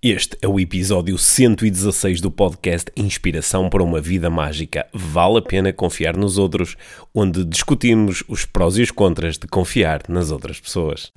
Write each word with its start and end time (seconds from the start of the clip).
Este 0.00 0.38
é 0.40 0.46
o 0.46 0.60
episódio 0.60 1.18
116 1.18 2.20
do 2.20 2.30
podcast 2.30 2.88
Inspiração 2.96 3.68
para 3.68 3.82
uma 3.82 4.00
Vida 4.00 4.30
Mágica. 4.30 4.86
Vale 4.94 5.38
a 5.38 5.42
pena 5.42 5.72
confiar 5.72 6.16
nos 6.16 6.38
outros, 6.38 6.76
onde 7.12 7.44
discutimos 7.44 8.22
os 8.28 8.44
prós 8.44 8.78
e 8.78 8.82
os 8.82 8.92
contras 8.92 9.36
de 9.36 9.48
confiar 9.48 10.02
nas 10.08 10.30
outras 10.30 10.60
pessoas. 10.60 11.10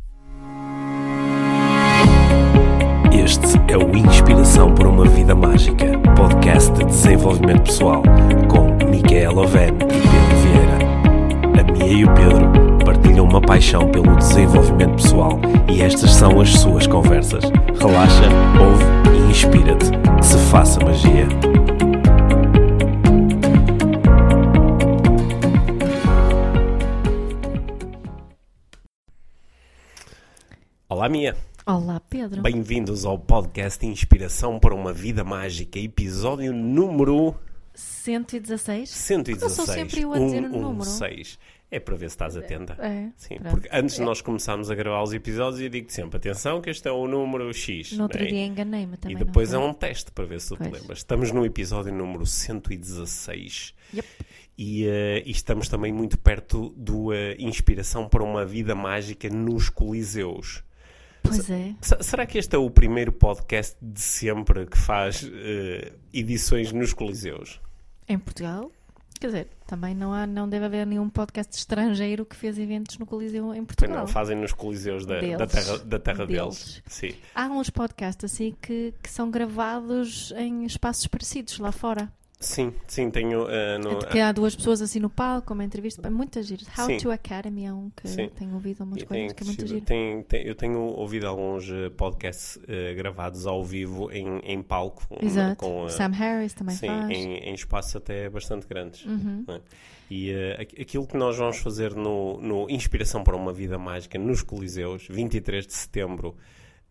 Este 3.13 3.71
é 3.71 3.77
o 3.77 3.95
Inspiração 3.95 4.73
para 4.73 4.89
uma 4.89 5.07
Vida 5.07 5.35
Mágica, 5.35 5.85
podcast 6.17 6.71
de 6.71 6.83
desenvolvimento 6.85 7.65
pessoal, 7.65 8.01
com 8.49 8.89
Micaela 8.89 9.43
Oven 9.43 9.75
e 9.75 10.01
Pedro 10.09 10.37
Vieira. 10.41 11.59
A 11.59 11.71
Mia 11.71 11.99
e 11.99 12.03
o 12.03 12.13
Pedro 12.15 12.60
partilham 13.01 13.25
uma 13.25 13.41
paixão 13.41 13.89
pelo 13.89 14.15
desenvolvimento 14.15 14.95
pessoal 15.01 15.39
e 15.71 15.81
estas 15.81 16.11
são 16.11 16.39
as 16.39 16.49
suas 16.51 16.85
conversas. 16.85 17.43
Relaxa, 17.79 18.29
ouve 18.59 18.83
e 19.09 19.31
inspira-te. 19.31 19.89
Que 20.17 20.25
se 20.25 20.37
faça 20.49 20.79
magia. 20.79 21.27
Olá, 30.87 31.09
Mia. 31.09 31.35
Olá, 31.65 31.99
Pedro. 31.99 32.41
Bem-vindos 32.43 33.05
ao 33.05 33.17
podcast 33.17 33.83
Inspiração 33.85 34.59
para 34.59 34.75
uma 34.75 34.93
Vida 34.93 35.23
Mágica, 35.23 35.79
episódio 35.79 36.53
número 36.53 37.35
116? 37.73 38.89
116. 38.89 39.41
Eu 39.41 39.49
sou 39.49 39.73
sempre 39.73 40.01
eu 40.01 40.13
a 40.13 40.19
dizer 40.19 40.43
o 40.43 40.49
número. 40.49 40.83
116. 40.85 41.39
É 41.73 41.79
para 41.79 41.95
ver 41.95 42.09
se 42.09 42.15
estás 42.15 42.35
atenta. 42.35 42.73
É, 42.79 43.09
Sim, 43.15 43.35
pronto. 43.37 43.49
porque 43.51 43.69
antes 43.71 43.95
de 43.95 44.01
nós 44.01 44.19
começarmos 44.19 44.69
a 44.69 44.75
gravar 44.75 45.01
os 45.03 45.13
episódios, 45.13 45.61
eu 45.61 45.69
digo 45.69 45.89
sempre: 45.89 46.17
atenção, 46.17 46.59
que 46.59 46.69
este 46.69 46.85
é 46.87 46.91
o 46.91 47.07
número 47.07 47.53
X. 47.53 47.93
No 47.93 48.03
outro 48.03 48.21
é? 48.21 48.27
dia 48.27 48.45
enganei-me 48.45 48.97
também. 48.97 49.15
E 49.15 49.23
depois 49.23 49.53
é 49.53 49.57
um 49.57 49.73
teste 49.73 50.11
para 50.11 50.25
ver 50.25 50.41
se 50.41 50.49
tu 50.49 50.55
te 50.57 50.67
Pois. 50.69 50.81
lembras. 50.81 50.97
Estamos 50.97 51.31
no 51.31 51.45
episódio 51.45 51.93
número 51.93 52.25
116 52.25 53.73
foi? 53.89 53.97
Yep. 53.99 54.07
e, 54.57 54.85
eh, 54.85 55.23
e 55.25 55.31
estamos 55.31 55.67
também 55.69 55.91
muito 55.93 56.17
perto 56.17 56.73
do 56.77 57.13
eh, 57.13 57.35
Inspiração 57.39 58.07
para 58.07 58.21
uma 58.23 58.45
Vida 58.45 58.75
Mágica 58.75 59.29
nos 59.29 59.69
Coliseus. 59.69 60.63
Pois 61.23 61.49
é. 61.49 61.73
Se- 61.81 62.01
Será 62.01 62.25
que 62.25 62.37
este 62.37 62.55
é 62.55 62.59
o 62.59 62.69
primeiro 62.69 63.11
podcast 63.11 63.77
de 63.81 64.01
sempre 64.01 64.65
que 64.65 64.77
faz 64.77 65.23
eh, 65.33 65.93
edições 66.13 66.71
nos 66.73 66.93
Coliseus? 66.93 67.61
Em 68.09 68.17
Portugal? 68.19 68.71
Quer 69.21 69.27
dizer, 69.27 69.47
também 69.67 69.93
não, 69.93 70.11
há, 70.11 70.25
não 70.25 70.49
deve 70.49 70.65
haver 70.65 70.83
nenhum 70.83 71.07
podcast 71.07 71.55
estrangeiro 71.55 72.25
que 72.25 72.35
fez 72.35 72.57
eventos 72.57 72.97
no 72.97 73.05
Coliseu 73.05 73.53
em 73.53 73.63
Portugal. 73.63 73.99
não, 73.99 74.07
fazem 74.07 74.35
nos 74.35 74.51
Coliseus 74.51 75.05
da, 75.05 75.13
da 75.13 75.21
Deles. 75.21 75.51
terra, 75.51 75.77
da 75.77 75.99
terra 75.99 76.25
deles. 76.25 76.41
Deles. 76.41 76.83
Sim. 76.87 77.13
Há 77.35 77.45
uns 77.45 77.69
podcasts 77.69 78.25
assim 78.25 78.55
que, 78.59 78.95
que 78.99 79.07
são 79.11 79.29
gravados 79.29 80.33
em 80.35 80.65
espaços 80.65 81.05
parecidos 81.05 81.59
lá 81.59 81.71
fora. 81.71 82.11
Sim, 82.41 82.73
sim, 82.87 83.09
tenho. 83.11 83.47
eh, 83.49 83.77
no, 83.77 83.99
que 83.99 84.19
há 84.19 84.31
duas 84.31 84.55
pessoas 84.55 84.81
assim 84.81 84.99
no 84.99 85.09
palco, 85.09 85.53
uma 85.53 85.63
entrevista. 85.63 86.05
É 86.05 86.09
muito 86.09 86.41
giro. 86.41 86.63
How 86.77 86.87
Sim. 86.87 86.97
to 86.97 87.11
Academy 87.11 87.65
é 87.65 87.71
um 87.73 87.89
que 87.95 88.07
Sim. 88.07 88.29
tenho 88.29 88.53
ouvido 88.55 88.83
umas 88.83 89.01
E 89.01 89.05
coisas 89.05 89.33
que 89.33 89.43
é 89.43 89.45
muito 89.45 89.67
giro. 89.67 89.81
tem- 89.85 90.23
tem- 90.23 90.43
eu 90.45 90.55
tenho 90.55 90.79
ouvido 90.81 91.27
alguns 91.27 91.69
eh, 91.69 91.89
podcasts 91.91 92.57
eh, 92.67 92.93
gravados 92.95 93.45
ao 93.45 93.63
vivo 93.63 94.11
em, 94.11 94.39
em 94.39 94.61
palco. 94.61 95.03
Exato. 95.21 95.57
Com, 95.63 95.85
eh, 95.85 95.89
Sam 95.89 96.09
Harris 96.11 96.53
também 96.53 96.75
sim, 96.75 96.87
faz. 96.87 97.09
em, 97.11 97.35
em 97.35 97.53
espaços 97.53 97.95
até 97.95 98.29
bastante 98.29 98.67
grandes. 98.67 99.05
Uhum. 99.05 99.45
não 99.47 99.55
é? 99.55 99.61
E 100.09 100.33
aqu- 100.59 100.81
aquilo 100.81 101.07
que 101.07 101.15
nós 101.15 101.37
vamos 101.37 101.57
fazer 101.59 101.95
no, 101.95 102.41
no 102.41 102.69
Inspiração 102.69 103.23
para 103.23 103.35
uma 103.35 103.53
Vida 103.53 103.77
Mágica 103.77 104.17
nos 104.19 104.41
Coliseus, 104.41 105.07
23 105.09 105.65
de 105.65 105.73
setembro 105.73 106.35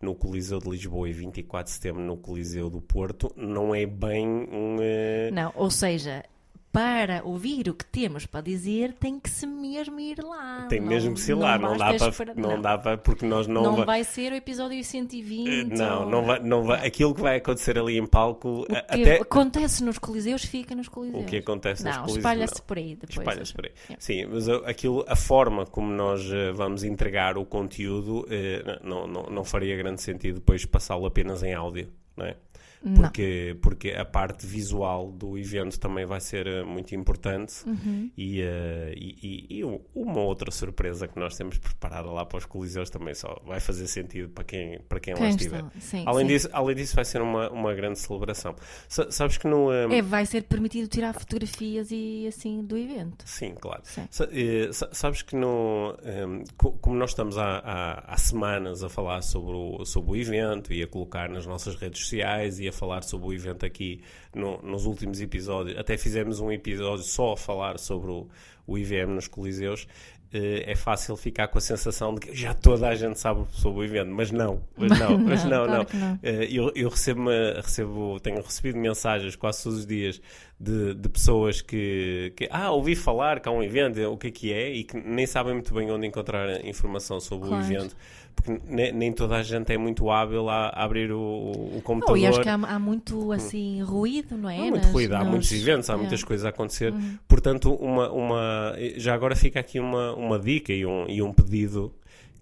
no 0.00 0.14
Coliseu 0.14 0.58
de 0.58 0.68
Lisboa 0.70 1.08
e 1.08 1.12
24 1.12 1.70
de 1.70 1.76
setembro 1.76 2.02
no 2.02 2.16
Coliseu 2.16 2.70
do 2.70 2.80
Porto, 2.80 3.32
não 3.36 3.74
é 3.74 3.84
bem 3.86 4.26
um. 4.26 4.76
eh, 4.80 5.30
Não, 5.32 5.52
ou 5.54 5.70
seja, 5.70 6.24
para 6.72 7.22
ouvir 7.24 7.68
o 7.68 7.74
que 7.74 7.84
temos 7.84 8.26
para 8.26 8.40
dizer, 8.42 8.92
tem 8.92 9.18
que 9.18 9.28
se 9.28 9.44
mesmo 9.44 9.98
ir 9.98 10.22
lá. 10.22 10.66
tem 10.68 10.78
Não- 10.80 10.86
mesmo 10.86 11.14
que 11.14 11.20
ser 11.20 11.34
lá, 11.34 11.58
não, 11.58 11.76
dá 11.76 11.86
basta 11.86 11.98
para, 11.98 12.08
esperar- 12.10 12.36
não, 12.36 12.60
dá 12.62 12.78
para, 12.78 12.96
porque 12.96 13.26
nós 13.26 13.48
não, 13.48 13.62
Não, 13.62 13.76
va- 13.76 13.84
vai 13.84 14.04
ser 14.04 14.32
o 14.32 14.36
episódio 14.36 14.82
120. 14.84 15.76
Não, 15.76 16.04
ou- 16.04 16.10
não 16.10 16.24
vai, 16.24 16.38
não 16.40 16.62
vai, 16.64 16.86
aquilo 16.86 17.12
que 17.14 17.20
vai 17.20 17.38
acontecer 17.38 17.76
ali 17.76 17.98
em 17.98 18.06
palco, 18.06 18.60
O 18.62 18.66
que 18.66 18.76
até 18.76 19.16
acontece 19.20 19.82
nos 19.82 19.98
coliseus, 19.98 20.44
fica 20.44 20.74
nos 20.74 20.88
coliseus. 20.88 21.24
o 21.24 21.26
que 21.26 21.38
acontece 21.38 21.82
nos 21.84 21.92
Não, 21.96 22.02
coliseus, 22.02 22.18
espalha-se 22.24 22.54
não. 22.54 22.64
por 22.66 22.76
aí 22.78 22.94
depois. 22.94 23.18
Espalha-se 23.18 23.52
por 23.52 23.66
aí. 23.66 23.72
Yeah. 23.88 24.00
Sim, 24.00 24.26
mas 24.26 24.48
aquilo, 24.48 25.04
a 25.08 25.16
forma 25.16 25.66
como 25.66 25.90
nós 25.92 26.24
eh, 26.30 26.52
vamos 26.52 26.84
entregar 26.84 27.36
o 27.36 27.44
conteúdo 27.44 28.26
eh, 28.30 28.78
não, 28.84 29.08
não, 29.08 29.24
não 29.24 29.44
faria 29.44 29.76
grande 29.76 30.00
sentido 30.02 30.36
depois 30.36 30.64
passá-lo 30.64 31.04
apenas 31.04 31.42
em 31.42 31.52
áudio, 31.52 31.88
não 32.16 32.26
é? 32.26 32.36
Não. 32.82 32.94
Porque, 32.94 33.56
porque 33.60 33.90
a 33.90 34.04
parte 34.06 34.46
visual 34.46 35.12
do 35.12 35.36
evento 35.36 35.78
também 35.78 36.06
vai 36.06 36.18
ser 36.18 36.46
eh, 36.46 36.62
muito 36.62 36.94
importante 36.94 37.54
Uhum. 37.66 38.10
e, 38.16 38.40
eh, 38.40 38.94
e, 38.96 39.16
e- 39.50 39.58
e 39.58 39.64
um- 39.64 39.80
uma 39.94 40.20
outra 40.20 40.50
surpresa 40.50 41.06
que 41.06 41.18
nós 41.20 41.36
temos 41.36 41.58
preparada 41.58 42.10
lá 42.10 42.24
para 42.24 42.38
os 42.38 42.46
coliseus 42.46 42.88
também 42.88 43.12
só 43.14 43.38
vai 43.46 43.60
fazer 43.60 43.86
sentido 43.86 44.30
para 44.30 44.44
quem, 44.44 44.80
para 44.88 44.98
quem, 44.98 45.12
lá 45.12 45.20
Quem 45.20 45.28
estiver. 45.30 45.58
está? 45.64 45.70
Sim, 45.80 46.04
Além 46.06 46.26
sim. 46.26 46.32
disso, 46.32 46.48
além 46.52 46.74
disso, 46.76 46.94
vai 46.96 47.04
ser 47.04 47.20
uma, 47.20 47.50
uma 47.50 47.74
grande 47.74 47.98
celebração. 47.98 48.56
Sa- 48.88 49.10
sabes 49.10 49.36
que 49.36 49.46
no. 49.46 49.70
eh, 49.70 49.98
É, 49.98 50.00
vai 50.02 50.24
ser 50.24 50.44
permitido 50.44 50.88
tirar 50.88 51.12
fotografias 51.12 51.88
e 51.90 52.26
assim 52.28 52.62
do 52.64 52.78
evento. 52.78 53.24
Sim, 53.26 53.54
claro. 53.60 53.82
Sim. 53.84 54.06
Sa- 54.10 54.28
sa- 54.72 54.88
sabes 54.92 55.20
que 55.20 55.36
no, 55.36 55.94
eh, 56.02 56.44
co- 56.56 56.72
como 56.80 56.96
nós 56.96 57.10
estamos 57.10 57.36
há, 57.36 57.58
há- 57.58 58.04
há 58.14 58.16
semanas 58.16 58.82
a 58.82 58.88
falar 58.88 59.20
sobre 59.20 59.52
o, 59.54 59.84
sobre 59.84 60.12
o 60.12 60.16
evento 60.16 60.72
e 60.72 60.82
a 60.82 60.86
colocar 60.86 61.28
nas 61.28 61.44
nossas 61.44 61.74
redes 61.74 62.00
sociais 62.00 62.58
e 62.58 62.69
a 62.70 62.72
falar 62.72 63.02
sobre 63.02 63.28
o 63.28 63.32
evento 63.32 63.66
aqui 63.66 64.00
no- 64.34 64.60
nos 64.62 64.86
últimos 64.86 65.20
episódios, 65.20 65.78
até 65.78 65.96
fizemos 65.98 66.40
um 66.40 66.50
episódio 66.50 67.04
só 67.04 67.32
a 67.34 67.36
falar 67.36 67.78
sobre 67.78 68.10
o, 68.10 68.26
o 68.66 68.78
IVM 68.78 69.10
nos 69.14 69.28
Coliseus. 69.28 69.86
eh, 70.32 70.62
é 70.70 70.76
fácil 70.76 71.16
ficar 71.16 71.48
com 71.48 71.58
a 71.58 71.60
sensação 71.60 72.14
de 72.14 72.20
que 72.20 72.36
já 72.36 72.54
toda 72.54 72.88
a 72.88 72.94
gente 72.94 73.18
sabe 73.18 73.44
sobre 73.50 73.80
o 73.80 73.84
evento, 73.84 74.12
mas 74.12 74.30
não, 74.30 74.62
mas 74.76 74.96
não, 74.96 75.18
mas 75.18 75.44
não, 75.44 75.66
não. 75.66 75.84
não. 75.92 76.18
Eh, 76.22 76.46
Eu, 76.48 76.70
eu 76.76 76.88
recebo, 76.88 77.28
recebo, 77.56 78.20
tenho 78.20 78.40
recebido 78.40 78.78
mensagens 78.78 79.34
quase 79.34 79.64
todos 79.64 79.80
os 79.80 79.86
dias 79.86 80.22
de, 80.58 80.94
de 80.94 81.08
pessoas 81.08 81.60
que, 81.60 82.32
que, 82.36 82.46
ah, 82.52 82.70
ouvi 82.70 82.94
falar 82.94 83.40
que 83.40 83.48
há 83.48 83.52
um 83.52 83.60
evento, 83.62 84.00
o 84.08 84.16
que 84.16 84.28
é 84.28 84.30
que 84.30 84.52
é, 84.52 84.70
e 84.72 84.84
que 84.84 84.96
nem 84.96 85.26
sabem 85.26 85.52
muito 85.54 85.74
bem 85.74 85.90
onde 85.90 86.06
encontrar 86.06 86.64
informação 86.64 87.18
sobre 87.18 87.48
Claro. 87.48 87.64
o 87.64 87.66
evento, 87.66 87.96
porque 88.42 88.60
ne- 88.72 88.92
nem, 88.92 89.12
toda 89.12 89.36
a 89.36 89.42
gente 89.42 89.72
é 89.72 89.78
muito 89.78 90.10
hábil 90.10 90.48
a, 90.48 90.68
a 90.68 90.84
abrir 90.84 91.12
o, 91.12 91.18
o 91.20 91.80
computador. 91.84 92.14
Oh, 92.14 92.16
e 92.18 92.26
acho 92.26 92.40
que 92.40 92.48
há, 92.48 92.54
há 92.54 92.78
muito 92.78 93.32
assim 93.32 93.82
ruído, 93.82 94.36
não 94.36 94.48
é? 94.48 94.56
Há 94.56 94.60
muito 94.70 94.82
Nas- 94.84 94.92
ruído, 94.92 95.14
há 95.14 95.18
nos- 95.20 95.28
muitos 95.28 95.52
eventos, 95.52 95.90
há 95.90 95.94
é. 95.94 95.96
muitas 95.96 96.24
coisas 96.24 96.44
a 96.46 96.48
acontecer. 96.48 96.92
Portanto, 97.28 97.72
uma, 97.74 98.10
uma, 98.10 98.74
já 98.96 99.14
agora 99.14 99.34
fica 99.36 99.60
aqui 99.60 99.78
uma, 99.78 100.14
uma 100.14 100.38
dica 100.38 100.72
e 100.72 100.84
um, 100.86 101.06
e 101.08 101.22
um 101.22 101.32
pedido 101.32 101.92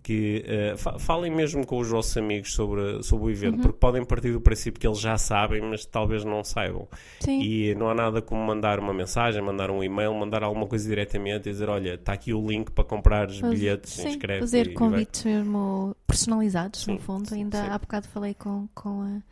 que 0.08 0.42
eh, 0.46 0.74
fa- 0.78 0.98
falem 0.98 1.30
mesmo 1.30 1.66
com 1.66 1.78
os 1.78 1.88
vossos 1.90 2.16
amigos 2.16 2.54
sobre, 2.54 3.02
sobre 3.02 3.26
o 3.26 3.30
evento, 3.30 3.58
porque 3.60 3.78
podem 3.78 4.02
partir 4.02 4.32
do 4.32 4.40
princípio 4.40 4.80
que 4.80 4.86
eles 4.86 4.98
já 5.00 5.18
sabem, 5.18 5.60
mas 5.60 5.84
talvez 5.84 6.24
não 6.24 6.42
saibam. 6.42 6.88
Sim. 7.20 7.42
E 7.42 7.74
não 7.74 7.90
há 7.90 7.94
nada 7.94 8.22
como 8.22 8.42
mandar 8.42 8.78
uma 8.78 8.94
mensagem, 8.94 9.42
mandar 9.42 9.70
um 9.70 9.84
e-mail, 9.84 10.14
mandar 10.14 10.42
alguma 10.42 10.66
coisa 10.66 10.88
diretamente 10.88 11.50
e 11.50 11.52
dizer: 11.52 11.68
Olha, 11.68 11.94
está 11.94 12.14
aqui 12.14 12.32
o 12.32 12.46
link 12.48 12.70
para 12.70 12.84
comprar 12.84 13.28
os 13.28 13.38
Faz- 13.38 13.52
bilhetes, 13.52 13.92
sim, 13.92 14.08
inscreve 14.08 14.40
fazer 14.40 14.72
convites 14.72 15.24
mesmo 15.24 15.94
personalizados, 16.06 16.86
no 16.86 16.94
Sim, 16.94 16.98
fundo. 17.00 17.28
sim, 17.28 17.34
Ainda 17.42 17.74
há 17.74 17.78
bocado 17.78 18.08
falei 18.08 18.32
com, 18.32 18.66
com 18.74 19.02
a- 19.02 19.22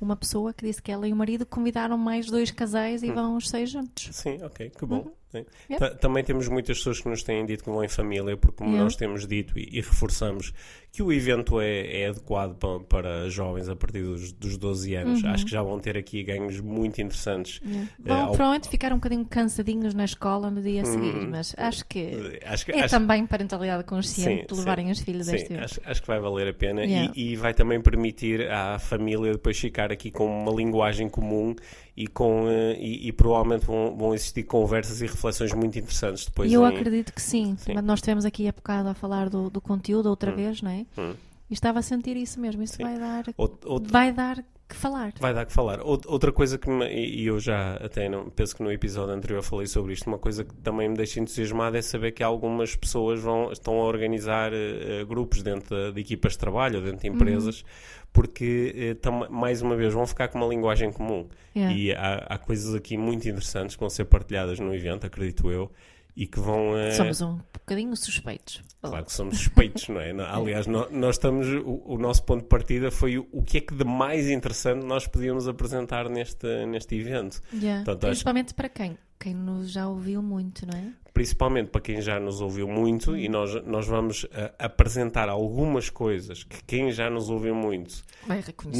uma 0.00 0.16
pessoa 0.16 0.52
que 0.54 0.64
disse 0.64 0.80
que 0.82 0.90
ela 0.90 1.06
e 1.06 1.12
o 1.12 1.16
marido 1.16 1.44
convidaram 1.44 1.98
mais 1.98 2.26
dois 2.26 2.50
casais 2.50 3.02
e 3.02 3.10
Hum. 3.10 3.14
vão 3.14 3.36
os 3.36 3.50
seis 3.50 3.68
juntos. 3.70 4.08
Sim, 4.16 4.42
ok, 4.42 4.70
que 4.70 4.86
bom. 4.86 4.96
Uhum. 5.00 5.12
Yep. 5.38 5.78
Ta- 5.78 5.90
Também 5.96 6.22
temos 6.24 6.48
muitas 6.48 6.78
pessoas 6.78 7.00
que 7.00 7.08
nos 7.08 7.22
têm 7.22 7.44
dito 7.46 7.64
que 7.64 7.70
vão 7.70 7.82
em 7.82 7.88
família, 7.88 8.36
porque 8.36 8.56
como 8.56 8.70
Yeah. 8.70 8.84
nós 8.84 8.96
temos 8.96 9.26
dito 9.26 9.58
e, 9.58 9.68
e 9.72 9.80
reforçamos 9.80 10.52
que 10.92 11.02
o 11.02 11.10
evento 11.10 11.58
é, 11.58 12.02
é 12.02 12.08
adequado 12.08 12.54
para, 12.56 12.80
para 12.80 13.30
jovens 13.30 13.66
a 13.66 13.74
partir 13.74 14.02
dos, 14.02 14.30
dos 14.32 14.58
12 14.58 14.94
anos, 14.94 15.22
Uhum. 15.22 15.30
acho 15.30 15.46
que 15.46 15.50
já 15.50 15.62
vão 15.62 15.78
ter 15.80 15.96
aqui 15.96 16.22
ganhos 16.22 16.60
muito 16.60 17.00
interessantes. 17.00 17.62
Eh, 17.64 17.86
Vão 17.98 18.20
ao- 18.20 18.26
provavelmente 18.32 18.68
ficar 18.68 18.92
um 18.92 18.96
bocadinho 18.96 19.24
cansadinhos 19.24 19.94
na 19.94 20.04
escola 20.04 20.50
no 20.50 20.60
dia 20.60 20.82
a 20.82 20.84
seguir, 20.84 21.14
Hum. 21.16 21.28
mas 21.30 21.54
acho 21.56 21.86
que 21.86 22.38
Acho 22.44 22.66
que, 22.66 22.72
é 22.72 22.80
acho- 22.84 22.90
também 22.94 23.26
parentalidade 23.26 23.84
consciente 23.84 24.42
Sim, 24.42 24.46
de 24.46 24.54
levarem 24.60 24.86
sim. 24.86 24.92
os 24.92 25.00
filhos 25.00 25.28
a 25.28 25.30
Sim, 25.30 25.36
este 25.38 25.52
evento. 25.54 25.64
acho, 25.64 25.80
acho 25.86 26.00
que 26.02 26.06
vai 26.08 26.20
valer 26.20 26.48
a 26.48 26.52
pena 26.54 26.84
Yeah. 26.84 27.10
e, 27.16 27.32
e 27.32 27.36
vai 27.36 27.54
também 27.54 27.80
permitir 27.80 28.50
à 28.50 28.78
família 28.78 29.32
depois 29.32 29.58
ficar 29.58 29.90
aqui 29.90 30.10
com 30.10 30.26
uma 30.26 30.52
linguagem 30.52 31.08
comum 31.08 31.54
e, 31.96 32.06
com, 32.06 32.46
eh, 32.50 32.76
e, 32.78 33.08
e 33.08 33.12
provavelmente 33.12 33.64
vão, 33.64 33.96
vão 33.96 34.14
existir 34.14 34.42
conversas 34.42 35.00
e 35.00 35.06
reflexões 35.06 35.52
muito 35.54 35.78
interessantes 35.78 36.26
depois. 36.26 36.52
Eu 36.52 36.62
em- 36.64 36.74
acredito 36.76 37.12
que 37.14 37.20
sim. 37.22 37.54
Sim. 37.56 37.72
Nós 37.82 38.00
tivemos 38.00 38.26
aqui 38.26 38.46
há 38.46 38.52
bocado 38.52 38.88
a 38.90 38.94
falar 38.94 39.30
do, 39.30 39.48
do 39.48 39.60
conteúdo 39.60 40.10
outra 40.10 40.30
Hum. 40.32 40.36
vez, 40.36 40.60
não 40.60 40.70
é? 40.70 40.81
Hum. 40.98 41.14
E 41.50 41.54
estava 41.54 41.80
a 41.80 41.82
sentir 41.82 42.16
isso 42.16 42.40
mesmo. 42.40 42.62
Isso 42.62 42.76
Sim. 42.76 42.82
vai 42.84 42.98
dar, 42.98 43.24
Out- 43.36 43.90
vai 43.92 44.12
dar 44.12 44.42
que 44.68 44.74
falar. 44.74 45.12
Vai 45.20 45.34
dar 45.34 45.44
que 45.44 45.52
falar. 45.52 45.80
Out- 45.80 46.08
Outra 46.08 46.32
coisa 46.32 46.56
que 46.56 46.70
me, 46.70 46.86
e 46.90 47.26
eu 47.26 47.38
já 47.38 47.74
até 47.74 48.08
não, 48.08 48.30
penso 48.30 48.56
que 48.56 48.62
no 48.62 48.72
episódio 48.72 49.14
anterior 49.14 49.42
falei 49.42 49.66
sobre 49.66 49.92
isto, 49.92 50.06
uma 50.06 50.18
coisa 50.18 50.44
que 50.44 50.54
também 50.56 50.88
me 50.88 50.96
deixa 50.96 51.20
entusiasmado 51.20 51.76
é 51.76 51.82
saber 51.82 52.12
que 52.12 52.22
algumas 52.22 52.74
pessoas 52.74 53.20
vão, 53.20 53.52
estão 53.52 53.74
a 53.80 53.84
organizar 53.84 54.50
eh, 54.54 55.04
grupos 55.06 55.42
dentro 55.42 55.76
de, 55.76 55.92
de 55.92 56.00
equipas 56.00 56.32
de 56.32 56.38
trabalho 56.38 56.78
ou 56.78 56.84
dentro 56.84 57.00
de 57.00 57.08
empresas, 57.08 57.62
porque 58.14 58.72
eh, 58.74 58.94
tam- 58.94 59.28
mais 59.28 59.60
uma 59.60 59.76
vez 59.76 59.92
vão 59.92 60.06
ficar 60.06 60.28
com 60.28 60.38
uma 60.38 60.46
linguagem 60.46 60.90
comum. 60.90 61.28
Yeah. 61.54 61.76
E 61.76 61.92
há, 61.92 62.26
há 62.30 62.38
coisas 62.38 62.74
aqui 62.74 62.96
muito 62.96 63.28
interessantes 63.28 63.76
que 63.76 63.80
vão 63.80 63.90
ser 63.90 64.06
partilhadas 64.06 64.58
no 64.58 64.74
evento, 64.74 65.06
acredito 65.06 65.50
eu, 65.50 65.70
e 66.16 66.26
que 66.26 66.38
vão. 66.40 66.76
eh, 66.76 66.92
Somos 66.92 67.20
um 67.22 67.38
bocadinho 67.52 67.96
suspeitos. 67.96 68.62
Claro 68.82 69.04
que 69.04 69.12
somos 69.12 69.38
suspeitos, 69.38 69.88
não 69.88 70.00
é? 70.00 70.10
Aliás, 70.28 70.66
no- 70.66 70.90
nós 70.90 71.16
estamos. 71.16 71.46
O, 71.48 71.82
o 71.94 71.98
nosso 71.98 72.24
ponto 72.24 72.42
de 72.42 72.48
partida 72.48 72.90
foi 72.90 73.18
o, 73.18 73.26
o 73.32 73.42
que 73.42 73.58
é 73.58 73.60
que 73.60 73.74
de 73.74 73.84
mais 73.84 74.28
interessante 74.28 74.84
nós 74.84 75.06
podíamos 75.06 75.46
apresentar 75.48 76.08
neste, 76.08 76.66
neste 76.66 76.96
evento. 76.96 77.40
Yeah. 77.52 77.84
Portanto, 77.84 78.04
acho- 78.04 78.10
Principalmente 78.10 78.54
para 78.54 78.68
quem? 78.68 78.98
Quem 79.20 79.34
nos 79.34 79.70
já 79.70 79.86
ouviu 79.86 80.20
muito, 80.20 80.66
não 80.66 80.76
é? 80.76 80.92
Principalmente 81.14 81.68
para 81.70 81.80
quem 81.80 82.00
já 82.00 82.18
nos 82.18 82.40
ouviu 82.40 82.66
muito, 82.66 83.16
e 83.16 83.28
nós, 83.28 83.54
nós 83.66 83.86
vamos 83.86 84.26
ah, 84.32 84.52
apresentar 84.58 85.28
algumas 85.28 85.88
coisas 85.90 86.42
que 86.42 86.64
quem 86.64 86.90
já 86.90 87.08
nos 87.08 87.28
ouviu 87.30 87.54
muito 87.54 88.02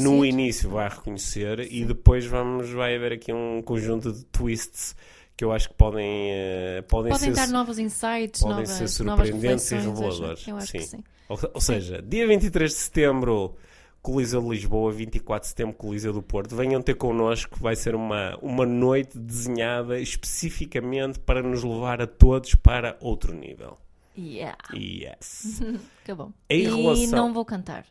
no 0.01 0.25
início 0.25 0.69
vai 0.69 0.89
reconhecer, 0.89 1.59
e 1.71 1.85
depois 1.85 2.25
vamos, 2.25 2.69
vai 2.71 2.93
haver 2.95 3.13
aqui 3.13 3.31
um 3.31 3.61
conjunto 3.61 4.11
de 4.11 4.25
twists 4.25 4.95
que 5.43 5.45
eu 5.45 5.51
acho 5.51 5.67
que 5.69 5.75
podem, 5.75 6.31
eh, 6.31 6.81
podem, 6.87 7.11
Podem 7.11 7.33
ser. 7.33 7.35
dar 7.35 7.47
novos 7.49 7.77
insights, 7.77 8.39
podem 8.41 8.57
novas, 8.59 8.69
ser 8.69 8.87
surpreendentes 8.87 9.69
e 9.71 9.75
reveladores. 9.75 10.47
Eu 10.47 10.55
acho 10.55 10.67
Sim. 10.67 10.77
que 10.77 10.83
sim. 10.85 11.03
Ou, 11.27 11.37
ou 11.55 11.61
seja, 11.61 12.01
dia 12.01 12.25
23 12.25 12.71
de 12.71 12.77
setembro, 12.77 13.55
Coliseu 14.01 14.41
de 14.41 14.49
Lisboa, 14.49 14.91
24 14.91 15.41
de 15.43 15.47
setembro, 15.49 15.75
Coliseu 15.75 16.13
do 16.13 16.21
Porto. 16.21 16.55
Venham 16.55 16.81
ter 16.81 16.95
connosco, 16.95 17.57
vai 17.59 17.75
ser 17.75 17.93
uma, 17.95 18.37
uma 18.41 18.65
noite 18.65 19.17
desenhada 19.19 19.99
especificamente 19.99 21.19
para 21.19 21.41
nos 21.43 21.63
levar 21.63 22.01
a 22.01 22.07
todos 22.07 22.55
para 22.55 22.97
outro 23.01 23.33
nível. 23.33 23.77
Yeah. 24.17 24.57
Yes. 24.73 25.61
Que 26.05 26.13
bom. 26.13 26.31
Em 26.49 26.61
e 26.61 26.63
relação- 26.83 27.17
não 27.17 27.33
vou 27.33 27.43
cantar. 27.45 27.85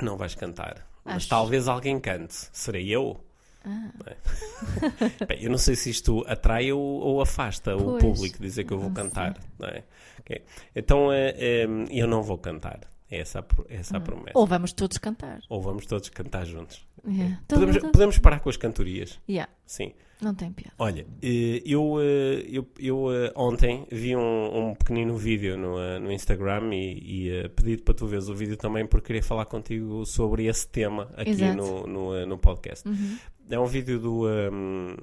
Não 0.00 0.16
vais 0.16 0.34
cantar, 0.34 0.86
mas 1.04 1.16
Acho. 1.16 1.28
talvez 1.28 1.68
alguém 1.68 1.98
cante. 2.00 2.34
Serei 2.52 2.88
eu? 2.94 3.18
Ah. 3.66 3.90
É? 4.06 5.26
Bem, 5.26 5.42
eu 5.42 5.50
não 5.50 5.58
sei 5.58 5.74
se 5.74 5.90
isto 5.90 6.24
atrai 6.28 6.70
ou, 6.72 6.80
ou 6.80 7.20
afasta 7.20 7.76
o 7.76 7.98
Pois, 7.98 8.02
público 8.02 8.40
dizer 8.40 8.64
que 8.64 8.72
eu 8.72 8.78
vou 8.78 8.88
não 8.88 8.94
cantar. 8.94 9.36
É? 9.60 9.82
Ok. 10.20 10.44
Então 10.74 11.12
eh, 11.12 11.34
eh, 11.36 11.66
eu 11.90 12.06
não 12.06 12.22
vou 12.22 12.38
cantar. 12.38 12.80
É 13.10 13.20
essa 13.20 13.44
é 13.68 13.76
essa 13.76 13.96
a 13.96 14.00
promessa. 14.00 14.32
Ou 14.34 14.46
vamos 14.46 14.72
todos 14.72 14.98
cantar. 14.98 15.40
Ou 15.48 15.60
vamos 15.60 15.86
todos 15.86 16.08
cantar 16.08 16.44
juntos. 16.44 16.86
Yeah. 17.06 17.40
Podemos, 17.46 17.78
podemos 17.78 18.18
parar 18.18 18.40
com 18.40 18.48
as 18.48 18.56
cantorias. 18.56 19.20
Yeah. 19.28 19.50
Sim. 19.64 19.92
Não 20.20 20.34
tem 20.34 20.50
piada. 20.50 20.72
Olha, 20.78 21.06
eh, 21.22 21.62
eu, 21.64 21.96
eh, 22.00 22.46
eu, 22.48 22.66
eu 22.78 23.12
eh, 23.12 23.32
ontem 23.36 23.86
vi 23.90 24.16
um, 24.16 24.70
um 24.70 24.74
pequenino 24.74 25.16
vídeo 25.16 25.58
no, 25.58 26.00
no 26.00 26.10
Instagram 26.10 26.74
e, 26.74 27.28
e 27.28 27.48
pedi-te 27.50 27.82
para 27.82 27.94
tu 27.94 28.06
veres 28.06 28.28
o 28.28 28.34
vídeo 28.34 28.56
também 28.56 28.86
porque 28.86 29.08
queria 29.08 29.22
falar 29.22 29.44
contigo 29.44 30.06
sobre 30.06 30.46
esse 30.46 30.66
tema 30.68 31.10
aqui 31.16 31.30
Exato. 31.30 31.56
no, 31.56 31.86
no, 31.86 32.26
no 32.26 32.38
podcast. 32.38 32.88
Uhum. 32.88 33.18
É 33.50 33.58
um 33.60 33.66
vídeo 33.66 34.00
do, 34.00 34.28
ehm, 34.28 34.96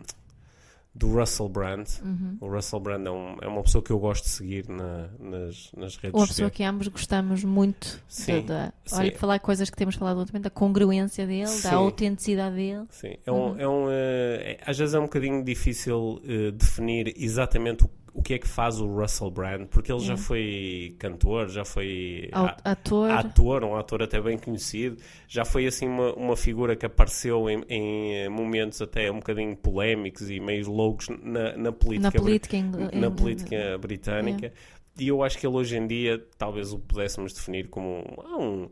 do 1.04 1.14
Russell 1.14 1.50
Brand. 1.50 1.88
Uhum. 2.04 2.38
O 2.40 2.48
Russell 2.48 2.80
Brand 2.80 3.06
é, 3.06 3.12
um- 3.12 3.36
é 3.42 3.48
uma 3.48 3.62
pessoa 3.62 3.84
que 3.84 3.92
eu 3.92 4.00
gosto 4.00 4.24
de 4.24 4.30
seguir 4.30 4.68
na- 4.70 5.10
nas, 5.20 5.72
nas 5.76 5.96
redes 5.98 6.14
Uma 6.20 6.26
pessoa 6.28 6.28
sociais. 6.28 6.52
que 6.54 6.64
ambos 6.64 6.88
gostamos 6.88 7.44
muito 7.44 8.02
Sim, 8.08 8.42
da, 8.46 8.68
da- 8.68 8.74
sim. 8.86 8.96
olha, 9.00 9.18
falar 9.18 9.40
coisas 9.40 9.70
que 9.70 9.76
temos 9.76 9.96
falado 9.96 10.18
ultimamente, 10.20 10.46
da 10.46 10.50
congruência 10.50 11.28
dele, 11.28 11.48
Sim. 11.48 11.64
da 11.70 11.76
autenticidade 11.76 12.56
dele. 12.56 12.86
Sim, 12.90 13.16
é 13.26 13.32
um, 13.32 13.60
é 13.60 13.68
um, 13.68 13.88
eh, 13.90 14.58
é- 14.58 14.60
às 14.66 14.78
vezes 14.78 14.96
é 14.96 15.00
um 15.00 15.04
bocadinho 15.04 15.44
difícil 15.44 16.22
eh, 16.26 16.52
definir 16.52 17.14
exatamente 17.18 17.84
o, 17.84 17.90
o 18.13 18.21
que 18.21 18.36
é 18.36 18.38
que 18.38 18.48
faz 18.48 18.80
o 18.80 18.86
Russell 18.86 19.31
Brand, 19.31 19.65
porque 19.68 19.92
ele 19.92 20.01
já 20.01 20.13
É. 20.13 20.18
foi 20.18 20.95
cantor, 21.00 21.50
já 21.50 21.65
foi 21.65 22.30
a- 22.31 22.56
ator. 22.63 23.10
ator, 23.10 23.63
um 23.63 23.75
ator 23.75 24.04
até 24.04 24.21
bem 24.21 24.38
conhecido, 24.38 24.98
já 25.27 25.44
foi 25.44 25.65
assim 25.65 25.88
uma, 25.88 26.13
uma 26.13 26.38
figura 26.38 26.75
que 26.75 26.86
apareceu 26.86 27.50
em, 27.50 27.63
em, 27.68 28.15
eh, 28.18 28.30
momentos 28.30 28.81
até 28.81 29.12
um 29.12 29.15
bocadinho 29.15 29.56
polémicos 29.57 30.30
e 30.30 30.39
meio 30.39 30.69
loucos 30.71 31.10
na, 31.10 31.57
na 31.57 31.71
política, 31.71 32.12
na 32.18 32.21
política, 32.24 32.57
na 32.62 33.07
em- 33.07 33.12
política 33.12 33.77
britânica. 33.80 34.54
E 35.00 35.07
eu 35.07 35.24
acho 35.24 35.39
que 35.39 35.48
ele 35.48 35.56
hoje 35.56 35.75
em 35.75 35.88
dia, 35.88 36.24
talvez 36.38 36.71
o 36.71 36.77
pudéssemos 36.77 37.33
definir 37.33 37.68
como 37.68 38.04
um, 38.38 38.39
um, 38.44 38.69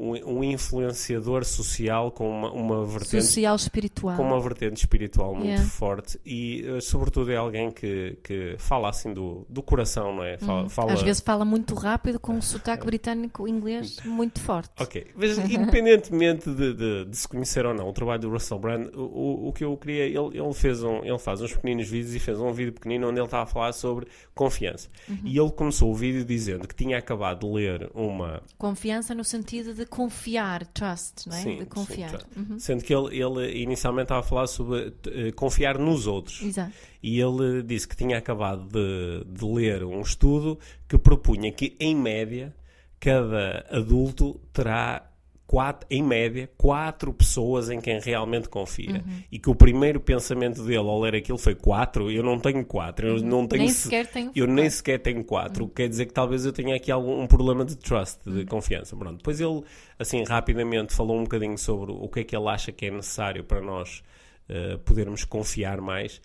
um, 0.00 0.38
um 0.38 0.44
influenciador 0.44 1.44
social 1.44 2.10
com 2.10 2.28
uma, 2.30 2.50
uma 2.52 2.84
vertente 2.86 3.22
social 3.24 3.56
espiritual. 3.56 4.16
com 4.16 4.22
uma 4.22 4.40
vertente 4.40 4.78
espiritual 4.78 5.34
muito 5.34 5.50
Yeah. 5.50 5.64
forte 5.68 6.18
e, 6.24 6.64
eh, 6.66 6.80
sobretudo, 6.80 7.30
é 7.32 7.36
alguém 7.36 7.70
que, 7.70 8.16
que 8.22 8.54
fala 8.58 8.88
assim 8.88 9.12
do, 9.12 9.44
do 9.48 9.62
coração, 9.62 10.14
não 10.14 10.22
é? 10.24 10.38
Fala, 10.38 10.62
Uhum. 10.62 10.68
fala- 10.68 10.92
Às 10.92 11.02
vezes 11.02 11.20
fala 11.22 11.44
muito 11.44 11.74
rápido 11.74 12.18
com 12.20 12.32
um 12.34 12.40
sotaque 12.42 12.86
britânico 12.86 13.46
inglês 13.48 13.98
muito 14.04 14.40
forte. 14.40 14.70
Ok, 14.80 15.06
mas 15.14 15.36
independentemente 15.50 16.50
de, 16.50 16.74
de- 16.74 17.04
de 17.06 17.16
se 17.16 17.26
conhecer 17.28 17.66
ou 17.66 17.74
não 17.74 17.88
o 17.88 17.92
trabalho 17.92 18.20
do 18.22 18.30
Russell 18.30 18.58
Brand, 18.58 18.86
o, 18.94 19.00
o, 19.00 19.48
o 19.48 19.52
que 19.52 19.64
eu 19.64 19.76
queria, 19.76 20.04
ele, 20.04 20.38
ele 20.38 20.52
fez 20.54 20.82
um, 20.82 21.04
ele 21.04 21.18
faz 21.18 21.40
uns 21.40 21.52
pequeninos 21.52 21.88
vídeos 21.88 22.14
e 22.14 22.18
fez 22.18 22.38
um 22.38 22.52
vídeo 22.52 22.72
pequenino 22.72 23.08
onde 23.08 23.18
ele 23.18 23.24
estava 23.26 23.42
a 23.42 23.46
falar 23.46 23.72
sobre 23.72 24.06
confiança. 24.34 24.88
Uhum. 25.08 25.18
E 25.24 25.38
ele 25.38 25.50
começou 25.50 25.90
o 25.90 25.94
vídeo 25.94 26.24
dizendo 26.24 26.66
que 26.68 26.74
tinha 26.74 26.98
acabado 26.98 27.46
de 27.46 27.52
ler 27.52 27.90
uma, 27.94 28.42
Confiança 28.56 29.14
no 29.14 29.24
sentido 29.24 29.74
de 29.74 29.84
confiar, 29.90 30.66
trust, 30.68 31.28
não 31.28 31.36
é? 31.36 31.42
Sim, 31.42 31.58
de 31.58 31.66
confiar. 31.66 32.20
sim. 32.20 32.40
Uhum. 32.40 32.58
sendo 32.58 32.84
que 32.84 32.94
ele, 32.94 33.20
ele 33.20 33.62
inicialmente 33.62 34.04
estava 34.04 34.20
a 34.20 34.22
falar 34.22 34.46
sobre 34.46 34.94
eh, 35.08 35.32
confiar 35.32 35.78
nos 35.78 36.06
outros. 36.06 36.40
Exato. 36.40 36.72
E 37.02 37.20
ele 37.20 37.62
disse 37.62 37.88
que 37.88 37.96
tinha 37.96 38.16
acabado 38.16 38.66
de, 38.68 39.24
de 39.26 39.44
ler 39.44 39.84
um 39.84 40.00
estudo 40.00 40.58
que 40.88 40.96
propunha 40.96 41.50
que, 41.50 41.76
em 41.80 41.94
média, 41.94 42.54
cada 43.00 43.66
adulto 43.70 44.40
terá, 44.52 45.09
quatro, 45.50 45.84
em 45.90 46.00
média, 46.00 46.48
quatro 46.56 47.12
pessoas 47.12 47.68
em 47.70 47.80
quem 47.80 47.98
realmente 47.98 48.48
confia. 48.48 49.02
E 49.32 49.36
que 49.36 49.50
o 49.50 49.54
primeiro 49.54 49.98
pensamento 49.98 50.62
dele 50.62 50.76
ao 50.78 51.00
ler 51.00 51.16
aquilo 51.16 51.36
foi 51.36 51.56
quatro. 51.56 52.08
Eu 52.08 52.22
não 52.22 52.38
tenho 52.38 52.64
quatro. 52.64 53.04
Eu 53.08 53.20
não 53.20 53.48
tenho 53.48 53.62
Nem 53.64 53.68
se- 53.72 53.82
sequer 53.82 54.06
tem. 54.06 54.30
eu 54.36 54.46
nem 54.46 54.70
sequer 54.70 55.00
tenho 55.00 55.24
quatro, 55.24 55.64
o 55.64 55.68
que 55.68 55.74
quer 55.82 55.88
dizer 55.88 56.06
que 56.06 56.12
talvez 56.12 56.46
eu 56.46 56.52
tenha 56.52 56.76
aqui 56.76 56.92
algum 56.92 57.20
um 57.20 57.26
problema 57.26 57.64
de 57.64 57.76
trust, 57.76 58.20
de 58.24 58.44
confiança. 58.44 58.94
Pronto. 58.96 59.16
Depois 59.16 59.40
ele, 59.40 59.64
assim, 59.98 60.22
rapidamente 60.22 60.94
falou 60.94 61.18
um 61.18 61.24
bocadinho 61.24 61.58
sobre 61.58 61.90
o 61.90 62.08
que 62.08 62.20
é 62.20 62.24
que 62.24 62.36
ele 62.36 62.46
acha 62.48 62.70
que 62.70 62.86
é 62.86 62.90
necessário 62.92 63.42
para 63.42 63.60
nós 63.60 64.04
eh, 64.48 64.78
podermos 64.84 65.24
confiar 65.24 65.80
mais. 65.80 66.22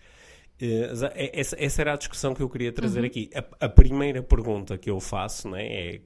Eh, 0.60 1.30
essa, 1.34 1.56
essa 1.58 1.80
era 1.82 1.94
a 1.94 1.96
discussão 1.96 2.32
que 2.32 2.42
eu 2.44 2.48
queria 2.48 2.70
trazer 2.70 3.04
aqui. 3.04 3.28
A, 3.34 3.66
a 3.66 3.68
primeira 3.68 4.22
pergunta 4.22 4.78
que 4.78 4.88
eu 4.88 5.00
faço 5.00 5.48
né, 5.48 5.66
é. 5.66 6.00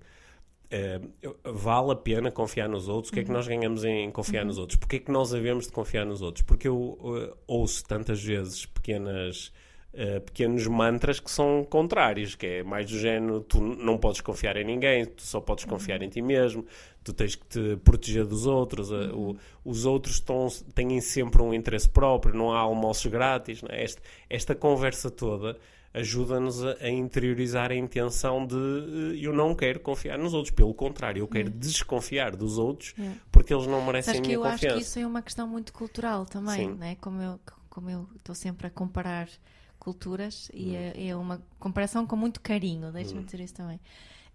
Eh, 0.70 1.00
vale 1.44 1.92
a 1.92 1.96
pena 1.96 2.30
confiar 2.30 2.68
nos 2.68 2.88
outros? 2.88 3.10
O 3.10 3.14
que 3.14 3.20
é 3.20 3.24
que 3.24 3.30
nós 3.32 3.46
ganhamos 3.48 3.84
em 3.84 4.10
confiar 4.10 4.44
nos 4.44 4.58
outros? 4.58 4.78
Porquê 4.78 4.96
é 4.96 4.98
que 5.00 5.10
nós 5.10 5.34
havemos 5.34 5.66
de 5.66 5.72
confiar 5.72 6.04
nos 6.06 6.22
outros? 6.22 6.42
Porque 6.44 6.68
eu 6.68 6.98
eh, 7.30 7.34
ouço 7.46 7.84
tantas 7.84 8.22
vezes 8.22 8.66
pequenas 8.66 9.52
uh, 9.92 10.20
pequenos 10.20 10.66
mantras 10.68 11.18
que 11.20 11.30
são 11.30 11.64
contrários, 11.68 12.34
que 12.36 12.46
é 12.46 12.62
mais 12.62 12.88
do 12.90 12.96
género, 12.98 13.40
tu 13.40 13.60
não 13.60 13.98
podes 13.98 14.20
confiar 14.20 14.56
em 14.56 14.64
ninguém, 14.64 15.04
tu 15.06 15.22
só 15.22 15.40
podes 15.40 15.64
confiar 15.64 16.00
em 16.02 16.08
ti 16.08 16.22
mesmo, 16.22 16.64
tu 17.02 17.12
tens 17.12 17.34
que 17.34 17.44
te 17.46 17.76
proteger 17.78 18.24
dos 18.24 18.46
outros, 18.46 18.90
uh, 18.92 19.12
o- 19.16 19.36
os 19.64 19.84
outros 19.86 20.14
estão, 20.16 20.46
têm 20.74 21.00
sempre 21.00 21.42
um 21.42 21.52
interesse 21.52 21.88
próprio, 21.88 22.34
não 22.34 22.52
há 22.52 22.60
almoços 22.60 23.06
grátis, 23.10 23.62
é? 23.68 23.82
esta, 23.82 24.02
esta 24.28 24.54
conversa 24.54 25.10
toda 25.10 25.56
ajuda-nos 25.92 26.64
a, 26.64 26.88
interiorizar 26.88 27.70
a 27.72 27.74
intenção 27.74 28.46
de 28.46 28.54
uh, 28.54 29.14
eu 29.14 29.32
não 29.34 29.54
quero 29.54 29.80
confiar 29.80 30.18
nos 30.18 30.32
outros, 30.34 30.54
pelo 30.54 30.72
contrário, 30.72 31.20
eu 31.20 31.28
quero 31.28 31.50
desconfiar 31.50 32.36
dos 32.36 32.58
outros 32.58 32.94
Yeah. 32.96 33.18
porque 33.32 33.52
eles 33.52 33.66
não 33.66 33.84
merecem 33.84 34.14
Sabes 34.14 34.20
a 34.20 34.22
que 34.22 34.28
minha 34.28 34.36
eu 34.38 34.44
acho 34.44 34.52
confiança. 34.54 34.76
que 34.76 34.82
isso 34.82 34.98
é 34.98 35.06
uma 35.06 35.22
questão 35.22 35.48
muito 35.48 35.72
cultural 35.72 36.24
também, 36.26 36.68
Sim. 36.70 36.74
né? 36.76 36.96
como 37.00 37.20
eu 37.20 37.40
como 37.68 37.88
eu 37.88 38.08
estou 38.16 38.34
sempre 38.34 38.66
a 38.66 38.70
comparar 38.70 39.28
culturas 39.78 40.50
e 40.52 40.70
Hum. 40.70 40.74
é, 40.76 41.08
é 41.08 41.16
uma 41.16 41.40
comparação 41.58 42.06
com 42.06 42.16
muito 42.16 42.40
carinho, 42.40 42.92
deixa-me 42.92 43.24
dizer 43.24 43.40
isso 43.40 43.54
também. 43.54 43.80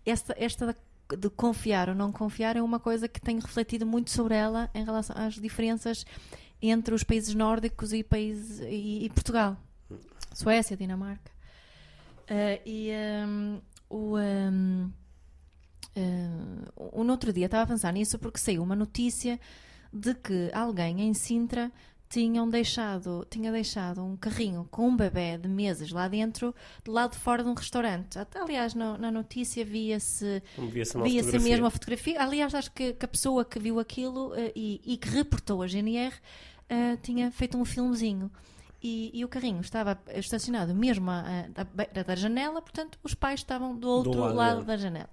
Esta, 0.05 0.33
esta 0.37 0.75
de 1.17 1.29
confiar 1.29 1.89
ou 1.89 1.95
não 1.95 2.11
confiar 2.11 2.55
é 2.57 2.61
uma 2.61 2.79
coisa 2.79 3.07
que 3.07 3.21
tenho 3.21 3.39
refletido 3.39 3.85
muito 3.85 4.09
sobre 4.09 4.33
ela 4.35 4.69
em 4.73 4.83
relação 4.83 5.15
às 5.17 5.35
diferenças 5.35 6.05
entre 6.61 6.95
os 6.95 7.03
países 7.03 7.35
nórdicos 7.35 7.93
e, 7.93 8.03
países, 8.03 8.59
e, 8.61 9.05
e 9.05 9.09
Portugal. 9.09 9.55
Suécia, 10.33 10.75
Dinamarca. 10.75 11.31
Ah, 12.29 12.59
e 12.65 12.91
hum, 13.27 13.61
o, 13.89 14.17
hum, 14.17 14.91
hum, 15.95 16.61
o 16.75 17.03
no 17.03 17.11
outro 17.11 17.31
dia 17.31 17.45
estava 17.45 17.63
a 17.63 17.67
pensar 17.67 17.91
nisso 17.93 18.17
porque 18.19 18.39
saiu 18.39 18.63
uma 18.63 18.75
notícia 18.75 19.39
de 19.93 20.13
que 20.13 20.49
alguém 20.53 21.01
em 21.01 21.13
Sintra 21.13 21.71
tinham 22.09 22.47
deixado, 22.49 23.25
tinha 23.29 23.51
deixado 23.51 24.03
um 24.03 24.15
carrinho 24.15 24.67
com 24.69 24.89
um 24.89 24.95
bebê 24.95 25.37
de 25.37 25.47
meses 25.47 25.91
lá 25.91 26.07
dentro, 26.07 26.53
do 26.83 26.91
lado 26.91 27.11
de 27.11 27.17
fora 27.17 27.43
de 27.43 27.49
um 27.49 27.53
restaurante. 27.53 28.17
Até, 28.17 28.39
aliás, 28.39 28.73
no, 28.73 28.97
na 28.97 29.11
notícia 29.11 29.65
via-se 29.65 30.41
Via-se 31.03 31.31
via 31.31 31.39
mesmo 31.39 31.65
a 31.65 31.69
fotografia. 31.69 32.21
Aliás, 32.21 32.53
acho 32.53 32.71
que, 32.71 32.93
que 32.93 33.05
a 33.05 33.07
pessoa 33.07 33.43
que 33.43 33.59
viu 33.59 33.79
aquilo 33.79 34.33
uh, 34.33 34.51
e, 34.55 34.81
e, 34.85 34.97
que 34.97 35.09
reportou 35.09 35.61
a 35.61 35.67
GNR 35.67 36.13
uh, 36.13 36.97
tinha 37.01 37.31
feito 37.31 37.57
um 37.57 37.65
filmezinho. 37.65 38.31
E, 38.87 39.09
e, 39.15 39.25
o 39.25 39.27
carrinho 39.27 39.61
estava 39.61 39.99
estacionado 40.13 40.75
mesmo 40.75 41.09
à, 41.09 41.47
da 42.05 42.13
janela, 42.13 42.61
portanto, 42.61 42.99
os 43.01 43.15
pais 43.15 43.39
estavam 43.39 43.75
do 43.75 43.89
outro 43.89 44.11
do 44.11 44.19
lado, 44.19 44.35
lado 44.35 44.63
da 44.63 44.77
janela. 44.77 45.09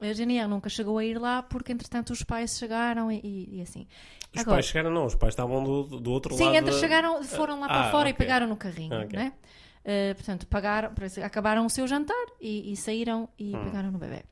A 0.00 0.12
GNR 0.12 0.46
nunca 0.46 0.68
chegou 0.68 0.96
a 0.96 1.04
ir 1.04 1.18
lá 1.18 1.42
porque, 1.42 1.72
entretanto, 1.72 2.10
os 2.10 2.22
pais 2.22 2.56
chegaram 2.56 3.10
e, 3.10 3.48
e 3.50 3.60
assim. 3.60 3.88
Os 4.32 4.42
Agora, 4.42 4.58
pais 4.58 4.66
chegaram, 4.66 4.94
não, 4.94 5.06
os 5.06 5.16
pais 5.16 5.32
estavam 5.32 5.64
do, 5.64 5.98
do 5.98 6.12
outro 6.12 6.36
sim, 6.36 6.44
lado. 6.44 6.52
Sim, 6.52 6.58
entre 6.58 6.72
chegaram, 6.74 7.24
foram 7.24 7.58
lá 7.58 7.66
para 7.66 7.88
ah, 7.88 7.90
fora 7.90 8.02
okay. 8.08 8.12
e 8.12 8.14
pegaram 8.14 8.46
no 8.46 8.56
carrinho, 8.56 9.02
okay. 9.02 9.18
né? 9.18 9.32
Uh, 9.80 10.14
portanto, 10.14 10.46
pagaram, 10.46 10.92
acabaram 11.24 11.66
o 11.66 11.70
seu 11.70 11.88
jantar 11.88 12.26
e, 12.40 12.72
e 12.72 12.76
saíram 12.76 13.28
e 13.36 13.56
hum. 13.56 13.64
pegaram 13.64 13.90
no 13.90 13.98
bebê. 13.98 14.22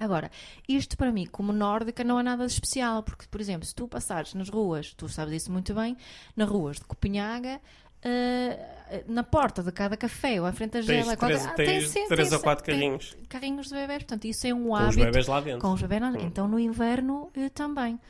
Agora, 0.00 0.30
isto 0.66 0.96
para 0.96 1.12
mim, 1.12 1.26
como 1.26 1.52
nórdica, 1.52 2.02
não 2.02 2.18
é 2.18 2.22
nada 2.22 2.44
de 2.44 2.52
especial, 2.52 3.02
porque, 3.02 3.26
por 3.30 3.40
exemplo, 3.40 3.66
se 3.66 3.74
tu 3.74 3.86
passares 3.86 4.34
nas 4.34 4.48
ruas, 4.48 4.94
tu 4.94 5.08
sabes 5.08 5.42
isso 5.42 5.52
muito 5.52 5.74
bem, 5.74 5.96
nas 6.34 6.48
ruas 6.48 6.78
de 6.78 6.84
Copenhaga, 6.86 7.60
Uh, 8.04 8.80
na 9.06 9.22
porta 9.22 9.62
de 9.62 9.70
cada 9.70 9.96
café 9.96 10.40
ou 10.40 10.46
à 10.46 10.52
frente 10.52 10.72
da 10.72 10.80
gela. 10.80 11.16
Três, 11.16 11.46
ah, 11.46 11.88
sempre, 11.88 12.16
três 12.16 12.32
ou 12.32 12.40
quatro 12.40 12.64
carrinhos. 12.64 13.16
Carrinhos 13.28 13.68
de 13.68 13.74
bebés, 13.74 14.02
portanto, 14.02 14.24
isso 14.24 14.46
é 14.46 14.54
um 14.54 14.64
com 14.64 14.74
hábito. 14.74 14.94
Com 14.94 15.00
os 15.00 15.06
bebés 15.06 15.26
lá 15.26 15.40
dentro. 15.40 15.60
Com 15.60 15.72
os 15.72 15.82
bebés 15.82 16.02
lá 16.02 16.10
dentro. 16.10 16.26
Hum. 16.26 16.28
Então, 16.28 16.48
no 16.48 16.58
inverno 16.58 17.30
uh, 17.36 17.50
também. 17.50 18.00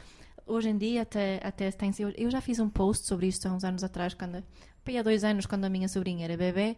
Hoje 0.46 0.70
em 0.70 0.76
dia, 0.76 1.02
até, 1.02 1.40
até 1.44 1.70
tem 1.70 1.92
Eu 2.16 2.30
já 2.30 2.40
fiz 2.40 2.58
um 2.58 2.68
post 2.68 3.06
sobre 3.06 3.26
isto 3.26 3.46
há 3.46 3.52
uns 3.52 3.62
anos 3.62 3.84
atrás, 3.84 4.14
quando, 4.14 4.36
há 4.36 5.02
dois 5.02 5.22
anos, 5.22 5.46
quando 5.46 5.64
a 5.64 5.68
minha 5.68 5.88
sobrinha 5.88 6.24
era 6.24 6.36
bebê. 6.36 6.76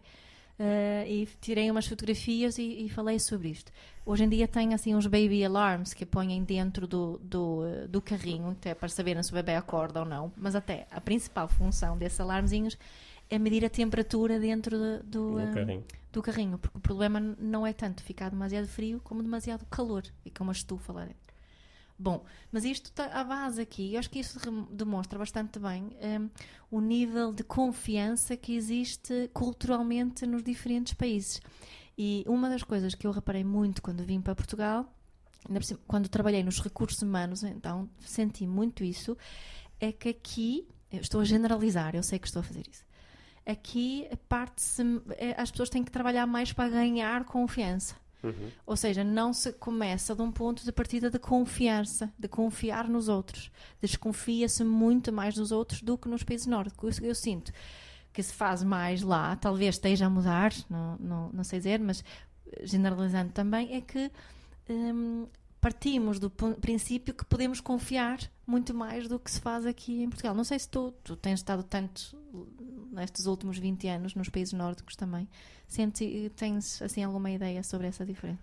Uh, 0.59 1.07
e 1.07 1.27
tirei 1.41 1.71
umas 1.71 1.87
fotografias 1.87 2.59
e, 2.59 2.85
e, 2.85 2.89
falei 2.89 3.19
sobre 3.19 3.49
isto. 3.49 3.71
Hoje 4.05 4.25
em 4.25 4.29
dia 4.29 4.47
tem 4.47 4.73
assim 4.73 4.93
uns 4.93 5.07
baby 5.07 5.45
alarms 5.45 5.93
que 5.93 6.05
põem 6.05 6.43
dentro 6.43 6.85
do, 6.85 7.19
do, 7.23 7.61
do 7.87 8.01
carrinho, 8.01 8.51
até 8.51 8.73
para 8.73 8.89
saberem 8.89 9.23
se 9.23 9.31
o 9.31 9.35
bebê 9.35 9.55
acorda 9.55 10.01
ou 10.01 10.05
não. 10.05 10.31
Mas 10.35 10.55
até 10.55 10.85
a 10.91 10.99
principal 10.99 11.47
função 11.47 11.97
desses 11.97 12.19
alarmezinhos 12.19 12.77
é 13.29 13.39
medir 13.39 13.63
a 13.63 13.69
temperatura 13.69 14.39
dentro 14.39 14.77
de, 14.77 15.03
do, 15.03 15.39
do, 15.39 15.53
carrinho. 15.53 15.83
do 16.11 16.21
carrinho, 16.21 16.57
porque 16.57 16.77
o 16.77 16.81
problema 16.81 17.19
não 17.19 17.65
é 17.65 17.71
tanto 17.71 18.03
ficar 18.03 18.29
demasiado 18.29 18.67
frio 18.67 18.99
como 19.03 19.23
demasiado 19.23 19.65
calor 19.67 20.03
e 20.25 20.29
com 20.29 20.43
uma 20.43 20.53
estufa 20.53 20.91
lá 20.91 21.05
dentro. 21.05 21.23
Bom, 21.97 22.25
mas 22.51 22.65
isto 22.65 22.87
está 22.87 23.05
à 23.05 23.23
base 23.23 23.61
aqui, 23.61 23.93
eu 23.93 23.99
acho 23.99 24.09
que 24.09 24.19
isso 24.19 24.37
demonstra 24.71 25.17
bastante 25.17 25.59
bem 25.59 25.95
um, 26.01 26.29
o 26.69 26.81
nível 26.81 27.31
de 27.31 27.43
confiança 27.43 28.35
que 28.35 28.55
existe 28.55 29.29
culturalmente 29.33 30.25
nos 30.25 30.43
diferentes 30.43 30.93
países. 30.93 31.39
E 31.97 32.23
uma 32.27 32.49
das 32.49 32.63
coisas 32.63 32.95
que 32.95 33.05
eu 33.05 33.11
reparei 33.11 33.43
muito 33.43 33.81
quando 33.81 34.03
vim 34.03 34.19
para 34.19 34.35
Portugal, 34.35 34.91
quando 35.87 36.09
trabalhei 36.09 36.43
nos 36.43 36.59
recursos 36.59 37.01
humanos, 37.01 37.43
então 37.43 37.89
senti 37.99 38.47
muito 38.47 38.83
isso, 38.83 39.17
é 39.79 39.91
que 39.91 40.09
aqui, 40.09 40.67
eu 40.91 41.01
estou 41.01 41.21
a 41.21 41.25
generalizar, 41.25 41.95
eu 41.95 42.03
sei 42.03 42.17
que 42.17 42.27
estou 42.27 42.39
a 42.39 42.43
fazer 42.43 42.63
isso, 42.69 42.83
aqui 43.45 44.07
parte-se, 44.27 44.81
é, 45.17 45.39
as 45.39 45.51
pessoas 45.51 45.69
têm 45.69 45.83
que 45.83 45.91
trabalhar 45.91 46.25
mais 46.25 46.53
para 46.53 46.69
ganhar 46.69 47.25
confiança. 47.25 47.95
Uhum. 48.23 48.51
Ou 48.65 48.77
seja, 48.77 49.03
não 49.03 49.33
se 49.33 49.51
começa 49.51 50.15
de 50.15 50.21
um 50.21 50.31
ponto 50.31 50.63
de 50.63 50.71
partida 50.71 51.11
de 51.11 51.19
confiança, 51.19 52.09
de 52.17 52.29
confiar 52.29 52.87
nos 52.87 53.09
outros. 53.09 53.51
Desconfia-se 53.81 54.63
muito 54.63 55.11
mais 55.11 55.35
dos 55.35 55.51
outros 55.51 55.81
do 55.81 55.97
que 55.97 56.07
nos 56.07 56.23
países 56.23 56.47
nórdicos. 56.47 56.99
Eu, 56.99 57.07
eu 57.07 57.15
sinto 57.15 57.51
que 58.13 58.21
se 58.21 58.33
faz 58.33 58.63
mais 58.63 59.01
lá, 59.01 59.35
talvez 59.35 59.75
esteja 59.75 60.05
a 60.05 60.09
mudar, 60.09 60.53
não, 60.69 60.97
não, 60.99 61.29
não 61.33 61.43
sei 61.43 61.59
dizer, 61.59 61.79
mas 61.79 62.03
generalizando 62.61 63.31
também, 63.31 63.75
é 63.75 63.81
que 63.81 64.11
hum, 64.69 65.27
partimos 65.59 66.19
do 66.19 66.29
princípio 66.29 67.13
que 67.13 67.25
podemos 67.25 67.59
confiar 67.59 68.19
muito 68.45 68.73
mais 68.73 69.07
do 69.07 69.17
que 69.17 69.31
se 69.31 69.39
faz 69.39 69.65
aqui 69.65 70.03
em 70.03 70.09
Portugal. 70.09 70.35
Não 70.35 70.43
sei 70.43 70.59
se 70.59 70.69
tu, 70.69 70.93
tu 71.03 71.15
tens 71.15 71.39
estado 71.39 71.63
tanto 71.63 72.15
nestes 72.91 73.25
últimos 73.25 73.57
20 73.57 73.87
anos 73.87 74.15
nos 74.15 74.29
países 74.29 74.53
nórdicos 74.53 74.95
também. 74.95 75.27
Sente, 75.67 76.31
tens 76.35 76.81
assim 76.81 77.03
alguma 77.03 77.31
ideia 77.31 77.63
sobre 77.63 77.87
essa 77.87 78.05
diferença? 78.05 78.39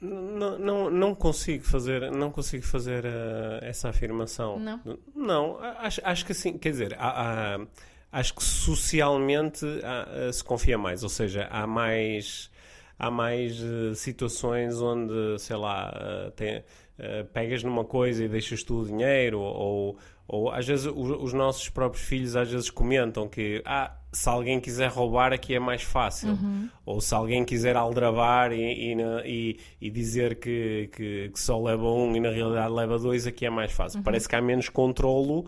Não, 0.00 0.58
não, 0.58 0.90
não 0.90 1.14
consigo 1.14 1.62
fazer, 1.62 2.10
não 2.10 2.32
consigo 2.32 2.64
fazer 2.64 3.04
uh, 3.04 3.58
essa 3.62 3.88
afirmação. 3.88 4.58
Não? 4.58 4.98
Não, 5.14 5.58
acho, 5.60 6.00
acho 6.02 6.26
que 6.26 6.32
assim, 6.32 6.58
quer 6.58 6.70
dizer, 6.70 6.96
há, 6.98 7.54
há, 7.54 7.66
acho 8.12 8.34
que 8.34 8.44
socialmente 8.44 9.66
há, 9.82 10.28
uh, 10.28 10.32
se 10.32 10.44
confia 10.44 10.78
mais, 10.78 11.02
ou 11.02 11.08
seja, 11.08 11.48
há 11.50 11.66
mais 11.66 12.52
há 13.02 13.10
mais 13.10 13.60
uh, 13.60 13.94
situações 13.96 14.80
onde, 14.80 15.36
sei 15.40 15.56
lá, 15.56 15.92
uh, 15.92 16.30
tem, 16.30 16.58
uh, 16.58 17.24
pegas 17.32 17.64
numa 17.64 17.84
coisa 17.84 18.24
e 18.24 18.28
deixas 18.28 18.62
tu 18.62 18.80
o 18.80 18.86
dinheiro, 18.86 19.40
ou, 19.40 19.98
ou 20.28 20.52
às 20.52 20.64
vezes 20.64 20.86
os, 20.86 21.10
os, 21.10 21.32
nossos 21.32 21.68
próprios 21.68 22.04
filhos 22.04 22.36
às 22.36 22.48
vezes 22.48 22.70
comentam 22.70 23.28
que 23.28 23.60
ah, 23.64 23.96
se 24.12 24.28
alguém 24.28 24.60
quiser 24.60 24.88
roubar 24.88 25.32
aqui 25.32 25.52
é 25.52 25.58
mais 25.58 25.82
fácil, 25.82 26.30
uhum. 26.30 26.68
ou 26.86 27.00
se 27.00 27.12
alguém 27.12 27.44
quiser 27.44 27.76
aldrabar 27.76 28.52
e, 28.52 28.92
e, 28.92 28.96
e, 29.24 29.58
e 29.80 29.90
dizer 29.90 30.36
que, 30.36 30.88
que, 30.92 31.30
que, 31.30 31.40
só 31.40 31.60
leva 31.60 31.84
um 31.84 32.14
e 32.14 32.20
na 32.20 32.30
realidade 32.30 32.72
leva 32.72 32.98
dois, 33.00 33.26
aqui 33.26 33.44
é 33.46 33.50
mais 33.50 33.72
fácil. 33.72 33.98
Uhum. 33.98 34.04
Parece 34.04 34.28
que 34.28 34.36
há 34.36 34.40
menos 34.40 34.68
controlo 34.68 35.46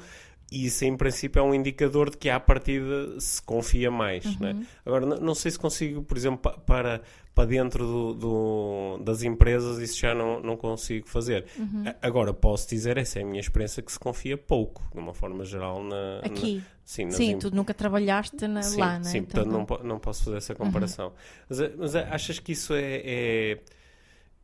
e 0.54 0.66
isso 0.66 0.84
em 0.84 0.96
princípio 0.96 1.40
é 1.40 1.42
um 1.42 1.52
indicador 1.52 2.10
de 2.10 2.16
que 2.16 2.30
à 2.30 2.38
partida 2.38 3.18
se 3.18 3.42
confia 3.42 3.90
mais. 3.90 4.24
Uhum. 4.24 4.36
Né? 4.38 4.66
Agora, 4.86 5.04
não, 5.04 5.34
sei 5.34 5.50
se 5.50 5.58
consigo, 5.58 6.00
por 6.02 6.16
exemplo, 6.16 6.52
para, 6.60 7.02
para 7.34 7.44
dentro 7.44 7.84
do, 7.84 8.14
do, 8.14 8.98
das 9.02 9.24
empresas, 9.24 9.78
isso 9.78 9.98
já 9.98 10.14
não, 10.14 10.40
não 10.40 10.56
consigo 10.56 11.08
fazer. 11.08 11.44
Uhum. 11.58 11.84
Agora, 12.00 12.32
posso 12.32 12.68
dizer, 12.68 12.96
essa 12.96 13.18
é 13.18 13.22
a 13.22 13.26
minha 13.26 13.40
experiência, 13.40 13.82
que 13.82 13.90
se 13.90 13.98
confia 13.98 14.38
pouco, 14.38 14.80
de 14.92 15.00
uma 15.00 15.12
forma 15.12 15.44
geral. 15.44 15.82
Na, 15.82 16.20
Aqui? 16.20 16.58
Na, 16.58 16.62
sim, 16.84 17.10
sim 17.10 17.36
tu 17.36 17.52
nunca 17.52 17.74
trabalhaste 17.74 18.46
na, 18.46 18.62
sim, 18.62 18.78
lá, 18.78 18.98
né? 18.98 19.04
Sim, 19.04 19.18
então, 19.18 19.42
portanto 19.42 19.82
não, 19.82 19.88
não 19.88 19.98
posso 19.98 20.22
fazer 20.24 20.36
essa 20.36 20.54
comparação. 20.54 21.08
Uhum. 21.08 21.12
Mas, 21.48 21.76
mas 21.76 21.96
achas 21.96 22.38
que 22.38 22.52
isso 22.52 22.72
é, 22.74 23.02
é, 23.04 23.58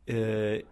é 0.07 0.65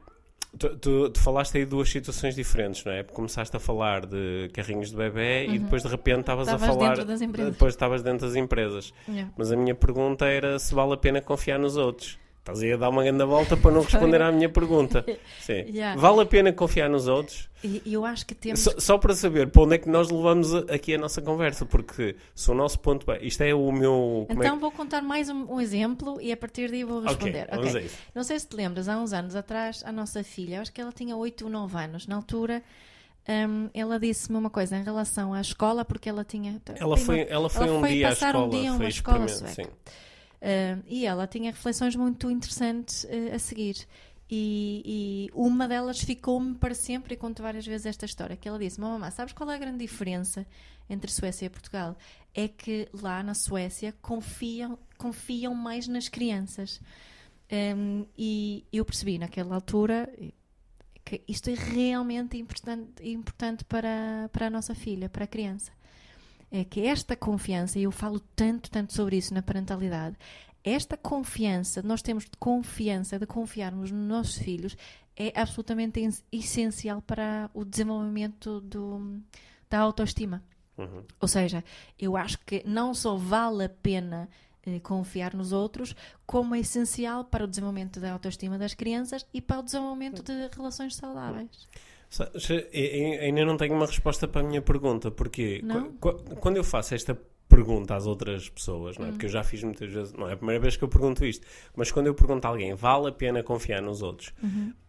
Tu, 0.58 0.78
tu, 0.78 1.10
tu, 1.12 1.20
falaste 1.20 1.58
aí 1.58 1.64
de 1.64 1.70
duas 1.70 1.90
situações 1.90 2.34
diferentes, 2.34 2.84
não 2.84 2.92
é? 2.92 3.04
Começaste 3.04 3.56
a 3.56 3.60
falar 3.60 4.06
de 4.06 4.50
carrinhos 4.52 4.90
de 4.90 4.96
bebê 4.96 5.46
uhum. 5.48 5.56
e 5.56 5.60
depois 5.60 5.84
de 5.84 5.90
repente 5.90 6.22
estavas 6.22 6.48
a 6.48 6.58
falar. 6.58 6.96
Depois 6.96 7.74
estavas 7.74 8.02
dentro 8.02 8.26
das 8.26 8.36
empresas. 8.36 8.94
Yeah. 9.08 9.32
Mas 9.38 9.52
a 9.52 9.56
minha 9.56 9.76
pergunta 9.76 10.26
era 10.26 10.58
se 10.58 10.74
vale 10.74 10.94
a 10.94 10.98
pena 10.98 11.22
confiar 11.22 11.60
nos 11.60 11.78
outros. 11.78 12.18
Estás 12.50 12.64
aí 12.64 12.74
a 12.74 12.78
dar 12.78 12.90
uma 12.90 13.04
grande 13.04 13.24
volta 13.26 13.56
para 13.56 13.72
não 13.72 13.82
responder 13.82 14.22
à 14.22 14.32
minha 14.32 14.50
pergunta. 14.50 15.06
Sim. 15.40 15.66
Yeah. 15.70 16.00
Vale 16.00 16.22
a 16.22 16.26
pena 16.26 16.52
confiar 16.52 16.90
nos 16.90 17.08
outros? 17.08 17.48
Eu 17.86 18.06
acho 18.06 18.26
que 18.26 18.34
temos. 18.34 18.62
Só, 18.62 18.72
só, 18.80 18.98
para 18.98 19.14
saber 19.14 19.50
para 19.50 19.62
onde 19.62 19.76
é 19.76 19.78
que 19.78 19.90
nós 19.90 20.10
levamos 20.10 20.54
aqui 20.56 20.96
a 20.96 20.98
nossa 20.98 21.22
conversa, 21.22 21.66
porque 21.66 22.16
se 22.34 22.50
o 22.50 22.54
nosso 22.54 22.80
ponto. 22.80 23.06
Isto 23.22 23.44
é 23.44 23.54
o 23.54 23.72
meu. 23.72 24.26
É 24.30 24.34
então 24.34 24.56
é... 24.56 24.60
vou 24.60 24.72
contar 24.72 25.02
mais 25.02 25.30
um, 25.30 25.54
um, 25.54 25.62
exemplo 25.62 26.20
e 26.22 26.32
a 26.32 26.38
partir 26.38 26.72
daí 26.72 26.84
vou 26.84 27.02
responder. 27.02 27.44
Okay, 27.44 27.58
vamos 27.58 27.76
okay. 27.76 27.90
Não 28.16 28.24
sei 28.24 28.40
se 28.40 28.48
te 28.48 28.56
lembras, 28.56 28.88
há 28.88 28.98
uns 28.98 29.14
anos 29.14 29.36
atrás, 29.36 29.84
a 29.86 29.92
nossa 29.92 30.24
filha, 30.24 30.62
acho 30.62 30.72
que 30.72 30.82
ela 30.82 30.92
tinha 30.92 31.16
8 31.16 31.46
ou 31.46 31.52
9 31.52 31.78
anos, 31.78 32.08
na 32.08 32.16
altura. 32.16 32.64
Um, 33.28 33.70
ela 33.76 34.00
disse-me 34.00 34.38
uma 34.38 34.50
coisa 34.50 34.76
em 34.76 34.84
relação 34.84 35.34
à 35.34 35.42
escola, 35.42 35.86
porque 35.86 36.10
ela 36.10 36.24
tinha. 36.24 36.60
Ela 36.76 36.98
foi, 36.98 37.28
ela 37.30 37.50
foi 37.50 37.68
ela 37.68 37.78
um 37.78 37.80
foi 37.82 37.90
dia 37.90 38.08
à 38.08 38.12
escola. 38.12 38.46
Um 38.46 38.50
dia 38.50 38.74
uma 38.74 38.88
escola 38.88 39.28
sueca. 39.28 39.54
Sim. 39.54 39.70
Uh, 40.42 40.82
e 40.88 41.06
ela 41.06 41.28
tinha 41.28 41.52
reflexões 41.52 41.96
muito 41.96 42.32
interessantes 42.32 43.04
uh, 43.04 43.36
a 43.36 43.40
seguir. 43.40 43.88
E, 44.32 44.84
e 44.86 45.30
uma 45.34 45.68
delas 45.68 46.00
ficou-me 46.00 46.56
para 46.56 46.76
sempre 46.76 47.16
e 47.16 47.18
conto 47.18 47.42
várias 47.42 47.66
vezes 47.66 47.88
esta 47.88 48.06
história. 48.06 48.38
Que 48.38 48.48
ela 48.48 48.60
disse: 48.60 48.80
Mamãe, 48.80 49.12
sabes 49.12 49.34
qual 49.34 49.50
é 49.52 49.56
a 49.56 49.58
grande 49.58 49.80
diferença 49.80 50.46
entre 50.90 51.12
Suécia 51.12 51.48
e 51.48 51.50
Portugal? 51.50 51.98
É 52.34 52.48
que 52.48 52.88
lá 52.94 53.24
na 53.24 53.34
Suécia 53.34 53.94
confiam, 54.02 54.78
confiam 54.98 55.54
mais 55.54 55.88
nas 55.88 56.08
crianças. 56.08 56.80
Um, 57.52 58.06
e 58.16 58.64
eu 58.72 58.86
percebi 58.86 59.18
naquela 59.18 59.56
altura 59.56 60.08
que 61.04 61.24
isto 61.28 61.50
é 61.50 61.56
realmente 61.56 62.38
importante, 62.38 63.10
importante 63.10 63.66
para, 63.66 64.30
para 64.32 64.46
a 64.46 64.50
nossa 64.52 64.76
filha, 64.76 65.10
para 65.10 65.24
a 65.24 65.28
criança 65.28 65.72
é 66.52 66.64
que 66.64 66.82
esta 66.82 67.16
confiança, 67.16 67.78
e 67.78 67.84
eu 67.84 67.92
falo 67.92 68.20
tanto, 68.36 68.70
tanto 68.70 68.94
sobre 68.94 69.18
isso 69.18 69.34
na 69.34 69.42
parentalidade, 69.42 70.18
esta 70.64 70.98
confiança, 70.98 71.82
nós 71.82 72.02
temos 72.02 72.26
de 72.26 72.38
confiança, 72.38 73.18
de 73.18 73.26
confiarmos 73.26 73.92
nos 73.92 74.08
nossos 74.08 74.38
filhos, 74.38 74.76
é 75.16 75.32
absolutamente 75.40 76.02
essencial 76.32 77.02
para 77.02 77.50
o 77.54 77.64
desenvolvimento 77.64 78.62
do, 78.62 79.22
da 79.70 79.80
autoestima. 79.80 80.44
Uhum. 80.78 81.04
Ou 81.20 81.28
seja, 81.28 81.64
eu 81.98 82.16
acho 82.16 82.40
que 82.40 82.64
não 82.66 82.94
só 82.94 83.16
vale 83.16 83.66
a 83.66 83.70
pena 83.70 84.30
eh, 84.66 84.80
confiar 84.80 85.34
nos 85.34 85.52
outros, 85.52 85.96
como 86.26 86.56
é 86.56 86.60
essencial 86.60 87.26
para 87.26 87.44
o 87.44 87.48
desenvolvimento 87.48 88.00
da 88.00 88.14
autoestima 88.14 88.58
das 88.58 88.74
crianças 88.74 89.26
e 89.34 89.42
para 89.42 89.60
o 89.60 89.64
desenvolvimento 89.64 90.24
de 90.24 90.50
relações 90.56 90.96
saudáveis. 90.96 91.68
Ainda 93.22 93.46
não 93.46 93.58
tenho 93.58 93.74
uma 93.76 93.86
resposta 93.86 94.28
para 94.28 94.42
a 94.42 94.44
minha 94.44 94.62
pergunta, 94.62 95.12
porque 95.12 95.62
quando 96.40 96.58
eu 96.58 96.64
faço 96.64 96.96
esta 96.96 97.18
pergunta 97.48 97.96
às 97.96 98.06
outras 98.06 98.48
pessoas, 98.48 98.98
não 98.98 99.08
é? 99.08 99.10
Porque 99.12 99.26
eu 99.26 99.30
já 99.30 99.44
fiz 99.44 99.64
muitas 99.64 99.92
vezes, 99.92 100.14
não 100.14 100.30
é 100.30 100.34
a 100.34 100.38
primeira 100.38 100.62
vez 100.62 100.78
que 100.78 100.84
eu 100.84 100.88
pergunto 100.88 101.26
isto, 101.26 101.46
mas 101.76 101.92
quando 101.92 102.06
eu 102.08 102.14
pergunto 102.14 102.46
a 102.46 102.50
alguém, 102.50 102.74
vale 102.76 103.08
a 103.10 103.12
pena 103.12 103.42
confiar 103.42 103.82
nos 103.82 104.02
outros? 104.04 104.32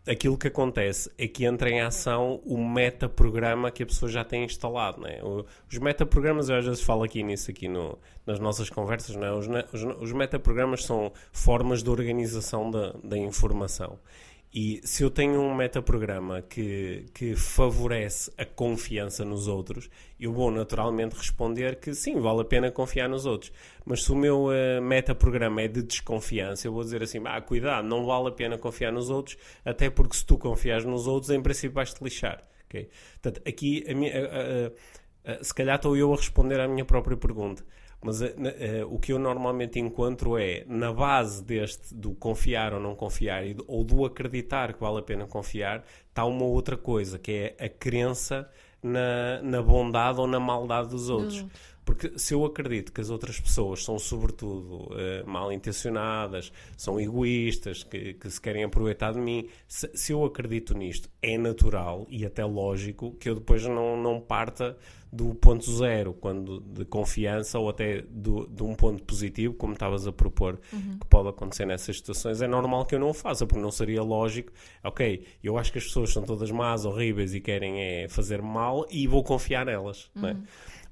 Aquilo 0.06 0.36
que 0.36 0.48
acontece 0.48 1.10
é 1.16 1.26
que 1.26 1.44
entra 1.44 1.70
em 1.70 1.80
ação 1.80 2.40
o 2.44 2.62
metaprograma 2.62 3.70
que 3.70 3.82
a 3.82 3.86
pessoa 3.86 4.10
já 4.10 4.24
tem 4.24 4.44
instalado, 4.44 5.00
não 5.00 5.08
é? 5.08 5.22
O- 5.22 5.44
Os 5.70 5.78
metaprogramas, 5.78 6.48
eu 6.48 6.56
às 6.56 6.64
vezes 6.64 6.82
falo 6.82 7.02
aqui 7.02 7.22
nisso, 7.22 7.50
aqui 7.50 7.66
no, 7.68 7.98
nas 8.26 8.38
nossas 8.38 8.68
conversas, 8.68 9.16
não 9.16 9.26
é? 9.26 9.32
Os, 9.32 9.46
os, 9.72 10.02
os 10.02 10.12
metaprogramas 10.12 10.84
são 10.84 11.12
formas 11.32 11.82
de 11.82 11.88
organização 11.90 12.70
da, 12.70 12.92
da 13.02 13.16
informação. 13.16 13.98
E 14.52 14.80
se 14.84 15.04
eu 15.04 15.10
tenho 15.10 15.40
um 15.40 15.54
metaprograma 15.54 16.42
que, 16.42 17.06
que 17.14 17.36
favorece 17.36 18.32
a 18.36 18.44
confiança 18.44 19.24
nos 19.24 19.46
outros, 19.46 19.88
eu 20.18 20.32
vou 20.32 20.50
naturalmente 20.50 21.14
responder 21.16 21.76
que 21.76 21.94
sim, 21.94 22.18
vale 22.18 22.40
a 22.40 22.44
pena 22.44 22.68
confiar 22.70 23.08
nos 23.08 23.26
outros. 23.26 23.52
Mas 23.84 24.02
se 24.02 24.10
o 24.10 24.16
meu 24.16 24.50
eh, 24.52 24.80
metaprograma 24.80 25.62
é 25.62 25.68
de 25.68 25.82
desconfiança, 25.84 26.66
eu 26.66 26.72
vou 26.72 26.82
dizer 26.82 27.00
assim: 27.02 27.20
ah, 27.26 27.40
cuidado, 27.40 27.86
não 27.86 28.04
vale 28.04 28.28
a 28.28 28.32
pena 28.32 28.58
confiar 28.58 28.90
nos 28.92 29.08
outros, 29.08 29.36
até 29.64 29.88
porque 29.88 30.16
se 30.16 30.24
tu 30.26 30.36
confias 30.36 30.84
nos 30.84 31.06
outros, 31.06 31.30
em 31.30 31.40
princípio 31.40 31.74
vais-te 31.74 32.02
lixar. 32.02 32.42
ok? 32.66 32.88
Portanto, 33.22 33.40
aqui, 33.48 33.84
a 33.88 33.94
minha- 33.94 34.12
se 35.42 35.54
calhar 35.54 35.76
estou 35.76 35.96
eu 35.96 36.12
a 36.12 36.16
responder 36.16 36.60
à 36.60 36.66
minha 36.68 36.84
própria 36.84 37.16
pergunta. 37.16 37.64
Mas 38.02 38.20
na- 38.36 38.48
eh, 38.50 38.84
o 38.88 38.98
que 38.98 39.12
eu 39.12 39.18
normalmente 39.18 39.78
encontro 39.78 40.38
é, 40.38 40.64
na 40.66 40.92
base 40.92 41.44
deste 41.44 41.94
do 41.94 42.12
confiar 42.12 42.72
ou 42.72 42.80
não 42.80 42.94
confiar, 42.94 43.46
e 43.46 43.54
ou 43.66 43.84
do 43.84 44.04
acreditar 44.04 44.72
que 44.72 44.80
vale 44.80 44.98
a 44.98 45.02
pena 45.02 45.26
confiar, 45.26 45.84
está 46.08 46.24
uma 46.24 46.44
outra 46.44 46.76
coisa, 46.76 47.18
que 47.18 47.54
é 47.58 47.64
a 47.66 47.68
crença 47.68 48.48
na, 48.82 49.42
na 49.42 49.62
bondade 49.62 50.18
ou 50.18 50.26
na 50.26 50.40
maldade 50.40 50.88
dos 50.88 51.10
outros. 51.10 51.42
outros. 51.42 51.70
Porque 51.84 52.12
se 52.18 52.34
eu 52.34 52.44
acredito 52.44 52.92
que 52.92 53.00
as 53.00 53.10
outras 53.10 53.40
pessoas 53.40 53.82
são, 53.82 53.98
sobretudo, 53.98 54.90
eh, 54.96 55.24
mal 55.26 55.50
intencionadas, 55.52 56.52
são 56.76 57.00
egoístas, 57.00 57.82
que, 57.82 58.14
que 58.14 58.30
se 58.30 58.40
querem 58.40 58.62
aproveitar 58.62 59.12
de 59.12 59.18
mim, 59.18 59.48
se, 59.66 59.90
se 59.94 60.12
eu 60.12 60.24
acredito 60.24 60.72
nisto, 60.76 61.08
é 61.20 61.36
natural 61.36 62.06
e 62.08 62.24
até 62.24 62.44
lógico 62.44 63.12
que 63.18 63.28
eu 63.28 63.34
depois 63.34 63.64
não, 63.64 64.00
não 64.00 64.20
parta 64.20 64.76
do 65.12 65.34
ponto 65.34 65.70
zero, 65.72 66.14
quando 66.14 66.60
de 66.60 66.84
confiança 66.84 67.58
ou 67.58 67.68
até 67.68 68.00
do, 68.02 68.46
de 68.46 68.62
um 68.62 68.74
ponto 68.74 69.02
positivo, 69.02 69.54
como 69.54 69.72
estavas 69.72 70.06
a 70.06 70.12
propor 70.12 70.60
que 71.00 71.06
pode 71.08 71.28
acontecer 71.28 71.66
nessas 71.66 71.96
situações. 71.96 72.40
É 72.40 72.46
normal 72.46 72.86
que 72.86 72.94
eu 72.94 73.00
não 73.00 73.10
o 73.10 73.14
faça, 73.14 73.44
porque 73.44 73.60
não 73.60 73.72
seria 73.72 74.02
lógico, 74.02 74.52
ok, 74.84 75.24
eu 75.42 75.58
acho 75.58 75.72
que 75.72 75.78
as 75.78 75.84
pessoas 75.84 76.12
são 76.12 76.22
todas 76.22 76.50
más, 76.50 76.84
horríveis 76.84 77.34
e 77.34 77.40
querem 77.40 77.80
é, 77.80 78.08
fazer 78.08 78.40
mal 78.40 78.86
e 78.88 79.06
vou 79.06 79.24
confiar 79.24 79.66
nelas. 79.66 80.10
Não 80.14 80.28
é? 80.28 80.36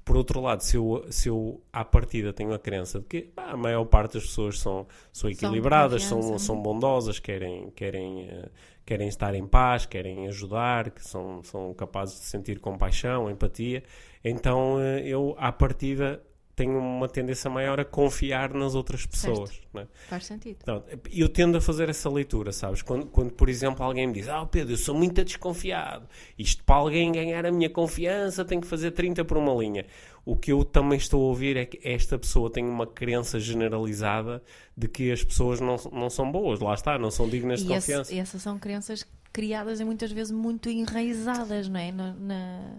Por 0.09 0.17
outro 0.17 0.41
lado, 0.41 0.61
se 0.61 0.75
eu, 0.75 1.05
se 1.11 1.29
eu 1.29 1.61
à 1.71 1.85
partida 1.85 2.33
tenho 2.33 2.51
a 2.51 2.57
crença 2.57 2.99
de 2.99 3.05
que 3.05 3.21
pá, 3.21 3.51
a 3.51 3.55
maior 3.55 3.85
parte 3.85 4.15
das 4.15 4.23
pessoas 4.23 4.57
são, 4.57 4.87
são 5.13 5.29
equilibradas, 5.29 6.03
são, 6.03 6.17
confiança. 6.17 6.45
são 6.45 6.59
bondosas, 6.59 7.19
querem, 7.19 7.69
querem, 7.75 8.27
eh, 8.27 8.49
querem 8.83 9.07
estar 9.07 9.35
em 9.35 9.45
paz, 9.45 9.85
querem 9.85 10.27
ajudar, 10.27 10.89
que 10.89 11.07
são, 11.07 11.43
são 11.43 11.75
capazes 11.75 12.19
de 12.19 12.25
sentir 12.25 12.59
compaixão, 12.59 13.29
empatia, 13.29 13.83
então 14.23 14.79
eh, 14.79 15.07
eu 15.07 15.35
à 15.37 15.51
partida 15.51 16.21
tenho 16.55 16.77
uma 16.77 17.07
tendência 17.07 17.49
maior 17.49 17.79
a 17.79 17.85
confiar 17.85 18.53
nas 18.53 18.75
outras 18.75 19.05
pessoas. 19.05 19.61
é? 19.75 19.87
Faz 20.09 20.25
sentido. 20.25 20.57
Então, 20.61 20.83
eu 21.09 21.29
tendo 21.29 21.57
a 21.57 21.61
fazer 21.61 21.87
essa 21.87 22.09
leitura, 22.09 22.51
sabes? 22.51 22.81
Quando, 22.81 23.05
quando, 23.05 23.31
por 23.31 23.47
exemplo, 23.47 23.81
alguém 23.85 24.05
me 24.07 24.11
diz: 24.13 24.27
Ah, 24.27 24.45
Pedro, 24.45 24.73
eu 24.73 24.77
sou 24.77 24.93
muito 24.93 25.23
desconfiado. 25.23 26.05
Isto 26.37 26.61
para 26.65 26.75
alguém 26.75 27.13
ganhar 27.13 27.45
a 27.45 27.51
minha 27.51 27.69
confiança 27.69 28.43
tem 28.43 28.59
que 28.59 28.67
fazer 28.67 28.91
30 28.91 29.23
por 29.23 29.37
uma 29.37 29.53
linha. 29.53 29.85
O 30.25 30.35
que 30.35 30.51
eu 30.51 30.65
também 30.65 30.97
estou 30.97 31.23
a 31.23 31.27
ouvir 31.29 31.55
é 31.55 31.65
que 31.65 31.79
esta 31.81 32.19
pessoa 32.19 32.51
tem 32.51 32.65
uma 32.65 32.85
crença 32.85 33.39
generalizada 33.39 34.43
de 34.75 34.89
que 34.89 35.13
as 35.13 35.23
pessoas 35.23 35.61
não, 35.61 35.77
não 35.93 36.09
são 36.09 36.29
boas. 36.29 36.59
Lá 36.59 36.73
está, 36.73 36.99
não 36.99 37.09
são 37.09 37.29
dignas 37.29 37.63
de 37.63 37.71
E, 37.71 37.73
esse- 37.73 37.87
confiança. 37.87 38.13
e 38.13 38.19
essas 38.19 38.41
são 38.41 38.59
crenças 38.59 39.07
criadas 39.31 39.79
e 39.79 39.85
muitas 39.85 40.11
vezes 40.11 40.31
muito 40.33 40.69
enraizadas, 40.69 41.69
não 41.69 41.79
é? 41.79 41.89
Na, 41.93 42.13
na- 42.13 42.75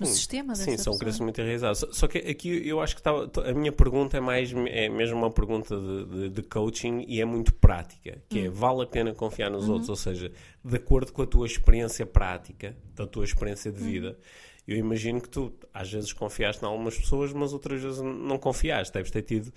no 0.00 0.06
sistema 0.06 0.52
dessa 0.52 0.64
Sim, 0.64 0.70
são 0.76 0.76
pessoa. 0.92 0.98
crenças 0.98 1.20
muito 1.20 1.40
enraizadas. 1.40 1.78
Só, 1.78 1.92
só 1.92 2.06
que 2.08 2.18
aqui 2.18 2.66
eu 2.68 2.80
acho 2.80 2.94
que 2.94 3.00
estava, 3.00 3.30
a 3.44 3.52
minha 3.52 3.72
pergunta 3.72 4.16
é 4.16 4.20
mais 4.20 4.52
é 4.68 4.88
mesmo 4.88 5.16
uma 5.16 5.30
pergunta 5.30 5.76
de, 5.78 6.04
de- 6.04 6.28
de 6.30 6.42
coaching 6.42 7.04
e 7.08 7.20
é 7.20 7.24
muito 7.24 7.54
prática, 7.54 8.22
que 8.28 8.40
Hum. 8.40 8.46
é 8.46 8.48
vale 8.48 8.82
a 8.82 8.86
pena 8.86 9.12
confiar 9.14 9.50
nos 9.50 9.66
Uhum. 9.66 9.72
outros, 9.72 9.88
ou 9.88 9.96
seja, 9.96 10.30
de 10.64 10.76
acordo 10.76 11.12
com 11.12 11.22
a 11.22 11.26
tua 11.26 11.46
experiência 11.46 12.04
prática, 12.06 12.76
da 12.94 13.06
tua 13.06 13.24
experiência 13.24 13.70
Uhum. 13.70 13.76
de 13.76 13.82
vida. 13.82 14.18
Eu 14.66 14.76
imagino 14.76 15.20
que 15.20 15.28
tu 15.28 15.52
às 15.72 15.90
vezes 15.92 16.12
confiaste 16.12 16.62
em 16.62 16.66
algumas 16.66 16.98
pessoas, 16.98 17.32
mas 17.32 17.52
outras 17.52 17.80
vezes 17.80 18.00
não 18.00 18.36
confiaste. 18.36 18.92
Deves 18.92 19.10
ter 19.12 19.22
tido 19.22 19.52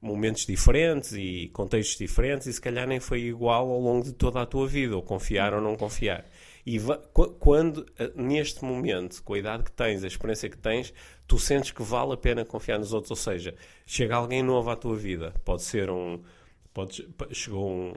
momentos 0.00 0.46
diferentes 0.46 1.12
e 1.12 1.50
contextos 1.52 1.96
diferentes 1.98 2.46
e 2.46 2.52
se 2.52 2.60
calhar 2.60 2.86
nem 2.86 3.00
foi 3.00 3.22
igual 3.22 3.70
ao 3.70 3.80
longo 3.80 4.04
de 4.04 4.12
toda 4.12 4.40
a 4.40 4.46
tua 4.46 4.66
vida, 4.66 4.96
ou 4.96 5.02
confiar 5.02 5.52
ou 5.54 5.60
não 5.60 5.76
confiar. 5.76 6.24
E 6.66 6.78
quando, 7.38 7.84
eh, 7.98 8.10
neste 8.16 8.64
momento, 8.64 9.22
com 9.22 9.34
a 9.34 9.38
idade 9.38 9.64
que 9.64 9.72
tens, 9.72 10.02
a 10.02 10.06
experiência 10.06 10.48
que 10.48 10.56
tens, 10.56 10.94
tu 11.26 11.38
sentes 11.38 11.70
que 11.70 11.82
vale 11.82 12.14
a 12.14 12.16
pena 12.16 12.44
confiar 12.44 12.78
nos 12.78 12.92
outros, 12.94 13.10
ou 13.10 13.16
seja, 13.16 13.54
chega 13.86 14.16
alguém 14.16 14.42
novo 14.42 14.70
à 14.70 14.76
tua 14.76 14.96
vida, 14.96 15.34
pode 15.44 15.62
ser 15.62 15.90
um. 15.90 16.20
Pode, 16.72 17.08
chegou 17.30 17.70
um, 17.70 17.92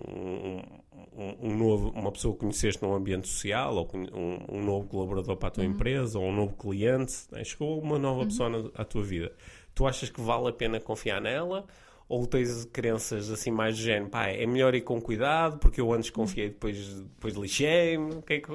um- 1.16 1.38
um- 1.42 1.58
novo, 1.58 1.90
uma 1.96 2.12
pessoa 2.12 2.34
que 2.36 2.42
conheceste 2.42 2.84
num 2.84 2.94
ambiente 2.94 3.28
social, 3.28 3.76
ou 3.76 3.90
um, 4.14 4.58
um 4.58 4.64
novo 4.64 4.88
colaborador 4.88 5.36
para 5.36 5.48
a 5.48 5.52
tua 5.52 5.66
empresa, 5.66 6.20
ou 6.20 6.26
um 6.26 6.36
novo 6.36 6.56
cliente, 6.56 7.14
né? 7.32 7.44
chegou 7.44 7.80
uma 7.82 7.98
nova 7.98 8.26
pessoa 8.26 8.50
na- 8.50 8.70
à 8.76 8.86
tua 8.86 9.04
vida. 9.04 9.32
Tu 9.74 9.88
achas 9.88 10.10
que 10.12 10.22
vale 10.22 10.50
a 10.50 10.54
pena 10.54 10.80
confiar 10.80 11.20
nela? 11.20 11.66
Ou 12.10 12.26
tens 12.26 12.66
crenças 12.66 13.30
assim 13.30 13.52
mais 13.52 13.76
do 13.76 13.84
género, 13.84 14.10
pá, 14.10 14.28
é 14.28 14.46
melhor 14.46 14.74
ir 14.74 14.82
com 14.82 15.02
cuidado, 15.02 15.60
porque 15.60 15.82
eu 15.82 15.92
antes 15.92 16.10
confiei, 16.10 16.50
depois, 16.50 17.02
depois 17.02 17.34
lixei-me, 17.36 18.16
o 18.16 18.22
que 18.22 18.34
é 18.34 18.40
que... 18.40 18.52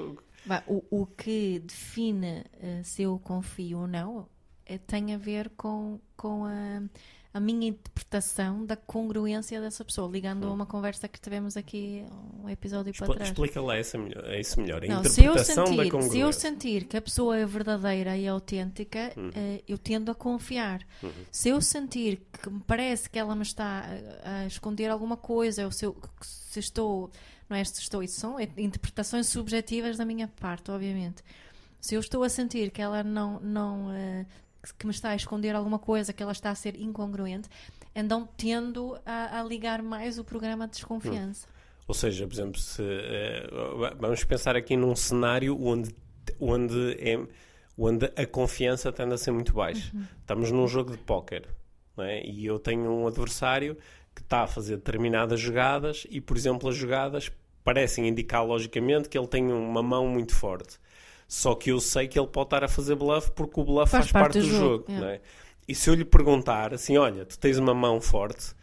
O, 0.66 0.82
o 0.90 1.06
que 1.06 1.60
define 1.60 2.44
eh, 2.60 2.80
se 2.82 3.02
eu 3.02 3.18
confio 3.18 3.80
ou 3.80 3.86
não 3.86 4.26
eh, 4.66 4.78
tem 4.78 5.14
a 5.14 5.18
ver 5.18 5.50
com, 5.50 6.00
com 6.16 6.44
a, 6.46 6.82
a 7.34 7.40
minha 7.40 7.68
interpretação 7.68 8.64
da 8.66 8.76
congruência 8.76 9.60
dessa 9.60 9.82
pessoa, 9.84 10.10
ligando 10.10 10.46
a 10.46 10.52
uma 10.52 10.66
conversa 10.66 11.08
que 11.08 11.18
tivemos 11.20 11.56
aqui 11.56 12.04
um 12.42 12.48
episódio 12.48 12.92
para 12.92 13.04
Expl- 13.06 13.14
trás. 13.14 13.30
Explica 13.30 13.60
lá 13.62 13.76
essa 13.76 13.96
melhor, 13.96 14.24
é 14.26 14.38
isso 14.40 14.60
melhor, 14.60 14.84
a 14.84 14.86
Não, 14.86 15.04
se 15.04 15.24
eu, 15.24 15.32
interpretação 15.32 15.64
da 15.64 15.70
sentir, 15.70 15.82
se 15.82 15.86
eu 15.88 16.00
congruência. 16.00 16.32
sentir 16.32 16.84
que 16.84 16.96
a 16.96 17.00
pessoa 17.02 17.38
é 17.38 17.46
verdadeira 17.46 18.16
e 18.16 18.28
autêntica, 18.28 19.12
eh, 19.34 19.62
eu 19.66 19.78
tendo 19.78 20.10
a 20.10 20.14
confiar. 20.14 20.86
Se 21.30 21.48
eu 21.48 21.60
sentir 21.62 22.22
que 22.42 22.50
me 22.50 22.60
parece 22.60 23.08
que 23.08 23.18
ela 23.18 23.34
me 23.34 23.42
está 23.42 23.84
a, 24.24 24.40
a 24.42 24.46
esconder 24.46 24.90
alguma 24.90 25.16
coisa, 25.16 25.64
ou 25.64 25.70
se, 25.72 25.86
eu, 25.86 25.96
se 26.20 26.58
estou, 26.60 27.10
não 27.48 27.56
é 27.56 27.64
se 27.64 27.80
estou, 27.80 28.02
isso 28.02 28.20
são 28.20 28.38
interpretações 28.40 29.26
subjetivas 29.28 29.96
da 29.96 30.04
minha 30.04 30.28
parte, 30.28 30.70
obviamente. 30.70 31.22
Se 31.80 31.94
eu 31.94 32.00
estou 32.00 32.22
a 32.22 32.28
sentir 32.28 32.70
que 32.70 32.80
ela 32.82 33.02
não, 33.02 33.40
não 33.40 33.90
eh, 33.92 34.26
que 34.78 34.86
me 34.86 34.92
está 34.92 35.10
a 35.10 35.16
esconder 35.16 35.54
alguma 35.54 35.78
coisa, 35.78 36.12
que 36.12 36.22
ela 36.22 36.32
está 36.32 36.50
a 36.50 36.54
ser 36.54 36.76
incongruente, 36.80 37.48
então 37.94 38.28
tendo 38.36 38.98
a, 39.04 39.40
a 39.40 39.44
ligar 39.44 39.82
mais 39.82 40.18
o 40.18 40.24
programa 40.24 40.66
de 40.66 40.74
desconfiança. 40.74 41.48
Ou 41.88 41.94
seja, 41.94 42.26
por 42.26 42.32
exemplo, 42.32 42.60
se, 42.60 42.82
eh, 42.82 43.48
vamos 43.98 44.22
pensar 44.24 44.56
aqui 44.56 44.76
num 44.76 44.94
cenário 44.94 45.60
onde, 45.60 45.94
onde, 46.38 46.92
é, 46.98 47.18
onde 47.76 48.06
a 48.16 48.24
confiança 48.24 48.92
tende 48.92 49.14
a 49.14 49.18
ser 49.18 49.32
muito 49.32 49.52
baixa. 49.52 49.92
Estamos 50.20 50.50
num 50.52 50.66
jogo 50.68 50.92
de 50.92 50.98
póquer 50.98 51.48
é? 51.98 52.24
e 52.24 52.46
eu 52.46 52.58
tenho 52.58 52.90
um 52.90 53.06
adversário 53.06 53.76
que 54.14 54.22
está 54.22 54.42
a 54.42 54.46
fazer 54.46 54.76
determinadas 54.76 55.40
jogadas 55.40 56.06
e, 56.08 56.20
por 56.20 56.36
exemplo, 56.36 56.68
as 56.68 56.76
jogadas 56.76 57.30
parecem 57.64 58.08
indicar 58.08 58.44
logicamente 58.44 59.08
que 59.08 59.18
ele 59.18 59.26
tem 59.26 59.50
uma 59.50 59.82
mão 59.82 60.06
muito 60.06 60.34
forte. 60.34 60.78
Só 61.34 61.54
que 61.54 61.70
eu 61.70 61.80
sei 61.80 62.06
que 62.08 62.18
ele 62.18 62.26
pode 62.26 62.48
estar 62.48 62.62
a 62.62 62.68
fazer 62.68 62.94
bluff 62.94 63.30
porque 63.30 63.58
o 63.58 63.64
bluff 63.64 63.90
faz, 63.90 64.10
Faz 64.10 64.12
parte, 64.12 64.38
do 64.38 64.44
do 64.44 64.50
jogo. 64.50 64.60
jogo, 64.68 64.84
é. 64.88 65.00
não 65.00 65.08
é? 65.08 65.20
E 65.66 65.74
se 65.74 65.88
eu 65.88 65.94
lhe 65.94 66.04
perguntar 66.04 66.74
assim, 66.74 66.98
olha, 66.98 67.24
tu 67.24 67.38
tens 67.38 67.56
uma 67.56 67.72
mão 67.72 68.02
forte, 68.02 68.54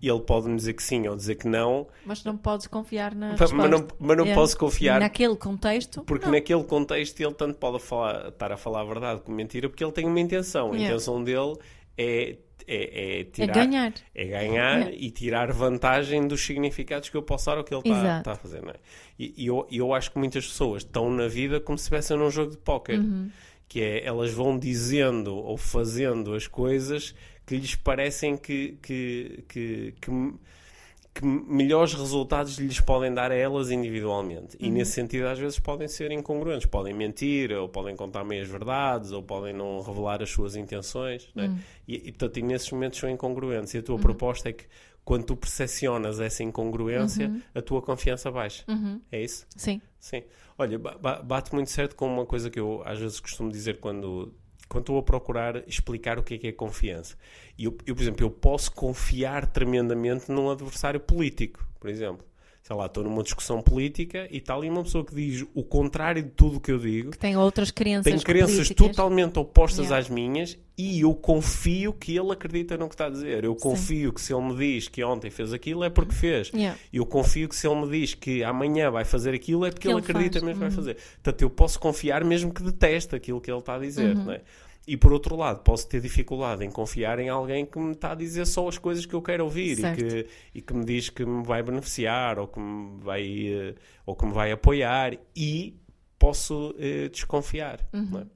e 0.00 0.08
ele 0.08 0.20
pode 0.20 0.48
me 0.48 0.56
dizer 0.56 0.72
que 0.72 0.82
sim 0.82 1.06
ou 1.06 1.14
dizer 1.14 1.34
que 1.34 1.46
não, 1.46 1.86
Mas 2.06 2.24
não 2.24 2.34
podes 2.34 2.66
confiar 2.68 3.14
na 3.14 3.32
mas 3.32 3.40
resposta. 3.40 3.68
não, 3.68 3.86
mas 3.98 4.16
não 4.16 4.24
É. 4.24 4.34
posso 4.34 4.56
confiar 4.56 4.98
Naquele 4.98 5.36
contexto, 5.36 6.04
porque 6.04 6.26
naquele 6.30 6.64
contexto 6.64 7.20
ele 7.20 7.34
tanto 7.34 7.58
pode 7.58 7.80
falar, 7.80 8.28
estar 8.28 8.50
a 8.50 8.56
falar 8.56 8.80
a 8.80 8.84
verdade 8.84 9.20
como 9.20 9.36
mentira 9.36 9.68
porque 9.68 9.84
ele 9.84 9.92
tem 9.92 10.06
uma 10.06 10.18
intenção. 10.18 10.68
A 10.72 10.74
Yeah. 10.76 10.86
intenção 10.94 11.22
dele 11.22 11.54
é, 11.98 12.38
é, 12.66 12.76
é 12.76 13.20
é 13.20 13.24
tirar, 13.24 13.52
ganhar. 13.54 13.92
é 14.14 14.24
ganhar 14.24 14.76
Yeah. 14.78 14.90
e 14.92 15.10
tirar 15.10 15.52
vantagem 15.52 16.26
dos 16.26 16.44
significados 16.44 17.08
que 17.08 17.16
eu 17.16 17.22
posso 17.22 17.46
dar 17.46 17.58
ao 17.58 17.64
que 17.64 17.74
ele 17.74 17.82
está 17.82 18.18
está 18.18 18.32
a 18.32 18.36
fazer. 18.36 18.62
Não 18.62 18.70
é? 18.70 18.76
E 19.18 19.34
e 19.36 19.46
eu, 19.46 19.66
eu 19.70 19.94
acho 19.94 20.10
que 20.12 20.18
muitas 20.18 20.46
pessoas 20.46 20.82
estão 20.82 21.10
na 21.10 21.28
vida 21.28 21.60
como 21.60 21.78
se 21.78 21.82
estivessem 21.84 22.16
num 22.16 22.30
jogo 22.30 22.50
de 22.52 22.58
póquer. 22.58 22.98
Uhum. 22.98 23.30
Que 23.68 23.80
é, 23.80 24.04
elas 24.04 24.32
vão 24.32 24.58
dizendo 24.58 25.34
ou 25.34 25.56
fazendo 25.56 26.34
as 26.34 26.46
coisas 26.46 27.14
que 27.46 27.56
lhes 27.56 27.74
parecem 27.76 28.36
que, 28.36 28.76
que, 28.82 29.44
que, 29.48 29.94
que, 30.00 30.10
que 31.20 31.24
melhores 31.26 31.94
resultados 31.94 32.58
lhes 32.58 32.80
podem 32.80 33.12
dar 33.12 33.30
a 33.30 33.34
elas 33.34 33.70
individualmente. 33.70 34.56
E 34.60 34.70
nesse 34.70 34.92
sentido, 34.92 35.26
às 35.26 35.38
vezes, 35.38 35.58
podem 35.58 35.88
ser 35.88 36.10
incongruentes. 36.12 36.66
Podem 36.66 36.92
mentir, 36.94 37.52
ou 37.52 37.68
podem 37.68 37.96
contar 37.96 38.22
meias 38.24 38.48
verdades, 38.48 39.12
ou 39.12 39.22
podem 39.22 39.52
não 39.52 39.80
revelar 39.80 40.22
as 40.22 40.30
suas 40.30 40.56
intenções. 40.56 41.28
Né? 41.34 41.46
E, 41.88 41.94
e, 42.08 42.12
portanto, 42.12 42.36
e 42.38 42.42
nesses 42.42 42.70
momentos 42.70 42.98
são 42.98 43.08
incongruentes. 43.08 43.72
E 43.74 43.78
a 43.78 43.82
tua 43.82 43.98
proposta 43.98 44.48
é 44.48 44.52
que 44.52 44.64
quando 45.04 45.24
tu 45.24 45.36
percepcionas 45.36 46.18
essa 46.20 46.42
incongruência, 46.42 47.30
a 47.54 47.62
tua 47.62 47.80
confiança 47.80 48.30
baixa. 48.30 48.64
É 49.10 49.22
isso? 49.22 49.46
Sim. 49.56 49.80
Sim. 49.98 50.22
Olha, 50.58 50.78
ba- 50.78 50.98
ba- 51.00 51.22
bate 51.22 51.54
muito 51.54 51.70
certo 51.70 51.94
com 51.96 52.06
uma 52.06 52.26
coisa 52.26 52.50
que 52.50 52.58
eu 52.60 52.82
às 52.84 52.98
vezes 52.98 53.20
costumo 53.20 53.50
dizer 53.50 53.78
quando, 53.78 54.34
quando 54.68 54.82
estou 54.82 54.98
a 54.98 55.02
procurar 55.02 55.66
explicar 55.68 56.18
o 56.18 56.22
que 56.22 56.34
é 56.34 56.38
que 56.38 56.46
é 56.48 56.52
confiança. 56.52 57.16
Eu, 57.58 57.76
eu, 57.86 57.94
por 57.94 58.02
exemplo, 58.02 58.24
eu 58.24 58.30
posso 58.30 58.72
confiar 58.72 59.46
tremendamente 59.46 60.30
num 60.30 60.50
adversário 60.50 61.00
político, 61.00 61.66
por 61.78 61.88
exemplo. 61.88 62.24
Sei 62.66 62.74
lá, 62.74 62.86
estou 62.86 63.04
numa 63.04 63.22
discussão 63.22 63.62
política 63.62 64.26
e 64.28 64.38
está 64.38 64.52
ali 64.56 64.68
uma 64.68 64.82
pessoa 64.82 65.04
que 65.04 65.14
diz 65.14 65.46
o 65.54 65.62
contrário 65.62 66.20
de 66.20 66.30
tudo 66.30 66.56
o 66.56 66.60
que 66.60 66.72
eu 66.72 66.78
digo, 66.80 67.12
Que 67.12 67.18
tem 67.18 67.36
outras 67.36 67.70
crenças 67.70 68.02
tem 68.12 68.18
crenças 68.18 68.54
políticas. 68.56 68.76
totalmente 68.88 69.38
opostas 69.38 69.84
Yeah. 69.86 69.98
às 69.98 70.10
minhas 70.10 70.58
e 70.76 71.00
eu 71.02 71.14
confio 71.14 71.92
que 71.92 72.16
ele 72.16 72.32
acredita 72.32 72.76
no 72.76 72.88
que 72.88 72.94
está 72.94 73.06
a 73.06 73.10
dizer. 73.10 73.44
Eu 73.44 73.54
confio 73.54 74.12
que 74.12 74.20
se 74.20 74.34
ele 74.34 74.42
me 74.42 74.56
diz 74.56 74.88
que 74.88 75.04
ontem 75.04 75.30
fez 75.30 75.52
aquilo 75.52 75.84
é 75.84 75.90
porque 75.90 76.12
fez. 76.12 76.48
Yeah. 76.52 76.76
Eu 76.92 77.06
confio 77.06 77.48
que 77.48 77.54
se 77.54 77.68
ele 77.68 77.76
me 77.86 77.88
diz 77.88 78.14
que 78.14 78.42
amanhã 78.42 78.90
vai 78.90 79.04
fazer 79.04 79.32
aquilo 79.32 79.64
é 79.64 79.70
porque 79.70 79.82
Que 79.82 79.94
ele 79.94 80.00
ele 80.00 80.04
acredita 80.04 80.40
faz. 80.40 80.42
mesmo 80.42 80.54
que 80.54 80.58
vai 80.58 80.68
Uhum. 80.70 80.74
fazer. 80.74 80.96
Portanto, 81.22 81.42
eu 81.42 81.50
posso 81.50 81.78
confiar 81.78 82.24
mesmo 82.24 82.52
que 82.52 82.64
deteste 82.64 83.14
aquilo 83.14 83.40
que 83.40 83.48
ele 83.48 83.60
está 83.60 83.76
a 83.76 83.78
dizer. 83.78 84.16
Uhum. 84.16 84.24
não 84.24 84.32
é? 84.32 84.40
E 84.86 84.96
por 84.96 85.12
outro 85.12 85.34
lado, 85.34 85.62
posso 85.64 85.88
ter 85.88 86.00
dificuldade 86.00 86.64
em 86.64 86.70
confiar 86.70 87.18
em 87.18 87.28
alguém 87.28 87.66
que 87.66 87.78
me 87.78 87.92
está 87.92 88.12
a 88.12 88.14
dizer 88.14 88.46
só 88.46 88.68
as 88.68 88.78
coisas 88.78 89.04
que 89.04 89.14
eu 89.14 89.20
quero 89.20 89.42
ouvir 89.42 89.78
e 89.80 89.96
que, 89.96 90.26
e 90.54 90.62
que 90.62 90.74
me 90.74 90.84
diz 90.84 91.08
que 91.08 91.24
me 91.24 91.42
vai 91.42 91.60
beneficiar 91.60 92.38
ou 92.38 92.46
que 92.46 92.60
me 92.60 93.00
vai, 93.00 93.48
eh, 93.48 93.74
ou 94.04 94.14
que 94.14 94.24
me 94.24 94.32
vai 94.32 94.52
apoiar 94.52 95.18
e 95.34 95.76
posso 96.18 96.72
eh, 96.78 97.08
desconfiar. 97.08 97.80
Uhum. 97.92 98.20
é? 98.20 98.26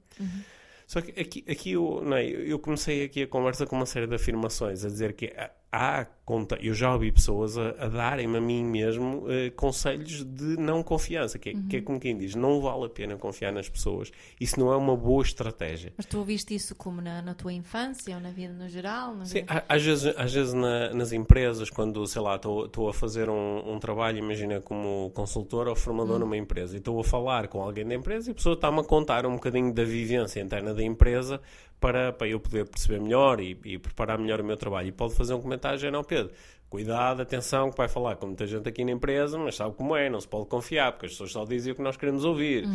Só 0.85 0.99
que 0.99 1.17
aqui, 1.17 1.45
aqui 1.49 1.71
eu, 1.71 2.01
não 2.03 2.17
é, 2.17 2.25
eu 2.25 2.59
comecei 2.59 3.05
aqui 3.05 3.23
a 3.23 3.27
conversa 3.27 3.65
com 3.65 3.77
uma 3.77 3.85
série 3.85 4.07
de 4.07 4.15
afirmações, 4.15 4.83
a 4.83 4.89
dizer 4.89 5.13
que 5.13 5.33
há, 5.71 6.05
conta, 6.25 6.57
eu 6.61 6.73
já 6.73 6.91
ouvi 6.93 7.11
pessoas 7.11 7.57
a, 7.57 7.69
a 7.79 7.87
darem-me 7.87 8.37
a 8.37 8.41
mim 8.41 8.63
mesmo 8.63 9.25
eh, 9.29 9.49
conselhos 9.51 10.23
de 10.25 10.57
não 10.57 10.83
confiança, 10.83 11.39
que 11.39 11.49
é, 11.49 11.53
que 11.69 11.77
é 11.77 11.81
como 11.81 11.99
quem 11.99 12.17
diz, 12.17 12.35
não 12.35 12.59
vale 12.61 12.85
a 12.85 12.89
pena 12.89 13.15
confiar 13.15 13.53
nas 13.53 13.69
pessoas, 13.69 14.11
isso 14.39 14.59
não 14.59 14.71
é 14.71 14.75
uma 14.77 14.95
boa 14.97 15.23
estratégia. 15.23 15.93
Mas 15.95 16.05
tu 16.05 16.17
ouviste 16.19 16.53
isso 16.53 16.75
como 16.75 17.01
na, 17.01 17.21
na 17.21 17.33
tua 17.33 17.53
infância 17.53 18.13
ou 18.15 18.21
na 18.21 18.31
vida 18.31 18.53
no 18.53 18.67
geral? 18.67 19.15
Na 19.15 19.25
Sim, 19.25 19.41
vida- 19.41 19.63
às 19.67 19.81
vezes, 19.83 20.13
às 20.17 20.33
vezes 20.33 20.53
na- 20.53 20.93
nas 20.93 21.11
empresas, 21.13 21.69
quando, 21.69 22.05
sei 22.05 22.21
lá, 22.21 22.35
estou 22.35 22.89
a 22.89 22.93
fazer 22.93 23.29
um, 23.29 23.73
um 23.73 23.79
trabalho, 23.79 24.17
imagina 24.17 24.59
como 24.59 25.09
consultor 25.15 25.67
ou 25.67 25.75
formador 25.75 26.19
numa 26.19 26.35
empresa, 26.37 26.75
e 26.75 26.79
estou 26.79 26.99
a 26.99 27.03
falar 27.03 27.47
com 27.47 27.61
alguém 27.61 27.85
da 27.87 27.95
empresa 27.95 28.29
e 28.29 28.31
a 28.31 28.35
pessoa 28.35 28.55
está-me 28.55 28.79
a 28.79 28.83
contar 28.83 29.25
um 29.25 29.33
bocadinho 29.35 29.73
da 29.73 29.83
vivência 29.83 30.39
interna 30.41 30.73
da 30.73 30.83
empresa 30.83 31.39
para, 31.81 32.13
para 32.13 32.27
eu 32.27 32.39
poder 32.39 32.65
perceber 32.65 33.01
melhor 33.01 33.41
e, 33.41 33.57
e 33.65 33.77
preparar 33.77 34.17
melhor 34.17 34.39
o 34.39 34.43
meu 34.45 34.55
trabalho. 34.55 34.87
E 34.87 34.91
pode 34.93 35.13
fazer 35.15 35.33
um 35.33 35.41
comentário, 35.41 35.77
já 35.77 35.91
não, 35.91 36.03
Pedro, 36.03 36.31
cuidado, 36.69 37.21
atenção, 37.21 37.69
que 37.69 37.75
vai 37.77 37.89
falar 37.89 38.15
com 38.15 38.27
muita 38.27 38.45
gente 38.47 38.69
aqui 38.69 38.85
na 38.85 38.91
empresa, 38.91 39.37
mas 39.37 39.55
sabe 39.55 39.75
como 39.75 39.93
é, 39.97 40.09
não 40.09 40.21
se 40.21 40.27
pode 40.27 40.45
confiar, 40.45 40.93
porque 40.93 41.07
as 41.07 41.11
pessoas 41.11 41.31
só 41.33 41.43
dizem 41.43 41.73
o 41.73 41.75
que 41.75 41.81
nós 41.81 41.97
queremos 41.97 42.23
ouvir. 42.23 42.65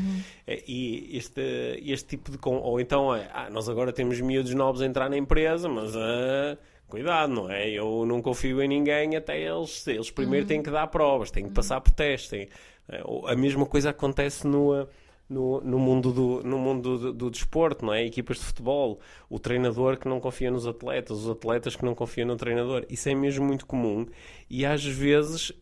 É, 0.47 0.63
E 0.67 1.17
este, 1.17 1.41
este 1.87 2.09
tipo 2.09 2.31
de... 2.31 2.39
Ou 2.45 2.79
então 2.81 3.15
é, 3.15 3.31
ah, 3.33 3.49
nós 3.49 3.69
agora 3.69 3.93
temos 3.93 4.21
miúdos 4.21 4.53
novos 4.53 4.83
a 4.83 4.87
entrar 4.87 5.09
na 5.09 5.17
empresa, 5.17 5.69
mas... 5.69 5.97
ah, 5.97 6.59
Cuidado, 6.89 7.33
não 7.33 7.51
é? 7.51 7.69
Eu 7.69 8.07
não 8.07 8.23
confio 8.23 8.63
em 8.63 8.69
ninguém 8.69 9.17
até 9.17 9.41
eles. 9.41 9.85
Eles 9.89 10.09
primeiro 10.09 10.47
têm 10.47 10.63
que 10.63 10.71
dar 10.71 10.87
provas, 10.87 11.33
têm 11.33 11.47
que 11.49 11.51
passar 11.53 11.81
por 11.81 11.91
testes. 11.91 12.49
eh, 12.89 13.03
A 13.27 13.35
mesma 13.35 13.67
coisa 13.67 13.91
acontece 13.91 14.47
no, 14.47 14.87
no, 15.29 15.61
no 15.61 15.79
mundo, 15.79 16.13
do, 16.13 16.43
no 16.43 16.59
mundo 16.59 16.99
do, 16.99 17.13
do 17.13 17.31
desporto, 17.31 17.85
não 17.85 17.93
é? 17.93 18.05
Equipas 18.05 18.39
de 18.39 18.45
futebol, 18.45 19.01
o 19.29 19.39
treinador 19.39 19.99
que 19.99 20.09
não 20.09 20.21
confia 20.21 20.51
nos 20.51 20.67
atletas, 20.67 21.19
os 21.19 21.29
atletas 21.29 21.75
que 21.77 21.85
não 21.85 21.95
confiam 21.95 22.27
no 22.29 22.37
treinador. 22.37 22.87
Isso 22.89 23.09
é 23.09 23.15
mesmo 23.15 23.45
muito 23.45 23.67
comum 23.67 24.07
e 24.49 24.65
às 24.65 24.85
vezes 24.85 25.53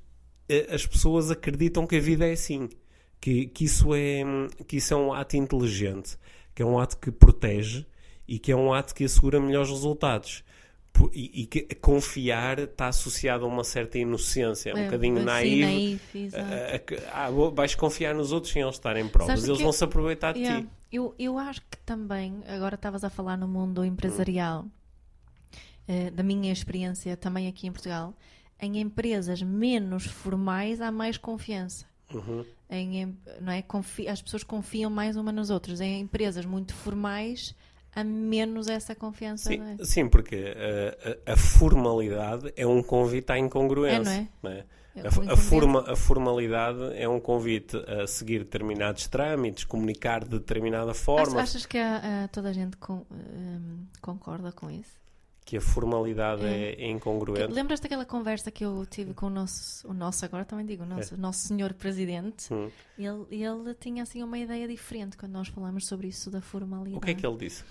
eh, 0.49 0.69
as 0.71 0.87
pessoas 0.87 1.31
acreditam 1.31 1.87
que 1.87 1.97
a 1.97 2.01
vida 2.01 2.27
é 2.27 2.33
assim, 2.33 2.69
que, 3.21 3.47
que, 3.47 3.65
isso 3.65 3.95
é, 3.95 4.23
que 4.67 4.77
isso 4.77 4.93
é 4.93 4.97
um 4.97 5.13
ato 5.13 5.37
inteligente, 5.37 6.19
que 6.55 6.63
é 6.63 6.67
um 6.67 6.79
ato 6.79 6.99
que 6.99 7.11
protege 7.11 7.87
e 8.29 8.39
que 8.39 8.53
é 8.53 8.57
um 8.57 8.73
ato 8.73 8.95
que 8.95 9.05
assegura 9.05 9.41
melhores 9.41 9.71
resultados. 9.71 10.45
E, 11.13 11.43
e 11.43 11.47
que 11.47 11.63
confiar 11.77 12.59
está 12.61 12.89
associado 12.89 13.45
a 13.45 13.49
uma 13.49 13.65
certa 13.65 13.99
inocência, 13.99 14.75
um 14.75 14.79
É, 14.79 14.85
bocadinho 14.85 15.19
sim, 15.19 15.25
naive. 15.25 16.01
exato. 16.15 16.45
a- 16.53 16.75
a 16.75 16.79
que- 16.79 16.99
ah, 17.13 17.31
vais 17.53 17.75
confiar 17.75 18.15
nos 18.15 18.33
outros 18.33 18.53
sem 18.53 18.63
eles 18.63 18.75
estarem 18.77 19.07
provas. 19.09 19.35
Sabes 19.41 19.45
Eles 19.49 19.61
vão 19.61 19.73
se 19.73 19.83
aproveitar 19.85 20.33
de 20.35 20.41
Yeah. 20.41 20.63
ti. 20.63 20.69
Eu, 20.93 21.15
eu 21.19 21.37
acho 21.39 21.61
que 21.63 21.77
também, 21.85 22.43
agora 22.47 22.77
estavas 22.77 23.03
a 23.05 23.11
falar 23.11 23.37
no 23.37 23.47
mundo 23.49 23.85
empresarial, 23.85 24.67
eh, 25.89 26.11
da 26.11 26.23
minha 26.23 26.53
experiência 26.53 27.17
também 27.17 27.49
aqui 27.49 27.67
em 27.67 27.73
Portugal, 27.73 28.15
em 28.61 28.81
empresas 28.81 29.43
menos 29.43 30.07
formais 30.07 30.81
há 30.81 30.91
mais 30.93 31.17
confiança. 31.19 31.87
Uhum. 32.13 32.45
Em- 32.71 33.17
não 33.41 33.53
é? 33.53 33.63
Confi- 33.63 34.09
as 34.09 34.23
pessoas 34.23 34.45
confiam 34.45 34.91
mais 34.91 35.17
umas 35.17 35.35
nas 35.35 35.51
outras. 35.51 35.81
Em 35.81 36.01
empresas 36.01 36.45
muito 36.47 36.73
formais 36.75 37.55
há 37.95 38.03
menos 38.05 38.69
essa 38.69 38.95
confiança. 38.95 39.49
Sim, 39.51 39.59
não 39.59 39.67
é? 39.69 39.77
sim, 39.85 40.09
porque 40.09 40.37
uh, 40.37 41.19
a, 41.27 41.33
a 41.35 41.37
formalidade 41.37 42.53
é 42.57 42.67
um 42.67 42.83
convite 42.83 43.31
à 43.33 43.39
incongruência. 43.39 44.11
É, 44.13 44.29
não 44.43 44.51
é? 44.51 44.65
É, 44.97 45.01
A, 45.01 45.03
o 45.03 45.07
a 45.07 45.09
inconveniente- 45.09 45.43
forma- 45.49 45.85
a 45.93 45.97
formalidade 45.97 46.79
é 46.95 47.09
um 47.09 47.19
convite 47.19 47.77
a 47.77 48.07
seguir 48.07 48.41
determinados 48.41 49.09
trâmites, 49.09 49.65
comunicar 49.65 50.23
de 50.25 50.31
determinada 50.39 50.95
forma, 50.95 51.23
Achas, 51.41 51.51
achas 51.57 51.67
que 51.67 51.79
a- 51.79 52.25
a- 52.25 52.29
toda 52.29 52.51
a 52.51 52.53
gente 52.53 52.77
con- 52.77 53.05
ehm, 53.11 53.87
concorda 54.01 54.53
com 54.53 54.71
isso? 54.71 55.03
Que 55.45 55.57
a 55.59 55.61
formalidade 55.61 56.45
É. 56.45 56.73
é, 56.73 56.91
incongruente. 56.91 57.53
Lembras 57.53 57.79
daquela 57.79 58.05
conversa 58.07 58.51
que 58.51 58.65
eu 58.65 58.87
tive 58.87 59.13
com 59.13 59.27
o 59.27 59.31
nosso, 59.31 59.87
o 59.87 59.93
nosso 59.93 60.25
agora 60.25 60.45
também 60.45 60.65
digo, 60.65 60.85
o 60.85 60.87
nosso, 60.87 61.15
o 61.15 61.19
nosso 61.19 61.47
senhor 61.49 61.75
presidente? 61.75 62.53
Hum. 62.53 62.71
Ele, 62.99 63.27
ele 63.31 63.75
tinha 63.75 64.03
assim 64.03 64.23
uma 64.23 64.39
ideia 64.39 64.67
diferente 64.67 65.17
quando 65.17 65.33
nós 65.33 65.49
falamos 65.49 65.87
sobre 65.87 66.09
isso 66.09 66.31
da 66.31 66.41
formalidade. 66.41 66.97
O 66.97 67.01
que 67.01 67.11
é 67.11 67.15
que 67.15 67.27
ele 67.27 67.37
disse? 67.37 67.63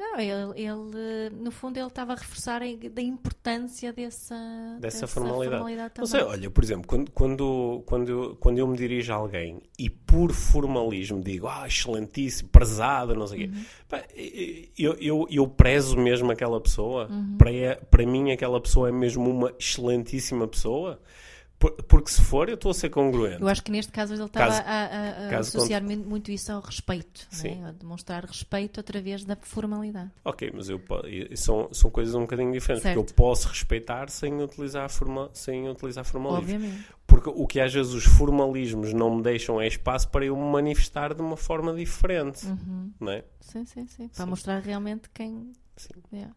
Não, 0.00 0.18
ele, 0.18 0.32
ele, 0.56 1.30
no 1.38 1.50
fundo 1.50 1.76
ele 1.76 1.86
estava 1.86 2.14
a 2.14 2.16
reforçar 2.16 2.62
a, 2.62 2.66
da 2.90 3.02
importância 3.02 3.92
dessa, 3.92 4.34
Dessa 4.80 5.06
formalidade. 5.06 5.62
Não 5.76 5.90
também. 5.90 6.10
sei, 6.10 6.22
olha, 6.22 6.50
por 6.50 6.64
exemplo, 6.64 6.86
quando, 6.88 7.10
quando, 7.10 7.82
quando, 7.84 8.08
eu- 8.08 8.36
quando 8.40 8.56
eu 8.56 8.66
me 8.66 8.78
dirijo 8.78 9.12
a 9.12 9.16
alguém 9.16 9.60
e 9.78 9.90
por 9.90 10.32
formalismo 10.32 11.20
digo, 11.20 11.46
ah, 11.46 11.66
excelentíssimo, 11.66 12.48
prezada, 12.48 13.12
não 13.14 13.26
sei 13.26 13.44
o 13.44 13.48
Uhum. 13.50 13.64
quê, 14.14 14.70
eu, 14.78 14.94
eu, 14.94 15.26
eu 15.30 15.46
prezo 15.46 15.98
mesmo 15.98 16.32
aquela 16.32 16.58
pessoa. 16.60 17.06
Uhum. 17.10 17.36
Para, 17.36 17.76
para 17.90 18.06
mim, 18.06 18.32
aquela 18.32 18.58
pessoa 18.58 18.88
é 18.88 18.92
mesmo 18.92 19.28
uma 19.28 19.52
excelentíssima 19.58 20.48
pessoa. 20.48 20.98
Por- 21.60 21.72
porque 21.84 22.10
se 22.10 22.22
for, 22.22 22.48
eu 22.48 22.54
estou 22.54 22.70
a 22.70 22.74
ser 22.74 22.88
congruente. 22.88 23.42
Eu 23.42 23.46
acho 23.46 23.62
que 23.62 23.70
neste 23.70 23.92
caso 23.92 24.14
ele 24.14 24.24
estava 24.24 24.46
Caso- 24.46 24.62
a, 24.66 24.72
a- 24.72 25.36
a 25.36 25.38
associar 25.40 25.82
mu- 25.84 25.94
muito 25.98 26.32
isso 26.32 26.50
ao 26.50 26.60
respeito, 26.62 27.26
Sim. 27.30 27.56
né? 27.56 27.68
a 27.68 27.72
demonstrar 27.72 28.24
respeito 28.24 28.80
através 28.80 29.24
da 29.26 29.36
formalidade. 29.36 30.10
Ok, 30.24 30.50
mas 30.54 30.70
eu, 30.70 30.80
são, 31.36 31.68
são 31.70 31.90
coisas 31.90 32.14
um 32.14 32.22
bocadinho 32.22 32.50
diferentes. 32.50 32.82
Certo. 32.82 32.96
Porque 32.98 33.12
eu 33.12 33.14
posso 33.14 33.46
respeitar 33.48 34.08
sem 34.08 34.40
utilizar, 34.42 34.88
forma, 34.88 35.30
sem 35.34 35.68
utilizar 35.68 36.02
formalismo. 36.04 36.54
Obviamente. 36.56 36.86
Porque 37.06 37.28
o 37.28 37.46
que 37.46 37.60
às 37.60 37.74
vezes 37.74 37.92
os 37.92 38.04
formalismos 38.04 38.94
não 38.94 39.16
me 39.16 39.22
deixam 39.22 39.60
é 39.60 39.66
espaço 39.66 40.08
para 40.08 40.24
eu 40.24 40.34
me 40.36 40.50
manifestar 40.50 41.12
de 41.12 41.20
uma 41.20 41.36
forma 41.36 41.74
diferente. 41.74 42.46
Uhum. 42.46 42.90
Não 42.98 43.12
é? 43.12 43.22
Sim, 43.40 43.66
sim, 43.66 43.86
sim. 43.86 44.08
Para 44.08 44.24
Sim. 44.24 44.30
mostrar 44.30 44.60
realmente 44.60 45.10
quem. 45.12 45.52
Sim. 45.76 45.90
Yeah. 46.12 46.34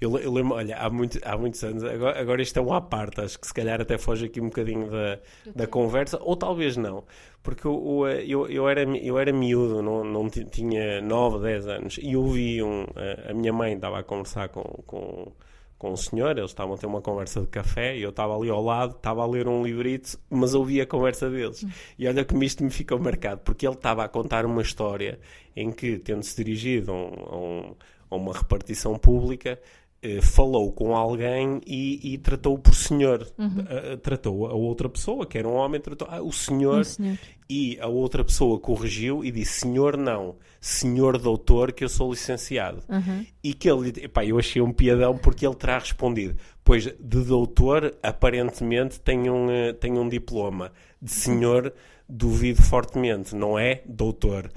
Eu, 0.00 0.16
eu 0.18 0.32
lembro, 0.32 0.54
olha, 0.54 0.76
há, 0.76 0.88
muito, 0.90 1.18
há 1.24 1.36
muitos 1.36 1.62
anos, 1.64 1.82
agora, 1.84 2.20
agora 2.20 2.42
isto 2.42 2.58
é 2.58 2.62
um 2.62 2.72
à 2.72 2.80
parte, 2.80 3.20
acho 3.20 3.38
que 3.38 3.46
se 3.46 3.54
calhar 3.54 3.80
até 3.80 3.98
foge 3.98 4.26
aqui 4.26 4.40
um 4.40 4.46
bocadinho 4.46 4.90
da, 4.90 5.18
da 5.54 5.66
conversa, 5.66 6.18
ou 6.22 6.36
talvez 6.36 6.76
não, 6.76 7.04
porque 7.42 7.66
o- 7.68 7.72
o, 8.00 8.06
eh, 8.08 8.24
eu, 8.26 8.48
eu, 8.48 8.68
era, 8.68 8.82
eu 8.82 9.18
era 9.18 9.32
miúdo, 9.32 9.82
não, 9.82 10.04
não 10.04 10.28
ti- 10.28 10.44
tinha 10.44 11.00
9, 11.00 11.38
10 11.40 11.66
anos, 11.66 11.98
e 12.02 12.16
ouvi 12.16 12.62
um, 12.62 12.84
a, 13.26 13.30
a 13.30 13.34
minha 13.34 13.52
mãe 13.52 13.74
estava 13.74 13.98
a 13.98 14.02
conversar 14.02 14.48
com, 14.48 14.62
com, 14.86 15.32
com 15.78 15.92
um 15.92 15.96
senhor, 15.96 16.36
eles 16.38 16.50
estavam 16.50 16.74
a 16.74 16.78
ter 16.78 16.86
uma 16.86 17.02
conversa 17.02 17.40
de 17.42 17.46
café, 17.48 17.96
e 17.96 18.02
eu 18.02 18.10
estava 18.10 18.34
ali 18.36 18.48
ao 18.48 18.62
lado, 18.62 18.96
estava 18.96 19.22
a 19.22 19.26
ler 19.26 19.46
um 19.46 19.62
livrito, 19.62 20.18
mas 20.30 20.54
ouvi 20.54 20.80
a 20.80 20.86
conversa 20.86 21.28
deles. 21.30 21.66
E 21.98 22.08
olha 22.08 22.24
como 22.24 22.42
isto 22.44 22.64
me 22.64 22.70
ficou 22.70 22.98
marcado, 22.98 23.42
porque 23.44 23.66
ele 23.66 23.74
estava 23.74 24.02
a 24.04 24.08
contar 24.08 24.46
uma 24.46 24.62
história 24.62 25.18
em 25.54 25.70
que, 25.70 25.98
tendo-se 25.98 26.34
dirigido 26.36 26.92
a 26.92 26.94
um- 26.94 27.24
a 27.30 27.36
um 27.36 27.74
a 28.10 28.16
uma 28.16 28.32
repartição 28.32 28.98
pública, 28.98 29.58
eh, 30.02 30.20
falou 30.20 30.70
com 30.70 30.94
alguém 30.94 31.60
e, 31.66 32.14
e 32.14 32.18
tratou 32.18 32.58
por 32.58 32.74
senhor. 32.74 33.26
Uh, 33.38 33.96
tratou 33.96 34.46
a 34.46 34.54
outra 34.54 34.88
pessoa, 34.88 35.26
que 35.26 35.38
era 35.38 35.48
um 35.48 35.54
homem, 35.54 35.80
tratou 35.80 36.06
ah, 36.10 36.22
o 36.22 36.32
senhor, 36.32 36.80
Um 36.80 36.84
senhor. 36.84 37.18
e 37.48 37.78
a 37.80 37.88
outra 37.88 38.22
pessoa 38.22 38.60
corrigiu 38.60 39.24
e 39.24 39.32
disse 39.32 39.60
senhor 39.60 39.96
não, 39.96 40.36
senhor 40.60 41.18
doutor, 41.18 41.72
que 41.72 41.82
eu 41.82 41.88
sou 41.88 42.10
licenciado. 42.10 42.82
Uhum. 42.88 43.26
E 43.42 43.54
que 43.54 43.68
ele, 43.70 44.04
epá, 44.04 44.24
eu 44.24 44.38
achei 44.38 44.60
um 44.60 44.72
piadão 44.72 45.16
porque 45.16 45.46
ele 45.46 45.56
terá 45.56 45.78
respondido, 45.78 46.36
pois 46.62 46.84
de 46.84 47.24
doutor 47.24 47.96
aparentemente 48.02 49.00
tem 49.00 49.30
um, 49.30 49.50
eh, 49.50 49.72
tem 49.72 49.98
um 49.98 50.08
diploma, 50.08 50.72
de 51.00 51.10
senhor 51.10 51.72
duvido 52.08 52.62
fortemente, 52.62 53.34
não 53.34 53.58
é 53.58 53.82
doutor. 53.86 54.50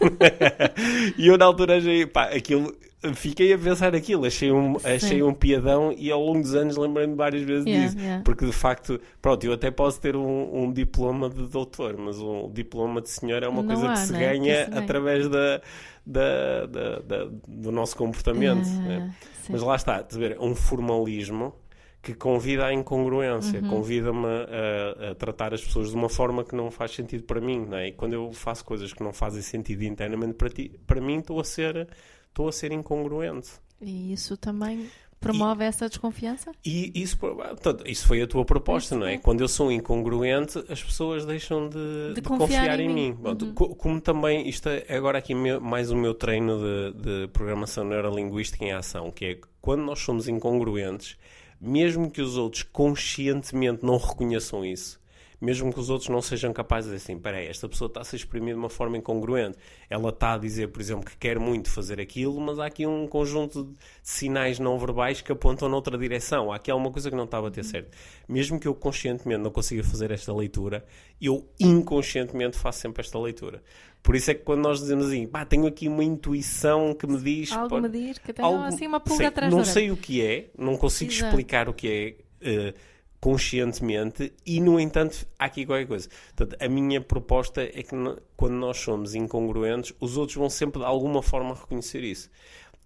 e 1.16 1.26
eu 1.26 1.36
na 1.38 1.44
altura 1.44 1.78
achei, 1.78 2.06
pá, 2.06 2.24
aquilo, 2.24 2.74
fiquei 3.14 3.52
a 3.52 3.58
pensar 3.58 3.94
aquilo, 3.94 4.24
achei 4.26 4.50
um, 4.52 4.76
achei 4.84 5.22
um 5.22 5.32
piadão 5.32 5.92
e 5.96 6.10
ao 6.10 6.20
longo 6.22 6.40
dos 6.42 6.54
anos 6.54 6.76
lembrei-me 6.76 7.14
várias 7.14 7.42
vezes 7.42 7.66
Yeah, 7.66 7.86
disso. 7.86 7.98
yeah. 7.98 8.22
Porque 8.24 8.44
de 8.46 8.52
facto, 8.52 9.00
pronto, 9.22 9.44
eu 9.44 9.52
até 9.52 9.70
posso 9.70 10.00
ter 10.00 10.16
um, 10.16 10.64
um 10.64 10.72
diploma 10.72 11.28
de 11.28 11.42
doutor, 11.46 11.96
mas 11.96 12.18
um 12.20 12.50
diploma 12.52 13.00
de 13.00 13.08
senhor 13.10 13.42
é 13.42 13.48
uma 13.48 13.62
Não 13.62 13.68
coisa 13.68 13.90
há, 13.90 13.92
que 13.94 13.98
se 14.00 14.12
né? 14.12 14.18
Que 14.18 14.24
ganha 14.38 14.64
se 14.64 14.70
ganha. 14.70 14.82
através 14.82 15.28
da, 15.28 15.60
da, 16.06 16.66
da- 16.66 16.98
da- 17.00 17.28
do 17.46 17.70
nosso 17.72 17.96
comportamento. 17.96 18.66
Ah, 18.66 18.82
né? 18.82 19.14
Mas 19.50 19.62
lá 19.62 19.76
está, 19.76 20.04
um 20.40 20.54
formalismo 20.54 21.54
que 22.12 22.14
convida 22.14 22.66
à 22.66 22.72
incongruência, 22.72 23.60
Uhum. 23.60 23.68
convida-me 23.68 24.26
a, 24.26 25.10
a 25.10 25.14
tratar 25.14 25.52
as 25.52 25.62
pessoas 25.62 25.90
de 25.90 25.94
uma 25.96 26.08
forma 26.08 26.42
que 26.44 26.54
não 26.54 26.70
faz 26.70 26.92
sentido 26.92 27.24
para 27.24 27.40
mim, 27.40 27.66
não 27.66 27.76
é? 27.76 27.88
E 27.88 27.92
quando 27.92 28.14
eu 28.14 28.32
faço 28.32 28.64
coisas 28.64 28.92
que 28.92 29.02
não 29.02 29.12
fazem 29.12 29.42
sentido 29.42 29.82
internamente 29.84 30.34
para 30.34 30.48
ti, 30.48 30.70
para 30.86 31.00
mim 31.00 31.18
estou 31.18 31.38
a 31.40 31.44
ser 31.44 31.86
estou 32.28 32.48
a 32.48 32.52
ser 32.52 32.72
incongruente. 32.72 33.50
E 33.80 34.12
isso 34.12 34.36
também 34.36 34.86
promove 35.20 35.64
essa 35.64 35.88
desconfiança? 35.88 36.52
E 36.64 36.92
isso, 36.94 37.16
portanto, 37.18 37.82
isso 37.86 38.06
foi 38.06 38.22
a 38.22 38.26
tua 38.26 38.44
proposta, 38.44 38.94
Isso 38.94 39.00
não 39.00 39.06
é? 39.06 39.14
é. 39.14 39.18
Quando 39.18 39.40
eu 39.40 39.48
sou 39.48 39.70
incongruente, 39.72 40.58
as 40.68 40.82
pessoas 40.82 41.26
deixam 41.26 41.68
de, 41.68 42.14
de 42.14 42.22
confiar 42.22 42.38
confiar, 42.60 42.80
em 42.80 42.84
em 42.84 42.88
mim. 42.94 43.08
mim. 43.10 43.16
Pronto, 43.16 43.44
Uhum. 43.46 43.54
co- 43.54 43.74
Como 43.74 44.00
também, 44.00 44.48
isto 44.48 44.68
é 44.68 44.84
agora 44.96 45.18
aqui 45.18 45.34
mais 45.34 45.90
o 45.90 45.96
meu 45.96 46.14
treino 46.14 46.58
de, 46.58 47.02
de 47.24 47.28
programação 47.32 47.84
neurolinguística 47.84 48.64
em 48.64 48.72
ação, 48.72 49.10
que 49.10 49.24
é 49.24 49.38
quando 49.60 49.82
nós 49.82 49.98
somos 49.98 50.28
incongruentes, 50.28 51.16
mesmo 51.60 52.10
que 52.10 52.20
os 52.20 52.36
outros 52.36 52.62
conscientemente 52.62 53.84
não 53.84 53.96
reconheçam 53.96 54.64
isso, 54.64 54.97
mesmo 55.40 55.72
que 55.72 55.78
os 55.78 55.88
outros 55.88 56.08
não 56.08 56.20
sejam 56.20 56.52
capazes 56.52 56.90
de 56.90 56.96
dizer 56.96 57.12
assim, 57.12 57.20
peraí, 57.20 57.46
esta 57.46 57.68
pessoa 57.68 57.86
está 57.86 58.00
a 58.00 58.04
se 58.04 58.16
exprimir 58.16 58.54
de 58.54 58.58
uma 58.58 58.68
forma 58.68 58.96
incongruente. 58.96 59.56
Ela 59.88 60.08
está 60.08 60.34
a 60.34 60.38
dizer, 60.38 60.68
por 60.68 60.80
exemplo, 60.80 61.04
que 61.04 61.16
quer 61.16 61.38
muito 61.38 61.70
fazer 61.70 62.00
aquilo, 62.00 62.40
mas 62.40 62.58
há 62.58 62.66
aqui 62.66 62.86
um 62.86 63.06
conjunto 63.06 63.64
de 63.64 63.74
sinais 64.02 64.58
não 64.58 64.76
verbais 64.78 65.20
que 65.20 65.30
apontam 65.30 65.68
noutra 65.68 65.96
direção. 65.96 66.50
Há 66.52 66.56
aqui 66.56 66.70
alguma 66.70 66.90
coisa 66.90 67.08
que 67.08 67.16
não 67.16 67.24
está 67.24 67.38
a 67.38 67.42
bater 67.42 67.64
certo. 67.64 67.96
Mesmo 68.28 68.58
que 68.58 68.66
eu 68.66 68.74
conscientemente 68.74 69.42
não 69.42 69.50
consiga 69.50 69.84
fazer 69.84 70.10
esta 70.10 70.34
leitura, 70.34 70.84
eu 71.20 71.48
inconscientemente 71.58 72.56
faço 72.56 72.80
sempre 72.80 73.00
esta 73.00 73.18
leitura. 73.18 73.62
Por 74.02 74.16
isso 74.16 74.30
é 74.30 74.34
que 74.34 74.42
quando 74.42 74.62
nós 74.62 74.80
dizemos 74.80 75.06
assim, 75.06 75.26
pá, 75.26 75.44
tenho 75.44 75.66
aqui 75.66 75.88
uma 75.88 76.04
intuição 76.04 76.94
que 76.94 77.06
me 77.06 77.18
diz... 77.18 77.52
Algo 77.52 77.68
pá, 77.68 77.80
me 77.80 77.88
diz 77.88 78.18
que 78.18 78.32
tenho 78.32 78.46
algo- 78.46 78.62
assim 78.64 78.86
uma 78.86 79.00
pulga 79.00 79.18
sei, 79.18 79.26
atrás 79.26 79.52
Não 79.52 79.64
sei 79.64 79.90
o 79.90 79.96
que 79.96 80.22
é, 80.22 80.50
não 80.56 80.76
consigo 80.76 81.10
Exato. 81.12 81.26
explicar 81.28 81.68
o 81.68 81.74
que 81.74 81.88
é 81.88 82.14
eh, 82.40 82.74
conscientemente 83.20 84.32
e, 84.46 84.60
no 84.60 84.78
entanto, 84.78 85.26
há 85.38 85.44
aqui 85.46 85.64
qualquer 85.66 85.86
coisa. 85.86 86.08
Portanto, 86.36 86.62
a 86.62 86.68
minha 86.68 87.00
proposta 87.00 87.62
é 87.62 87.82
que 87.82 87.94
quando 88.36 88.54
nós 88.54 88.78
somos 88.78 89.14
incongruentes, 89.14 89.92
os 90.00 90.16
outros 90.16 90.36
vão 90.36 90.50
sempre 90.50 90.80
de 90.80 90.84
alguma 90.86 91.22
forma 91.22 91.54
reconhecer 91.54 92.02
isso. 92.02 92.30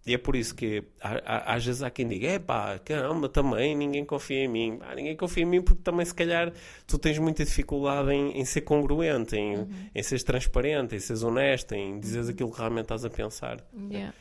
E 0.05 0.12
é 0.14 0.18
por 0.18 0.35
isso 0.35 0.53
que 0.57 0.83
há- 1.01 1.23
há- 1.25 1.55
às 1.55 1.64
vezes 1.64 1.81
há 1.81 1.88
quem 1.88 2.09
diga: 2.09 2.27
é 2.27 2.38
pá, 2.40 2.77
caramba, 2.81 3.29
também 3.29 3.77
ninguém 3.77 4.05
confia 4.05 4.40
em 4.45 4.49
mim. 4.49 4.77
Pá, 4.79 4.97
ninguém 4.97 5.16
confia 5.16 5.45
em 5.45 5.47
mim 5.47 5.62
porque 5.62 5.81
também, 5.81 6.05
se 6.05 6.12
calhar, 6.12 6.53
tu 6.88 6.99
tens 6.99 7.18
muita 7.18 7.45
dificuldade 7.45 8.11
em, 8.11 8.37
em 8.37 8.45
ser 8.45 8.62
congruente, 8.62 9.37
em, 9.37 9.59
Uhum. 9.59 9.68
em 9.95 10.03
seres 10.03 10.25
transparente, 10.25 10.97
em 10.97 10.99
seres 10.99 11.23
honesto, 11.23 11.73
em 11.77 12.01
dizeres 12.01 12.29
aquilo 12.29 12.51
que 12.51 12.59
realmente 12.59 12.87
estás 12.87 13.05
a 13.05 13.11
pensar. 13.11 13.59
Yeah. 13.90 14.12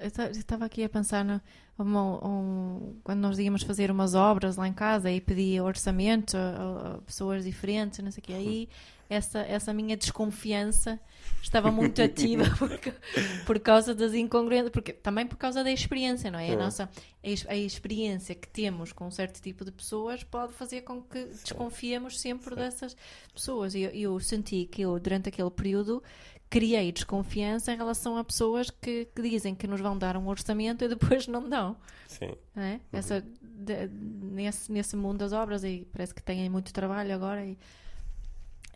Eu 0.00 0.10
ta- 0.10 0.26
eu 0.26 0.30
estava 0.32 0.64
aqui 0.64 0.82
a 0.84 0.88
pensar 0.88 1.24
no, 1.24 1.40
uma- 1.78 2.26
um- 2.26 2.96
quando 3.04 3.20
nós 3.20 3.38
íamos 3.38 3.62
fazer 3.62 3.90
umas 3.90 4.14
obras 4.14 4.56
lá 4.56 4.66
em 4.68 4.72
casa 4.72 5.10
e 5.10 5.20
pedia 5.20 5.62
orçamento 5.64 6.36
a, 6.36 6.94
a- 6.94 6.98
pessoas 6.98 7.44
diferentes, 7.44 7.98
não 8.00 8.10
sei 8.10 8.20
o 8.20 8.24
quê. 8.26 8.32
Aí 8.32 8.68
essa, 9.08 9.40
essa 9.40 9.72
minha 9.72 9.96
desconfiança 9.96 10.98
estava 11.42 11.70
muito 11.70 12.00
ativa 12.00 12.44
por, 12.58 12.78
ca- 12.78 12.94
por 13.44 13.58
causa 13.60 13.94
das 13.94 14.14
incongruências, 14.14 14.70
porque, 14.70 14.92
também 14.94 15.26
por 15.26 15.36
causa 15.36 15.62
da 15.62 15.70
experiência, 15.70 16.30
não 16.30 16.38
é? 16.38 16.50
A 16.52 16.56
nossa 16.56 16.88
a 17.48 17.56
experiência 17.56 18.34
que 18.34 18.46
temos 18.48 18.92
com 18.92 19.06
um 19.06 19.10
certo 19.10 19.40
tipo 19.40 19.64
de 19.64 19.72
pessoas 19.72 20.22
pode 20.22 20.52
fazer 20.52 20.82
com 20.82 21.00
que 21.02 21.24
desconfiemos 21.26 22.20
sempre 22.20 22.54
dessas 22.54 22.94
pessoas. 23.32 23.74
E 23.74 23.80
eu, 23.82 23.90
eu 23.90 24.20
senti 24.20 24.66
que 24.66 24.82
eu, 24.82 24.98
durante 25.00 25.28
aquele 25.30 25.50
período, 25.50 26.02
criei 26.54 26.92
desconfiança 26.92 27.72
em 27.72 27.76
relação 27.76 28.16
a 28.16 28.22
pessoas 28.22 28.70
que, 28.70 29.06
que 29.06 29.22
dizem 29.22 29.56
que 29.56 29.66
nos 29.66 29.80
vão 29.80 29.98
dar 29.98 30.16
um 30.16 30.28
orçamento 30.28 30.84
e 30.84 30.88
depois 30.88 31.26
não 31.26 31.48
dão. 31.48 31.76
Sim. 32.06 32.30
não 32.54 32.62
é? 32.62 32.80
Essa, 32.92 33.20
de- 33.42 33.88
nesse, 33.88 34.70
nesse 34.70 34.94
mundo 34.94 35.18
das 35.18 35.32
obras 35.32 35.64
e 35.64 35.84
parece 35.92 36.14
que 36.14 36.22
têm 36.22 36.48
muito 36.48 36.72
trabalho 36.72 37.12
agora 37.12 37.44
e, 37.44 37.58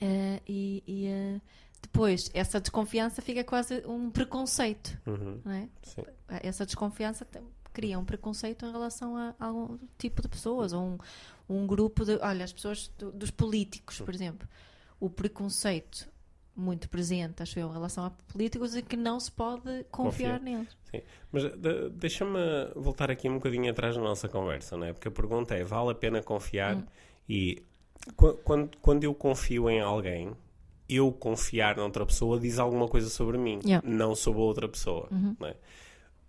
eh, 0.01 0.41
e, 0.49 0.83
e, 0.89 1.07
eh, 1.07 1.41
depois 1.81 2.29
essa 2.35 2.61
desconfiança 2.61 3.23
fica 3.23 3.45
quase 3.45 3.87
um 3.87 4.11
preconceito, 4.11 4.99
Uhum. 5.07 5.41
é? 5.47 5.69
Sim. 5.85 6.03
Essa 6.43 6.67
desconfiança 6.67 7.25
cria 7.73 7.97
um 7.97 8.05
preconceito 8.05 8.67
em 8.67 8.73
relação 8.73 9.17
a 9.17 9.35
algum 9.39 9.79
tipo 9.97 10.21
de 10.21 10.27
pessoas 10.27 10.73
ou 10.73 10.83
um, 10.83 10.99
um 11.49 11.65
grupo 11.67 12.05
de, 12.05 12.17
olha, 12.17 12.45
as 12.45 12.53
pessoas 12.53 12.91
do- 12.99 13.13
dos 13.13 13.31
políticos, 13.31 14.01
por 14.01 14.13
exemplo, 14.13 14.49
o 14.99 15.09
preconceito 15.09 16.09
muito 16.59 16.89
presente, 16.89 17.43
acho 17.43 17.59
eu, 17.59 17.69
em 17.69 17.73
relação 17.73 18.05
a 18.05 18.11
políticos 18.11 18.75
e 18.75 18.83
que 18.83 18.97
não 18.97 19.21
se 19.21 19.31
pode 19.31 19.63
confiar 19.91 20.39
Confiar. 20.39 20.41
neles. 20.41 20.77
Sim, 20.91 21.03
mas 21.31 21.45
de- 21.45 21.89
deixa-me 21.91 22.39
voltar 22.75 23.11
aqui 23.11 23.29
um 23.29 23.35
bocadinho 23.35 23.71
atrás 23.71 23.95
da 23.95 24.03
nossa 24.03 24.29
conversa, 24.29 24.77
não 24.77 24.87
é? 24.87 24.93
Porque 24.93 25.09
a 25.09 25.11
pergunta 25.11 25.55
é: 25.55 25.63
vale 25.63 25.91
a 25.91 25.95
pena 25.95 26.23
confiar? 26.23 26.77
Hum. 26.77 26.83
E 27.29 27.63
qu- 28.17 28.35
quando, 28.45 28.71
quando 28.83 29.05
eu 29.05 29.15
confio 29.15 29.71
em 29.71 29.81
alguém, 29.81 30.33
eu 30.89 31.13
confiar 31.13 31.77
noutra 31.77 32.05
pessoa 32.05 32.41
diz 32.41 32.59
alguma 32.59 32.89
coisa 32.89 33.09
sobre 33.09 33.37
mim, 33.39 33.61
Yeah. 33.65 33.87
Uhum. 33.87 33.95
não 33.95 34.15
sobre 34.17 34.41
a 34.41 34.45
outra 34.45 34.69
pessoa. 34.69 35.07
não 35.11 35.47
é? 35.47 35.55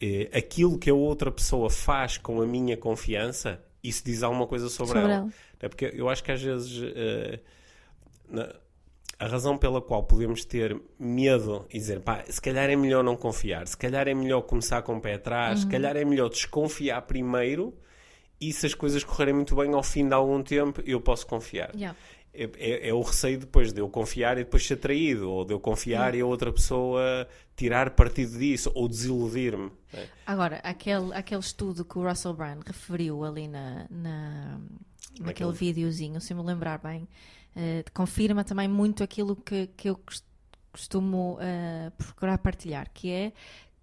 E 0.01 0.29
aquilo 0.33 0.77
que 0.77 0.89
a 0.89 0.93
outra 0.93 1.31
pessoa 1.31 1.69
faz 1.69 2.17
com 2.17 2.41
a 2.41 2.45
minha 2.45 2.77
confiança, 2.77 3.61
isso 3.83 4.03
diz 4.05 4.23
alguma 4.23 4.45
coisa 4.47 4.69
sobre, 4.69 4.93
Sobre 4.93 5.03
ela. 5.03 5.13
ela. 5.23 5.33
É 5.59 5.67
porque 5.67 5.91
eu 5.93 6.07
acho 6.09 6.23
que 6.23 6.31
às 6.31 6.41
vezes 6.41 6.81
eh, 6.95 7.39
na- 8.29 8.53
a 9.19 9.27
razão 9.27 9.57
pela 9.57 9.81
qual 9.81 10.03
podemos 10.03 10.45
ter 10.45 10.79
medo 10.97 11.65
e 11.69 11.77
dizer 11.77 11.99
pá, 11.99 12.23
se 12.29 12.41
calhar 12.41 12.69
é 12.69 12.75
melhor 12.75 13.03
não 13.03 13.17
confiar, 13.17 13.67
se 13.67 13.75
calhar 13.77 14.07
é 14.07 14.13
melhor 14.13 14.41
começar 14.43 14.81
com 14.81 14.95
o 14.95 15.01
pé 15.01 15.15
atrás, 15.15 15.59
se 15.61 15.67
calhar 15.67 15.97
é 15.97 16.05
melhor 16.05 16.29
desconfiar 16.29 17.01
primeiro 17.01 17.73
e 18.39 18.53
se 18.53 18.65
as 18.65 18.73
coisas 18.73 19.03
correrem 19.03 19.33
muito 19.33 19.53
bem 19.55 19.73
ao 19.73 19.83
fim 19.83 20.07
de 20.07 20.13
algum 20.13 20.41
tempo 20.41 20.81
eu 20.85 21.01
posso 21.01 21.27
confiar. 21.27 21.75
Yeah. 21.75 21.97
É, 22.33 22.43
é- 22.57 22.89
é 22.89 22.93
o 22.93 23.01
receio 23.01 23.39
depois 23.39 23.73
de 23.73 23.81
eu 23.81 23.89
confiar 23.89 24.37
e 24.37 24.43
depois 24.45 24.65
ser 24.65 24.77
traído, 24.77 25.29
ou 25.29 25.43
de 25.43 25.51
eu 25.53 25.59
confiar 25.59 26.13
e 26.15 26.21
a 26.21 26.25
outra 26.25 26.53
pessoa 26.53 27.27
tirar 27.57 27.89
partido 27.89 28.37
disso, 28.37 28.71
ou 28.75 28.87
desiludir-me. 28.87 29.71
né? 29.91 30.07
Agora, 30.25 30.57
aquele, 30.63 31.11
aquele 31.13 31.41
estudo 31.41 31.83
que 31.83 31.97
o 31.97 32.07
Russell 32.07 32.33
Brand 32.35 32.61
referiu 32.65 33.25
ali 33.25 33.47
na, 33.49 33.85
na, 33.89 34.59
naquele 35.19 35.25
Naquele- 35.25 35.51
videozinho, 35.51 36.21
se 36.21 36.33
me 36.33 36.43
lembrar 36.43 36.77
bem, 36.77 37.07
eh, 37.55 37.83
confirma 37.93 38.43
também 38.43 38.67
muito 38.67 39.03
aquilo 39.03 39.35
que, 39.35 39.67
que 39.77 39.89
eu 39.89 39.95
cos- 39.97 40.23
costumo 40.71 41.37
eh, 41.41 41.91
procurar 41.97 42.37
partilhar, 42.37 42.89
que 42.93 43.09
é 43.11 43.31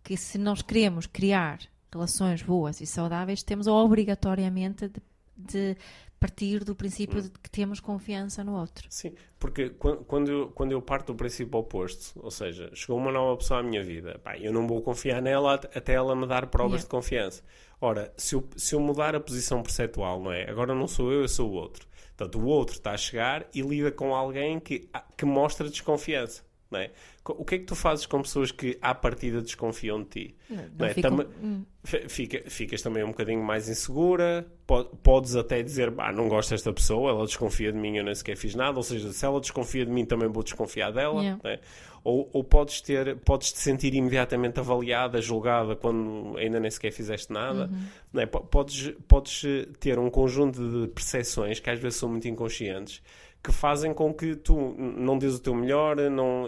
que 0.02 0.16
se 0.16 0.38
nós 0.38 0.62
queremos 0.62 1.06
criar 1.06 1.58
relações 1.92 2.42
boas 2.42 2.80
e 2.80 2.86
saudáveis, 2.86 3.42
temos 3.42 3.66
obrigatoriamente 3.66 4.88
de, 4.88 5.00
de 5.36 5.76
partir 6.20 6.64
do 6.64 6.74
princípio 6.74 7.20
de 7.22 7.28
que 7.30 7.50
temos 7.50 7.80
confiança 7.80 8.42
no 8.44 8.54
outro. 8.58 8.86
Sim, 8.90 9.12
porque 9.38 9.70
quan- 9.70 9.96
quando 10.04 10.30
eu, 10.30 10.48
quando 10.54 10.72
eu 10.72 10.80
parto 10.80 11.12
do 11.12 11.16
princípio 11.16 11.58
oposto, 11.58 12.12
ou 12.22 12.30
seja, 12.30 12.70
chegou 12.74 12.96
uma 12.96 13.12
nova 13.12 13.36
pessoa 13.36 13.60
à 13.60 13.62
minha 13.62 13.82
vida, 13.82 14.18
pá, 14.22 14.38
eu 14.38 14.52
não 14.52 14.66
vou 14.66 14.80
confiar 14.80 15.20
nela 15.20 15.54
at- 15.54 15.76
até 15.76 15.94
ela 15.94 16.14
me 16.16 16.26
dar 16.26 16.46
provas 16.46 16.74
Yeah. 16.80 16.84
de 16.84 16.90
confiança. 16.90 17.42
Ora, 17.80 18.12
se 18.16 18.34
eu, 18.34 18.48
se 18.56 18.74
eu 18.74 18.80
mudar 18.80 19.14
a 19.14 19.20
posição 19.20 19.62
perceptual, 19.62 20.22
não 20.22 20.32
é? 20.32 20.48
Agora 20.48 20.74
não 20.74 20.86
sou 20.88 21.12
eu, 21.12 21.22
eu 21.22 21.28
sou 21.28 21.50
o 21.50 21.54
outro. 21.54 21.86
Portanto, 22.16 22.38
o 22.40 22.46
outro 22.46 22.74
está 22.76 22.92
a 22.92 22.96
chegar 22.96 23.46
e 23.54 23.60
lida 23.60 23.92
com 23.92 24.14
alguém 24.14 24.58
que, 24.58 24.88
ah, 24.92 25.04
que 25.16 25.24
mostra 25.26 25.68
desconfiança. 25.68 26.44
Não 26.68 26.80
é? 26.80 26.90
O 27.24 27.44
que 27.44 27.54
é 27.54 27.58
que 27.58 27.64
tu 27.64 27.76
fazes 27.76 28.06
com 28.06 28.20
pessoas 28.22 28.50
que 28.50 28.76
à 28.82 28.92
partida 28.92 29.40
desconfiam 29.40 30.02
de 30.02 30.08
ti? 30.08 30.36
Não, 30.50 30.64
Não 30.78 30.86
é? 30.86 30.94
ficam- 30.94 31.10
Tama- 31.16 31.28
hum, 31.40 31.64
Fica, 32.08 32.42
ficas 32.50 32.82
também 32.82 33.04
um 33.04 33.08
bocadinho 33.08 33.40
mais 33.40 33.68
insegura, 33.68 34.44
po- 34.66 34.86
podes 34.86 35.36
até 35.36 35.62
dizer, 35.62 35.94
ah, 35.98 36.10
não 36.10 36.28
gosto 36.28 36.50
desta 36.50 36.72
pessoa, 36.72 37.10
ela 37.12 37.24
desconfia 37.24 37.70
de 37.70 37.78
mim, 37.78 37.96
eu 37.96 38.02
nem 38.02 38.12
sequer 38.12 38.36
fiz 38.36 38.56
nada, 38.56 38.76
ou 38.76 38.82
seja, 38.82 39.12
se 39.12 39.24
ela 39.24 39.38
desconfia 39.40 39.86
de 39.86 39.92
mim, 39.92 40.04
também 40.04 40.28
vou 40.28 40.42
desconfiar 40.42 40.90
dela, 40.90 41.20
Yeah. 41.22 41.40
né? 41.44 41.60
Ou, 42.06 42.30
ou 42.32 42.44
podes 42.44 42.80
ter, 42.80 43.16
podes 43.18 43.52
te 43.52 43.58
sentir 43.58 43.92
imediatamente 43.94 44.60
avaliada, 44.60 45.20
julgada, 45.20 45.74
quando 45.74 46.36
ainda 46.38 46.60
nem 46.60 46.70
sequer 46.70 46.92
fizeste 46.92 47.32
nada, 47.32 47.66
Uhum. 47.72 47.78
né? 48.12 48.26
Po- 48.26 48.40
podes, 48.40 48.94
podes 49.08 49.42
ter 49.80 49.98
um 49.98 50.08
conjunto 50.08 50.60
de 50.82 50.88
percepções 50.88 51.58
que 51.58 51.68
às 51.68 51.78
vezes 51.80 51.98
são 51.98 52.08
muito 52.08 52.28
inconscientes, 52.28 53.02
que 53.42 53.50
fazem 53.52 53.92
com 53.92 54.14
que 54.14 54.36
tu 54.36 54.74
não 54.78 55.18
dês 55.18 55.34
o 55.34 55.40
teu 55.40 55.54
melhor, 55.54 55.96
não, 56.10 56.46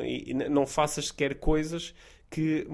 não 0.51 0.67
faças 0.67 1.09
sequer 1.09 1.35
coisas 1.37 1.95
que, 2.31 2.67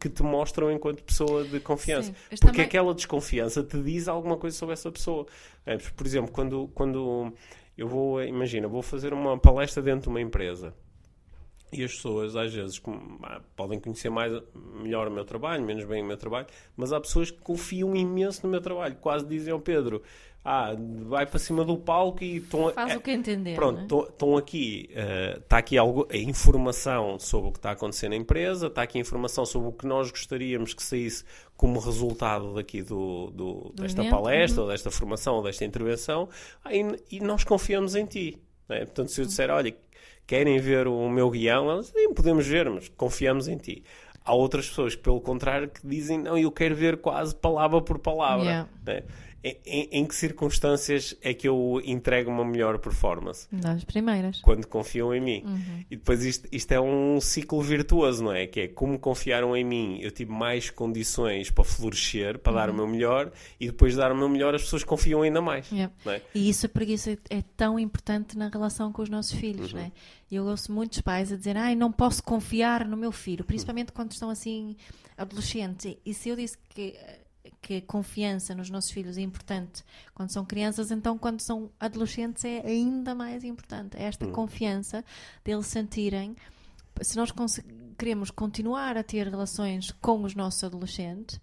que 0.00 0.08
te 0.08 0.22
mostram 0.22 0.72
enquanto 0.72 1.02
pessoa 1.04 1.44
de 1.44 1.60
confiança. 1.60 2.08
Sim, 2.08 2.14
Porque 2.30 2.46
também- 2.46 2.64
aquela 2.64 2.94
desconfiança 2.94 3.62
te 3.62 3.80
diz 3.82 4.08
alguma 4.08 4.36
coisa 4.36 4.56
sobre 4.56 4.72
essa 4.72 4.90
pessoa. 4.90 5.26
É, 5.64 5.76
Por 5.76 6.06
exemplo, 6.06 6.32
quando, 6.32 6.68
quando 6.74 7.32
eu 7.76 7.86
vou, 7.86 8.22
imagina, 8.22 8.66
vou 8.66 8.82
fazer 8.82 9.12
uma 9.12 9.38
palestra 9.38 9.82
dentro 9.82 10.02
de 10.02 10.08
uma 10.08 10.20
empresa 10.20 10.72
e 11.76 11.84
as 11.84 11.94
pessoas 11.94 12.34
às 12.36 12.52
vezes 12.52 12.80
ah, 13.22 13.40
podem 13.54 13.78
conhecer 13.80 14.10
mais 14.10 14.32
melhor 14.80 15.08
o 15.08 15.10
meu 15.10 15.24
trabalho, 15.24 15.64
menos 15.64 15.84
bem 15.84 16.02
o 16.02 16.06
meu 16.06 16.16
trabalho, 16.16 16.46
mas 16.76 16.92
há 16.92 17.00
pessoas 17.00 17.30
que 17.30 17.38
confiam 17.38 17.94
imenso 17.96 18.40
no 18.44 18.50
meu 18.50 18.60
trabalho, 18.60 18.96
quase 18.96 19.26
dizem 19.26 19.52
ao 19.52 19.60
Pedro, 19.60 20.02
ah, 20.48 20.76
vai 21.08 21.26
para 21.26 21.40
cima 21.40 21.64
do 21.64 21.76
palco 21.76 22.22
e 22.22 22.36
estão 22.36 22.70
Faz 22.70 22.92
é- 22.92 22.96
o 22.96 23.00
que 23.00 23.10
entender. 23.10 23.56
Pronto, 23.56 23.80
é? 23.82 23.86
tô- 23.86 24.04
estão 24.04 24.36
aqui, 24.36 24.88
eh, 24.94 25.38
está 25.42 25.58
aqui 25.58 25.76
algo, 25.76 26.06
a 26.08 26.16
informação 26.16 27.18
sobre 27.18 27.48
o 27.48 27.52
que 27.52 27.58
está 27.58 27.70
a 27.70 27.72
acontecer 27.72 28.08
na 28.08 28.14
empresa, 28.16 28.68
está 28.68 28.82
aqui 28.82 28.98
a 28.98 29.00
informação 29.00 29.44
sobre 29.44 29.68
o 29.68 29.72
que 29.72 29.86
nós 29.86 30.08
gostaríamos 30.10 30.72
que 30.72 30.82
saísse 30.84 31.24
como 31.56 31.80
resultado 31.80 32.54
daqui 32.54 32.80
do, 32.80 33.30
do- 33.32 33.72
Do 33.74 33.82
desta 33.82 34.02
evento, 34.02 34.14
palestra, 34.14 34.60
uhum. 34.60 34.66
ou 34.68 34.72
desta 34.72 34.90
formação, 34.90 35.34
ou 35.34 35.42
desta 35.42 35.64
intervenção, 35.64 36.28
ah, 36.64 36.72
e, 36.72 36.84
e 37.10 37.18
nós 37.20 37.42
confiamos 37.42 37.96
em 37.96 38.06
ti. 38.06 38.38
é? 38.68 38.84
Portanto, 38.84 39.10
se 39.10 39.20
eu 39.20 39.26
disser, 39.26 39.50
olha, 39.50 39.74
querem 40.26 40.58
ver 40.58 40.88
o 40.88 41.08
meu 41.08 41.30
guião, 41.30 41.70
elas, 41.70 41.86
sim, 41.86 42.12
podemos 42.12 42.46
ver, 42.46 42.68
mas 42.68 42.88
confiamos 42.88 43.48
em 43.48 43.56
ti. 43.56 43.84
Há 44.24 44.34
outras 44.34 44.68
pessoas 44.68 44.96
pelo 44.96 45.20
contrário, 45.20 45.68
que 45.68 45.86
dizem, 45.86 46.18
não, 46.18 46.36
eu 46.36 46.50
quero 46.50 46.74
ver 46.74 46.96
quase 46.96 47.34
palavra 47.34 47.80
por 47.80 47.98
palavra. 47.98 48.44
Yeah. 48.44 48.68
né? 48.84 49.02
Em, 49.64 49.88
em- 49.92 50.04
que 50.06 50.14
circunstâncias 50.14 51.14
é 51.22 51.32
que 51.34 51.46
eu 51.46 51.80
entrego 51.84 52.30
uma 52.30 52.44
melhor 52.44 52.78
performance? 52.78 53.46
Das 53.52 53.84
primeiras. 53.84 54.40
quando 54.40 54.66
confiam 54.66 55.14
em 55.14 55.20
mim. 55.20 55.42
Uhum. 55.46 55.84
E 55.90 55.96
depois 55.96 56.24
isto, 56.24 56.48
isto 56.50 56.72
é 56.72 56.80
um 56.80 57.20
ciclo 57.20 57.62
virtuoso, 57.62 58.24
não 58.24 58.32
é? 58.32 58.46
Que 58.46 58.60
é 58.60 58.68
como 58.68 58.98
confiaram 58.98 59.56
em 59.56 59.64
mim, 59.64 59.98
eu 60.00 60.10
tive 60.10 60.32
mais 60.32 60.70
condições 60.70 61.50
para 61.50 61.64
florescer, 61.64 62.38
para 62.38 62.52
dar 62.54 62.68
o 62.68 62.72
Uhum. 62.72 62.76
meu 62.78 62.86
melhor, 62.88 63.30
e 63.60 63.66
depois 63.66 63.92
de 63.92 63.98
dar 63.98 64.10
o 64.12 64.16
meu 64.16 64.28
melhor, 64.28 64.54
as 64.54 64.62
pessoas 64.62 64.82
confiam 64.82 65.22
ainda 65.22 65.40
mais. 65.40 65.70
Yeah. 65.70 65.92
Não 66.04 66.12
é? 66.12 66.22
E 66.34 66.48
isso, 66.48 66.66
a 66.66 66.68
preguiça 66.68 67.16
é 67.30 67.42
tão 67.56 67.78
importante 67.78 68.36
na 68.36 68.48
relação 68.48 68.90
com 68.92 69.02
os 69.02 69.08
nossos 69.08 69.32
filhos, 69.38 69.72
Uhum. 69.72 69.78
né? 69.80 69.92
Eu 70.30 70.44
ouço 70.46 70.72
muitos 70.72 71.00
pais 71.00 71.32
a 71.32 71.36
dizer, 71.36 71.56
ai, 71.56 71.76
não 71.76 71.92
posso 71.92 72.22
confiar 72.22 72.84
no 72.88 72.96
meu 72.96 73.12
filho, 73.12 73.44
principalmente 73.44 73.92
quando 73.92 74.10
estão 74.10 74.28
assim 74.28 74.74
adolescentes. 75.16 75.96
E 76.04 76.12
se 76.12 76.28
eu 76.28 76.36
disse 76.36 76.58
que 76.70 76.94
que 77.60 77.78
a 77.78 77.82
confiança 77.82 78.54
nos 78.54 78.70
nossos 78.70 78.90
filhos 78.90 79.16
é 79.18 79.22
importante 79.22 79.84
quando 80.14 80.30
são 80.30 80.44
crianças, 80.44 80.90
então 80.90 81.18
quando 81.18 81.40
são 81.40 81.70
adolescentes 81.80 82.44
é 82.44 82.60
ainda 82.66 83.14
mais 83.14 83.44
importante. 83.44 83.96
É 83.96 84.04
esta 84.04 84.26
confiança 84.28 85.04
deles 85.44 85.66
sentirem. 85.66 86.36
Se 87.00 87.16
nós 87.16 87.32
queremos 87.98 88.30
continuar 88.30 88.96
a 88.96 89.02
ter 89.02 89.28
relações 89.28 89.90
com 90.00 90.22
os 90.22 90.34
nossos 90.34 90.62
adolescentes, 90.64 91.40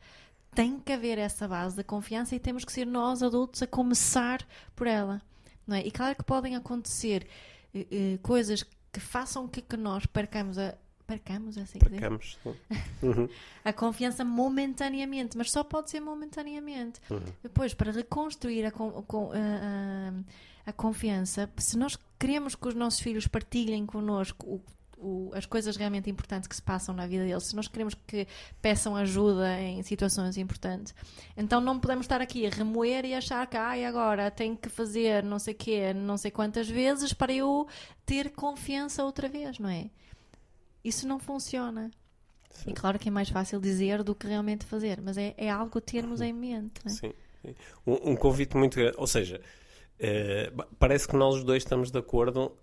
tem 0.54 0.80
que 0.80 0.94
haver 0.94 1.18
essa 1.18 1.48
base 1.48 1.76
da 1.76 1.84
confiança 1.84 2.36
e 2.36 2.40
temos 2.40 2.64
que 2.64 2.72
ser 2.72 2.86
nós 2.86 3.24
adultos 3.24 3.62
a 3.62 3.68
começar 3.68 4.46
por 4.76 4.88
ela. 4.88 5.22
Não 5.66 5.76
é? 5.76 5.86
E 5.86 5.92
claro 5.92 6.16
que 6.16 6.24
podem 6.24 6.56
acontecer 6.56 7.28
eh, 7.74 7.88
eh, 7.92 8.20
coisas 8.22 8.64
que 8.92 9.00
façam 9.00 9.48
que, 9.48 9.62
que 9.62 9.78
nós 9.78 10.06
percamos 10.06 10.58
a. 10.58 10.76
Percamos, 11.06 11.58
é 11.58 11.62
assim? 11.62 11.80
Percamos. 11.80 12.38
Uhum. 13.04 13.28
a 13.66 13.74
confiança 13.74 14.24
momentaneamente, 14.24 15.38
mas 15.38 15.52
só 15.52 15.62
pode 15.64 15.90
ser 15.90 16.00
momentaneamente. 16.00 17.02
Uhum. 17.10 17.20
Depois, 17.44 17.74
para 17.74 17.92
reconstruir 17.92 18.66
a, 18.66 18.70
a- 18.70 20.14
a- 20.68 20.74
confiança, 20.74 21.50
se 21.58 21.78
nós 21.78 21.98
queremos 22.18 22.56
que 22.56 22.68
os 22.68 22.74
nossos 22.76 23.02
filhos 23.02 23.28
partilhem 23.28 23.86
connosco 23.86 24.46
o- 24.48 24.62
o- 24.98 25.32
as 25.36 25.46
coisas 25.46 25.76
realmente 25.76 26.10
importantes 26.10 26.48
que 26.48 26.56
se 26.56 26.62
passam 26.62 26.96
na 26.96 27.06
vida 27.06 27.26
deles, 27.26 27.44
se 27.48 27.56
nós 27.58 27.68
queremos 27.68 27.94
que 28.08 28.26
peçam 28.62 28.96
ajuda 28.96 29.60
em 29.60 29.84
situações 29.84 30.38
importantes, 30.38 30.96
então 31.36 31.60
não 31.60 31.78
podemos 31.78 32.06
estar 32.06 32.22
aqui 32.22 32.48
a 32.48 32.50
remoer 32.50 33.04
e 33.04 33.14
achar 33.14 33.46
que 33.48 33.58
ai, 33.58 33.84
agora 33.84 34.32
tenho 34.32 34.56
que 34.56 34.70
fazer 34.70 35.22
não 35.22 35.38
sei 35.40 35.54
quê, 35.54 35.94
não 35.94 36.16
sei 36.18 36.32
quantas 36.32 36.70
vezes 36.70 37.12
para 37.12 37.34
eu 37.34 37.68
ter 38.06 38.32
confiança 38.32 39.04
outra 39.04 39.28
vez, 39.28 39.60
não 39.60 39.70
é? 39.70 39.90
Isso 40.84 41.08
não 41.08 41.20
funciona. 41.20 41.92
Sim. 42.52 42.72
E 42.72 42.74
claro 42.74 43.00
que 43.00 43.10
é 43.10 43.12
mais 43.12 43.30
fácil 43.30 43.60
dizer 43.60 44.04
do 44.04 44.14
que 44.14 44.28
realmente 44.28 44.66
fazer, 44.66 45.02
mas 45.02 45.18
é, 45.18 45.34
é 45.38 45.50
algo 45.50 45.82
termos 45.82 46.22
em 46.22 46.34
mente. 46.34 46.82
Não 46.86 46.92
é? 46.92 46.96
Sim. 46.96 47.14
Um, 47.86 48.12
um 48.12 48.16
convite 48.16 48.56
muito 48.56 48.76
grande. 48.76 48.96
Ou 48.98 49.08
seja, 49.08 49.42
eh, 50.00 50.52
parece 50.80 51.08
que 51.08 51.16
nós 51.16 51.36
os 51.36 51.44
dois 51.44 51.64
estamos 51.64 51.92
de 51.92 51.98
acordo 51.98 52.56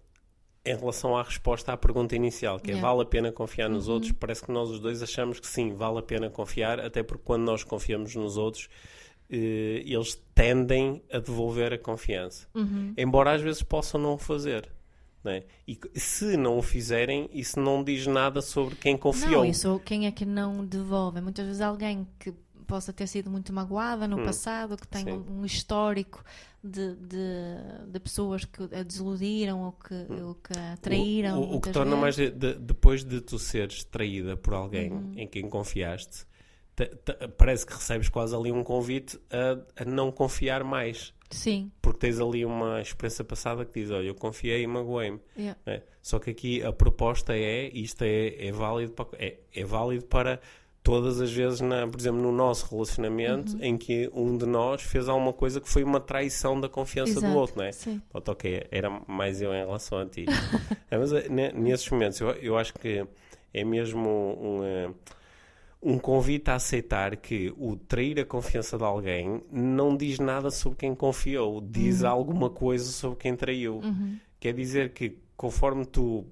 em 0.64 0.76
relação 0.76 1.16
à 1.16 1.22
resposta 1.22 1.72
à 1.72 1.76
pergunta 1.76 2.14
inicial, 2.14 2.60
que 2.60 2.70
é. 2.70 2.74
Uhum. 2.74 2.80
vale 2.80 3.02
a 3.02 3.04
pena 3.04 3.32
confiar 3.32 3.68
nos 3.68 3.88
outros? 3.88 4.12
Parece 4.12 4.44
que 4.44 4.52
nós 4.52 4.68
os 4.68 4.78
dois 4.78 5.02
achamos 5.02 5.40
que 5.40 5.46
sim, 5.46 5.74
vale 5.74 5.98
a 5.98 6.02
pena 6.02 6.28
confiar, 6.28 6.78
até 6.80 7.02
porque 7.02 7.22
quando 7.24 7.44
nós 7.44 7.64
confiamos 7.64 8.14
nos 8.14 8.36
outros, 8.36 8.68
eh, 9.30 9.82
eles 9.86 10.20
tendem 10.34 11.02
a 11.10 11.18
devolver 11.18 11.72
a 11.72 11.78
confiança. 11.78 12.46
Uhum. 12.54 12.92
Embora 12.96 13.32
às 13.32 13.40
vezes 13.40 13.62
possam 13.62 14.00
não 14.00 14.14
o 14.14 14.18
fazer. 14.18 14.70
Não 15.22 15.32
é? 15.32 15.44
E 15.66 15.78
se 15.94 16.36
não 16.36 16.58
o 16.58 16.62
fizerem, 16.62 17.28
isso 17.32 17.58
não 17.60 17.82
diz 17.84 18.06
nada 18.06 18.40
sobre 18.40 18.74
quem 18.76 18.96
confiou. 18.96 19.30
Não, 19.42 19.44
isso 19.44 19.80
quem 19.84 20.06
é 20.06 20.10
que 20.10 20.24
não 20.24 20.64
devolve? 20.64 21.20
Muitas 21.20 21.44
vezes 21.46 21.60
alguém 21.60 22.06
que 22.18 22.32
possa 22.66 22.92
ter 22.92 23.06
sido 23.08 23.28
muito 23.28 23.52
magoada 23.52 24.06
no 24.06 24.22
passado, 24.22 24.76
que 24.76 24.86
tem 24.86 25.04
um, 25.12 25.40
um 25.40 25.44
histórico 25.44 26.22
de, 26.62 26.94
de, 26.94 27.86
de 27.88 27.98
pessoas 28.00 28.44
que 28.44 28.62
a 28.72 28.82
desiludiram 28.84 29.62
ou 29.64 29.72
que, 29.72 29.94
ou 30.22 30.34
que 30.36 30.52
a 30.56 30.76
traíram. 30.80 31.40
O, 31.40 31.42
o- 31.42 31.56
o 31.56 31.60
que 31.60 31.70
torna 31.70 31.96
mais. 31.96 32.16
vezes. 32.16 32.32
de- 32.32 32.52
de- 32.54 32.58
depois 32.60 33.02
de 33.04 33.20
tu 33.20 33.38
seres 33.40 33.82
traída 33.82 34.36
por 34.36 34.54
alguém 34.54 34.92
Uhum. 34.92 35.12
em 35.16 35.26
quem 35.26 35.48
confiaste, 35.48 36.24
te- 36.76 36.86
te- 36.86 37.28
parece 37.36 37.66
que 37.66 37.72
recebes 37.72 38.08
quase 38.08 38.36
ali 38.36 38.52
um 38.52 38.62
convite 38.62 39.18
a, 39.30 39.82
a 39.82 39.84
não 39.84 40.12
confiar 40.12 40.62
mais. 40.62 41.12
Sim, 41.30 41.70
Porque 41.80 42.00
tens 42.00 42.18
ali 42.20 42.44
uma 42.44 42.80
experiência 42.80 43.24
passada 43.24 43.64
que 43.64 43.80
diz: 43.80 43.90
Olha, 43.90 44.06
eu 44.06 44.14
confiei 44.14 44.62
e 44.62 44.66
magoei-me. 44.66 45.20
yeah. 45.36 45.58
né? 45.64 45.82
Só 46.02 46.18
que 46.18 46.30
aqui 46.30 46.62
a 46.62 46.72
proposta 46.72 47.34
é: 47.36 47.68
isto 47.72 48.02
é, 48.02 48.46
é, 48.48 48.52
válido, 48.52 48.92
para, 48.92 49.06
é, 49.18 49.36
é 49.54 49.64
válido 49.64 50.04
para 50.06 50.40
todas 50.82 51.20
as 51.20 51.30
vezes, 51.30 51.60
na, 51.60 51.86
por 51.86 52.00
exemplo, 52.00 52.20
no 52.22 52.32
nosso 52.32 52.66
relacionamento, 52.74 53.52
Uhum. 53.52 53.62
em 53.62 53.76
que 53.76 54.10
um 54.14 54.36
de 54.36 54.46
nós 54.46 54.82
fez 54.82 55.08
alguma 55.10 55.32
coisa 55.32 55.60
que 55.60 55.68
foi 55.68 55.84
uma 55.84 56.00
traição 56.00 56.58
da 56.60 56.68
confiança 56.70 57.12
Exato, 57.12 57.26
do 57.32 57.38
outro, 57.38 57.58
não 57.58 57.64
é? 57.64 57.70
Sim. 57.72 58.00
Pronto, 58.10 58.30
ok, 58.32 58.66
era 58.70 58.88
mais 59.06 59.40
eu 59.42 59.52
em 59.52 59.58
relação 59.64 59.98
a 59.98 60.06
ti. 60.06 60.24
É, 60.90 60.98
mas 60.98 61.12
eh, 61.12 61.28
ne- 61.28 61.52
nesses 61.52 61.88
momentos 61.90 62.18
eu, 62.20 62.30
eu 62.30 62.58
acho 62.58 62.74
que 62.74 63.06
é 63.54 63.62
mesmo 63.64 64.08
um, 64.08 64.64
eh, 64.64 64.90
um 65.82 65.98
convite 65.98 66.50
a 66.50 66.56
aceitar 66.56 67.16
que 67.16 67.52
o 67.56 67.74
trair 67.76 68.20
a 68.20 68.24
confiança 68.24 68.76
de 68.76 68.84
alguém 68.84 69.42
não 69.50 69.96
diz 69.96 70.18
nada 70.18 70.50
sobre 70.50 70.78
quem 70.78 70.94
confiou, 70.94 71.60
diz 71.60 72.04
alguma 72.04 72.50
coisa 72.50 72.84
sobre 72.92 73.18
quem 73.18 73.34
traiu. 73.34 73.76
Uhum. 73.82 74.18
Quer 74.38 74.52
dizer 74.54 74.92
que 74.92 75.18
conforme 75.36 75.86
tu, 75.86 76.26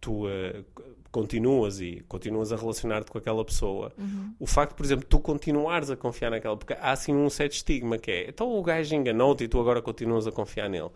tu 0.00 0.26
eh, 0.28 0.64
continuas 1.12 1.80
e 1.80 2.02
continuas 2.08 2.52
a 2.52 2.56
relacionar-te 2.56 3.12
com 3.12 3.18
aquela 3.18 3.44
pessoa, 3.44 3.92
Uhum. 3.96 4.34
o 4.40 4.46
facto, 4.46 4.74
por 4.74 4.84
exemplo, 4.84 5.06
tu 5.08 5.20
continuares 5.20 5.88
a 5.88 5.96
confiar 5.96 6.30
naquela, 6.32 6.56
porque 6.56 6.72
há 6.72 6.90
assim 6.90 7.14
um 7.14 7.30
certo 7.30 7.52
estigma 7.52 7.96
que 7.96 8.10
é, 8.10 8.28
então 8.28 8.50
o 8.52 8.60
gajo 8.60 8.92
enganou-te 8.96 9.44
e 9.44 9.48
tu 9.48 9.60
agora 9.60 9.80
continuas 9.80 10.26
a 10.26 10.32
confiar 10.32 10.68
nele. 10.68 10.90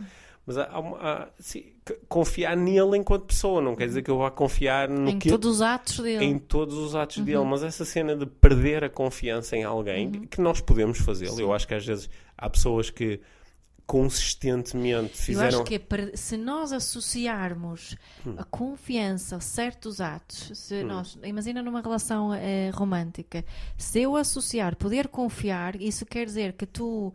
Mas 0.48 0.56
há, 0.56 0.62
há 0.64 0.78
há, 1.24 1.28
sim, 1.38 1.74
confiar 2.08 2.56
nele 2.56 2.96
enquanto 2.96 3.26
pessoa, 3.26 3.60
não 3.60 3.76
quer 3.76 3.86
dizer 3.86 4.00
que 4.02 4.10
eu 4.10 4.16
vá 4.16 4.30
confiar 4.30 4.88
no 4.88 5.10
Em 5.10 5.18
que 5.18 5.28
todos 5.28 5.56
os 5.56 5.60
atos 5.62 5.98
dele. 5.98 6.24
em 6.24 6.38
todos 6.38 6.74
os 6.74 6.94
atos 6.94 7.18
Uhum. 7.18 7.24
dele, 7.24 7.44
mas 7.44 7.62
essa 7.62 7.84
cena 7.84 8.16
de 8.16 8.24
perder 8.24 8.82
a 8.82 8.88
confiança 8.88 9.54
em 9.58 9.62
alguém, 9.64 10.10
que 10.10 10.40
nós 10.40 10.60
podemos 10.62 10.98
fazê-lo. 11.00 11.38
Eu 11.38 11.52
acho 11.52 11.68
que 11.68 11.74
às 11.74 11.84
vezes 11.84 12.08
há 12.36 12.48
pessoas 12.48 12.88
que 12.88 13.20
consistentemente 13.86 15.12
Eu 15.12 15.16
fizeram. 15.18 15.48
acho 15.60 15.64
que 15.64 15.74
é 15.74 15.78
para- 15.78 16.16
se 16.16 16.36
nós 16.36 16.72
associarmos 16.72 17.96
Hum. 18.26 18.34
a 18.36 18.44
confiança 18.44 19.36
a 19.36 19.40
certos 19.40 20.00
atos, 20.00 20.50
se 20.58 20.82
nós, 20.84 21.18
imagina 21.24 21.62
numa 21.62 21.80
relação 21.80 22.32
eh, 22.34 22.70
romântica, 22.74 23.44
se 23.76 24.00
eu 24.02 24.14
associar 24.16 24.76
poder 24.76 25.08
confiar, 25.08 25.80
isso 25.80 26.04
quer 26.06 26.26
dizer 26.26 26.52
que 26.52 26.66
tu, 26.66 27.12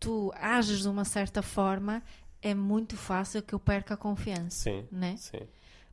tu 0.00 0.32
ages 0.40 0.82
de 0.82 0.88
uma 0.88 1.04
certa 1.04 1.40
forma, 1.40 2.02
é 2.42 2.54
muito 2.54 2.96
fácil 2.96 3.42
que 3.42 3.54
eu 3.54 3.58
perca 3.58 3.94
a 3.94 3.96
confiança. 3.96 4.50
Sim, 4.64 4.84
Né? 4.90 5.14
sim. 5.16 5.40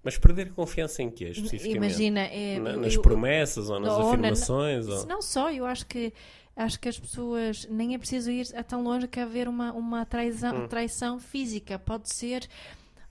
Mas 0.04 0.18
perder 0.20 0.52
confiança 0.54 1.02
em 1.02 1.10
quê, 1.10 1.30
especificamente? 1.30 1.76
Imagina, 1.78 2.20
é, 2.22 2.60
Na- 2.60 2.78
nas 2.78 2.94
eu- 2.94 3.02
promessas 3.02 3.70
ou 3.70 3.80
nas 3.80 3.92
ou 3.94 4.00
na- 4.04 4.08
afirmações? 4.10 4.88
ou- 4.88 5.06
Não 5.08 5.22
só, 5.22 5.52
eu 5.52 5.66
acho 5.66 5.86
que 5.88 6.14
acho 6.56 6.80
que 6.80 6.88
as 6.88 6.98
pessoas 6.98 7.68
nem 7.70 7.96
é 7.96 7.98
preciso 7.98 8.30
ir 8.32 8.48
a 8.56 8.64
tão 8.64 8.82
longe 8.84 9.08
que 9.10 9.20
haver 9.20 9.48
uma, 9.50 9.74
uma 9.74 10.06
traição, 10.06 10.56
Hum. 10.64 10.68
traição 10.70 11.20
física. 11.20 11.78
Pode 11.78 12.14
ser, 12.14 12.48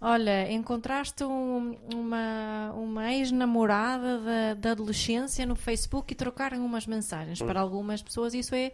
olha, 0.00 0.50
encontraste 0.50 1.24
um- 1.24 1.76
uma, 1.92 2.72
uma 2.74 3.12
ex-namorada 3.12 4.18
da, 4.20 4.54
da 4.54 4.70
adolescência 4.70 5.44
no 5.44 5.56
Facebook 5.56 6.12
e 6.12 6.16
trocaram 6.16 6.64
umas 6.64 6.86
mensagens. 6.86 7.40
Hum. 7.40 7.46
Para 7.46 7.60
algumas 7.60 8.00
pessoas 8.02 8.32
isso 8.34 8.54
é, 8.54 8.72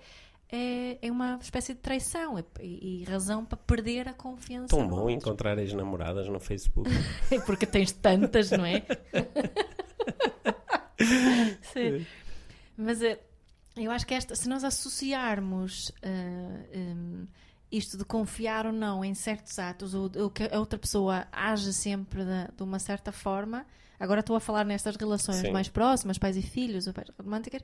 é, 0.53 0.99
é 1.01 1.11
uma 1.11 1.39
espécie 1.41 1.75
de 1.75 1.81
traição 1.81 2.39
é- 2.39 2.45
e, 2.61 3.05
razão 3.05 3.45
para 3.45 3.57
perder 3.57 4.09
a 4.09 4.15
confiança. 4.15 4.77
Tão 4.77 4.87
bom 4.87 4.97
outro. 4.97 5.11
encontrar 5.11 5.59
ex-namoradas 5.59 6.29
no 6.29 6.41
Facebook. 6.41 6.91
Porque 7.47 7.67
tens 7.67 7.93
tantas, 7.93 8.51
não 8.51 8.65
é? 8.65 8.83
Sim. 11.63 12.07
Mas 12.77 13.03
eh, 13.03 13.19
eu 13.77 13.91
acho 13.91 14.07
que 14.07 14.15
esta, 14.15 14.35
se 14.35 14.49
nós 14.49 14.65
associarmos 14.65 15.93
eh, 16.03 16.67
em, 16.73 17.29
isto 17.71 17.97
de 17.97 18.05
confiar 18.05 18.67
ou 18.67 18.73
não 18.73 19.05
em 19.05 19.15
certos 19.15 19.59
atos, 19.59 19.95
ou, 19.95 20.11
ou 20.17 20.31
que 20.31 20.45
a 20.53 20.59
outra 20.59 20.79
pessoa 20.79 21.27
age 21.31 21.73
sempre 21.73 22.25
de, 22.25 22.57
de 22.57 22.63
uma 22.63 22.79
certa 22.79 23.13
forma, 23.13 23.65
agora 24.01 24.21
estou 24.21 24.35
a 24.35 24.41
falar 24.41 24.65
nestas 24.65 24.97
relações 24.97 25.37
Sim. 25.43 25.53
mais 25.53 25.69
próximas, 25.69 26.19
pais 26.19 26.37
e 26.37 26.43
filhos, 26.43 26.87
ou 26.89 26.93
pais 26.93 27.07
românticas, 27.23 27.63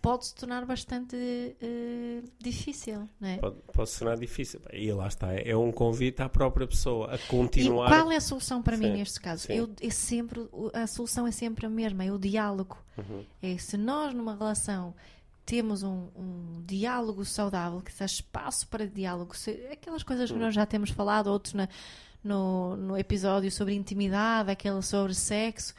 pode 0.00 0.26
se 0.26 0.34
tornar 0.34 0.64
bastante 0.66 1.16
eh, 1.16 2.22
difícil, 2.38 3.08
não 3.20 3.28
é? 3.28 3.38
Pode, 3.38 3.56
pode 3.72 3.90
sonar 3.90 4.16
difícil. 4.18 4.60
E 4.72 4.92
lá 4.92 5.08
está, 5.08 5.32
é 5.34 5.56
um 5.56 5.72
convite 5.72 6.22
à 6.22 6.28
própria 6.28 6.66
pessoa 6.66 7.12
a 7.12 7.16
E 7.16 7.18
continuar. 7.20 7.88
qual 7.88 8.12
é 8.12 8.16
a 8.16 8.20
solução 8.20 8.62
para 8.62 8.76
mim 8.76 8.86
Sim, 8.86 8.92
neste 8.98 9.20
caso? 9.20 9.50
Eu, 9.50 9.68
é 9.80 9.90
sempre, 9.90 10.46
a 10.74 10.86
solução 10.86 11.26
é 11.26 11.32
sempre 11.32 11.66
a 11.66 11.68
mesma, 11.70 12.04
é 12.04 12.12
o 12.12 12.18
diálogo. 12.18 12.76
Uhum. 12.96 13.24
É 13.42 13.56
se 13.58 13.76
nós 13.76 14.12
numa 14.14 14.36
relação 14.36 14.94
temos 15.46 15.82
um, 15.82 16.08
um 16.14 16.62
diálogo 16.66 17.24
saudável, 17.24 17.80
que 17.80 17.90
se 17.90 18.02
há 18.02 18.06
espaço 18.06 18.68
para 18.68 18.86
diálogo, 18.86 19.34
se- 19.34 19.66
aquelas 19.72 20.02
coisas 20.02 20.30
que 20.30 20.36
Hum. 20.36 20.40
nós 20.40 20.54
já 20.54 20.66
temos 20.66 20.90
falado, 20.90 21.28
outros 21.28 21.54
na- 21.54 21.68
no, 22.22 22.76
no 22.76 22.96
episódio 22.96 23.50
sobre 23.50 23.74
intimidade, 23.74 24.50
aquele 24.50 24.82
sobre 24.82 25.14
sexo, 25.14 25.74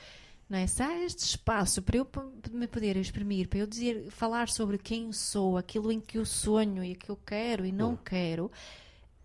não 0.50 0.58
é? 0.58 0.66
Se 0.68 0.82
há 0.82 1.04
este 1.04 1.20
espaço 1.26 1.82
para 1.82 1.98
eu 1.98 2.08
me 2.52 2.68
poder 2.68 2.98
exprimir, 2.98 3.48
para 3.48 3.60
eu 3.60 3.68
dizer, 3.68 4.10
falar 4.10 4.50
sobre 4.50 4.78
quem 4.78 5.12
sou, 5.14 5.58
aquilo 5.58 5.92
em 5.92 6.00
que 6.00 6.18
eu 6.18 6.26
sonho 6.26 6.84
e 6.84 6.96
que 6.96 7.10
eu 7.10 7.16
quero 7.18 7.66
e 7.66 7.72
não 7.72 7.92
Hum. 7.94 7.98
quero, 8.04 8.52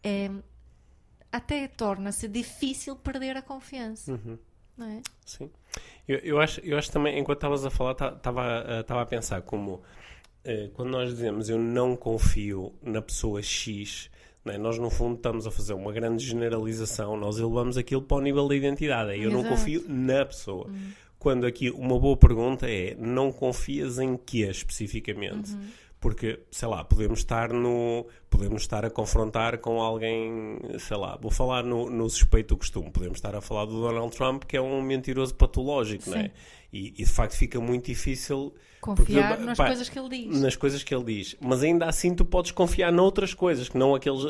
é, 0.03 0.31
até 1.33 1.67
torna-se 1.69 2.29
difícil 2.29 2.95
perder 2.97 3.37
a 3.37 3.43
confiança, 3.43 4.13
Uhum. 4.13 4.39
não 4.77 4.87
é? 4.87 5.01
Sim. 5.25 5.51
Eu, 6.07 6.19
eu, 6.19 6.41
acho, 6.41 6.61
eu 6.61 6.77
acho 6.79 6.93
também, 6.93 7.19
enquanto 7.19 7.39
estavas 7.39 7.65
a 7.65 7.71
falar, 7.71 7.93
estava 7.93 9.03
a 9.03 9.07
pensar 9.07 9.43
como 9.43 9.83
eh, 10.45 10.71
quando 10.75 10.91
nós 10.91 11.09
dizemos 11.11 11.49
eu 11.49 11.59
não 11.59 11.97
confio 11.97 12.75
na 12.83 13.01
pessoa 13.01 13.43
X, 13.43 14.11
é? 14.53 14.59
nós 14.59 14.79
no 14.79 14.91
fundo 14.91 15.17
estamos 15.17 15.47
a 15.47 15.51
fazer 15.51 15.75
uma 15.75 15.93
grande 15.93 16.25
generalização, 16.25 17.17
nós 17.17 17.39
elevamos 17.39 17.77
aquilo 17.77 18.03
para 18.03 18.19
o 18.19 18.21
nível 18.21 18.47
da 18.47 18.55
identidade. 18.55 19.21
Eu 19.21 19.31
não 19.31 19.41
Exato. 19.41 19.55
confio 19.55 19.85
na 19.89 20.25
pessoa. 20.25 20.71
Quando 21.19 21.47
aqui 21.47 21.71
uma 21.71 21.99
boa 21.99 22.17
pergunta 22.17 22.69
é 22.69 22.95
não 22.99 23.33
confias 23.33 23.99
em 23.99 24.17
quê 24.17 24.49
especificamente? 24.51 25.57
Porque, 25.99 26.41
sei 26.51 26.69
lá, 26.69 26.85
podemos 26.85 27.21
estar 27.21 27.51
no. 27.51 28.07
Podemos 28.29 28.61
estar 28.61 28.85
a 28.85 28.91
confrontar 28.91 29.57
com 29.57 29.81
alguém, 29.81 30.59
sei 30.79 30.99
lá, 30.99 31.17
vou 31.17 31.31
falar 31.31 31.65
no, 31.65 31.89
no 31.89 32.11
suspeito 32.11 32.55
do 32.55 32.59
costume. 32.59 32.91
Podemos 32.91 33.17
estar 33.17 33.35
a 33.35 33.41
falar 33.41 33.65
do 33.65 33.81
Donald 33.81 34.15
Trump, 34.15 34.45
que 34.45 34.55
é 34.55 34.61
um 34.61 34.83
mentiroso 34.83 35.35
patológico, 35.35 36.11
não 36.11 36.19
é? 36.19 36.25
Sim. 36.25 36.31
E, 36.71 36.89
e 36.89 37.05
de 37.05 37.07
facto 37.07 37.35
fica 37.35 37.59
muito 37.59 37.87
difícil 37.87 38.53
Confiar 38.85 39.41
nas 39.41 39.57
pá, 39.57 39.69
coisas 39.69 39.89
que 39.89 39.99
ele 39.99 40.09
diz. 40.11 40.41
nas 40.43 40.57
coisas 40.57 40.83
que 40.83 40.95
ele 40.95 41.05
diz. 41.05 41.35
Mas 41.41 41.63
ainda 41.63 41.87
assim 41.87 42.15
tu 42.15 42.23
podes 42.23 42.51
confiar 42.51 42.93
noutras 42.93 43.33
coisas, 43.33 43.67
que 43.67 43.79
não 43.79 43.95
aqueles, 43.95 44.21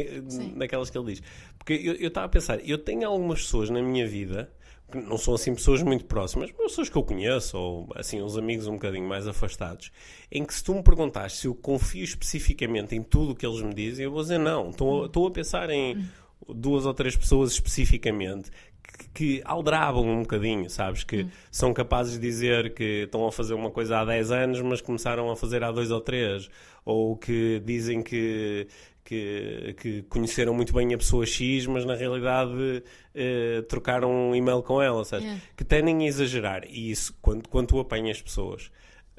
naquelas 0.56 0.88
que 0.88 0.96
ele 0.96 1.12
diz. 1.12 1.22
Porque 1.58 1.74
eu 1.74 2.08
estava 2.08 2.24
a 2.24 2.28
pensar, 2.30 2.66
eu 2.66 2.78
tenho 2.78 3.06
algumas 3.06 3.42
pessoas 3.42 3.68
na 3.68 3.82
minha 3.82 4.06
vida, 4.06 4.50
que 4.90 4.96
não 4.96 5.18
são 5.18 5.34
assim 5.34 5.54
pessoas 5.54 5.82
muito 5.82 6.06
próximas, 6.06 6.50
mas 6.50 6.68
pessoas 6.68 6.88
que 6.88 6.96
eu 6.96 7.02
conheço, 7.02 7.58
ou 7.58 7.88
assim, 7.94 8.22
uns 8.22 8.38
amigos 8.38 8.66
um 8.66 8.72
bocadinho 8.72 9.06
mais 9.06 9.28
afastados, 9.28 9.92
em 10.32 10.46
que 10.46 10.54
se 10.54 10.64
tu 10.64 10.74
me 10.74 10.82
perguntares 10.82 11.34
se 11.34 11.46
eu 11.46 11.54
confio 11.54 12.02
especificamente 12.02 12.96
em 12.96 13.02
tudo 13.02 13.32
o 13.32 13.34
que 13.34 13.44
eles 13.44 13.60
me 13.60 13.74
dizem, 13.74 14.06
eu 14.06 14.10
vou 14.10 14.22
dizer 14.22 14.38
não. 14.38 14.70
Estou, 14.70 15.04
estou 15.04 15.26
a 15.26 15.30
pensar 15.30 15.68
em 15.68 16.08
duas 16.48 16.86
ou 16.86 16.94
três 16.94 17.14
pessoas 17.14 17.52
especificamente 17.52 18.50
que, 19.14 19.42
aldrabam 19.44 20.06
um 20.06 20.22
bocadinho, 20.22 20.68
sabes? 20.70 21.04
Que 21.04 21.26
são 21.50 21.72
capazes 21.72 22.14
de 22.14 22.20
dizer 22.20 22.74
que 22.74 23.02
estão 23.04 23.26
a 23.26 23.32
fazer 23.32 23.54
uma 23.54 23.70
coisa 23.70 23.98
há 23.98 24.04
10 24.04 24.30
anos, 24.30 24.60
mas 24.62 24.80
começaram 24.80 25.30
a 25.30 25.36
fazer 25.36 25.62
há 25.62 25.70
dois 25.70 25.90
ou 25.90 26.00
três. 26.00 26.48
Ou 26.84 27.16
que 27.16 27.60
dizem 27.64 28.02
que, 28.02 28.66
que, 29.04 29.74
que 29.80 30.02
conheceram 30.02 30.54
muito 30.54 30.72
bem 30.72 30.94
a 30.94 30.98
pessoa 30.98 31.26
X, 31.26 31.66
mas 31.66 31.84
na 31.84 31.94
realidade 31.94 32.82
eh, 33.14 33.62
trocaram 33.68 34.30
um 34.30 34.34
e-mail 34.34 34.62
com 34.62 34.80
ela, 34.80 35.04
sabes? 35.04 35.24
Yeah. 35.24 35.44
Que 35.56 35.64
tendem 35.64 36.04
a 36.04 36.06
exagerar. 36.06 36.64
E 36.68 36.90
isso, 36.90 37.14
quando, 37.20 37.48
quando 37.48 37.68
tu 37.68 37.80
apanhas 37.80 38.20
pessoas 38.22 38.70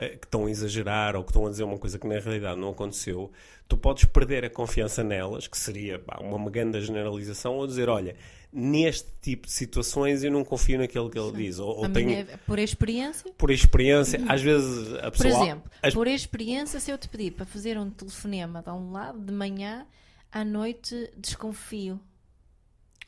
que 0.10 0.26
estão 0.26 0.46
a 0.46 0.52
exagerar 0.52 1.16
ou 1.16 1.24
que 1.24 1.30
estão 1.32 1.46
a 1.46 1.50
dizer 1.50 1.64
uma 1.64 1.78
coisa 1.78 1.98
que 2.00 2.08
na 2.08 2.20
realidade 2.20 2.60
não 2.60 2.70
aconteceu, 2.70 3.32
tu 3.68 3.78
podes 3.78 4.06
perder 4.06 4.44
a 4.46 4.50
confiança 4.50 5.04
nelas, 5.04 5.48
que 5.48 5.58
seria 5.58 6.00
pá, 6.00 6.20
uma 6.22 6.50
grande 6.50 6.82
generalização, 6.82 7.56
ou 7.56 7.68
dizer, 7.68 7.88
olha, 7.90 8.16
neste 8.52 9.08
tipo 9.22 9.48
de 9.48 9.54
situações 9.54 10.24
eu 10.24 10.32
não 10.32 10.44
confio 10.44 10.78
naquilo 10.78 11.10
que 11.10 11.18
ele 11.18 11.32
diz. 11.32 11.60
Ou, 11.60 11.70
ou 11.78 11.90
tenho, 11.90 12.08
minha- 12.10 12.26
por 12.46 12.60
experiência, 12.60 13.32
por 13.38 13.50
experiência, 13.52 14.20
às 14.28 14.42
vezes 14.42 14.94
a 14.96 15.12
por 15.12 15.22
pessoa... 15.24 15.44
exemplo, 15.44 15.72
as- 15.82 15.94
por 15.94 16.08
experiência, 16.08 16.80
se 16.80 16.92
eu 16.92 16.98
te 16.98 17.08
pedir 17.08 17.32
para 17.32 17.46
fazer 17.46 17.78
um 17.78 17.90
telefonema 17.90 18.62
de 18.62 18.70
um 18.72 18.92
lado 18.92 19.20
de 19.20 19.32
manhã, 19.32 19.86
à 20.32 20.44
noite 20.44 21.12
desconfio. 21.18 22.00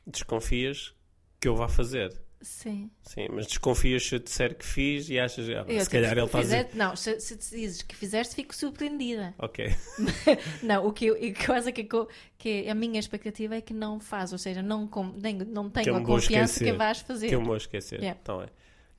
desconfias 0.05 0.93
que 1.39 1.47
eu 1.47 1.55
vá 1.55 1.67
fazer. 1.67 2.13
Sim. 2.43 2.91
Sim, 3.01 3.27
mas 3.31 3.47
desconfias 3.47 4.05
se 4.05 4.15
eu 4.15 4.19
disser 4.19 4.55
que 4.55 4.65
fiz 4.65 5.09
e 5.09 5.17
achas, 5.19 5.47
ah, 5.49 5.65
Eu, 5.67 5.81
se 5.83 5.89
calhar 5.89 6.13
tipo, 6.15 6.21
ele 6.37 6.43
fizer- 6.43 6.69
Não, 6.73 6.95
se, 6.95 7.19
se 7.19 7.35
te 7.37 7.49
dizes 7.51 7.81
que 7.81 7.95
fizeste, 7.95 8.35
fico 8.35 8.53
surpreendida. 8.55 9.33
Ok, 9.39 9.73
Não, 10.61 10.85
o 10.85 10.93
que 10.93 11.05
eu, 11.05 11.17
e 11.21 11.31
que 11.33 11.51
acho 11.51 11.71
que, 11.71 11.87
que 12.37 12.69
a 12.69 12.75
minha 12.75 12.99
expectativa 12.99 13.55
é 13.55 13.61
que 13.61 13.73
não 13.73 13.99
faz, 13.99 14.31
ou 14.31 14.37
seja, 14.37 14.61
não, 14.61 14.85
com, 14.87 15.05
nem, 15.21 15.35
não 15.37 15.69
tenho 15.69 15.95
a 15.95 16.01
confiança 16.01 16.53
que 16.59 16.65
esquecer. 16.65 16.77
vais 16.77 16.99
fazer. 16.99 17.27
que 17.29 17.35
eu 17.35 17.41
me 17.41 17.47
vou 17.47 17.57
esquecer. 17.57 17.99
Yeah. 17.99 18.19
Então 18.21 18.41
é. 18.41 18.47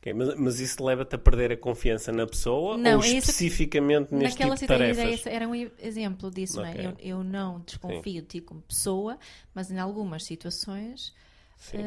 Ok, 0.01 0.13
Mas, 0.13 0.35
mas 0.39 0.61
isso 0.61 0.85
leva-te 0.85 1.15
a 1.15 1.19
perder 1.19 1.53
a 1.53 1.57
confiança 1.57 2.13
na 2.13 2.27
pessoa 2.27 2.77
Não, 2.77 2.99
ou 2.99 3.05
é 3.05 3.09
isso 3.09 3.27
que- 3.27 3.31
especificamente 3.33 4.15
neste 4.15 4.39
Naquela 4.39 4.55
tipo 4.55 4.67
de 4.75 4.75
situação, 4.75 4.95
tarefas? 4.97 5.21
esse 5.21 5.29
era 5.31 5.49
um 5.49 5.55
exemplo 5.55 6.31
disso, 6.31 6.61
não 6.61 6.69
Ok. 6.69 6.81
é? 6.81 6.87
Eu, 6.87 6.97
eu 7.19 7.25
não 7.25 7.61
desconfio 7.61 8.21
de 8.21 8.29
ti 8.29 8.41
como 8.43 8.61
pessoa, 8.63 9.19
mas 9.55 9.71
em 9.71 9.79
algumas 9.79 10.23
situações 10.25 11.15
Sim. 11.57 11.79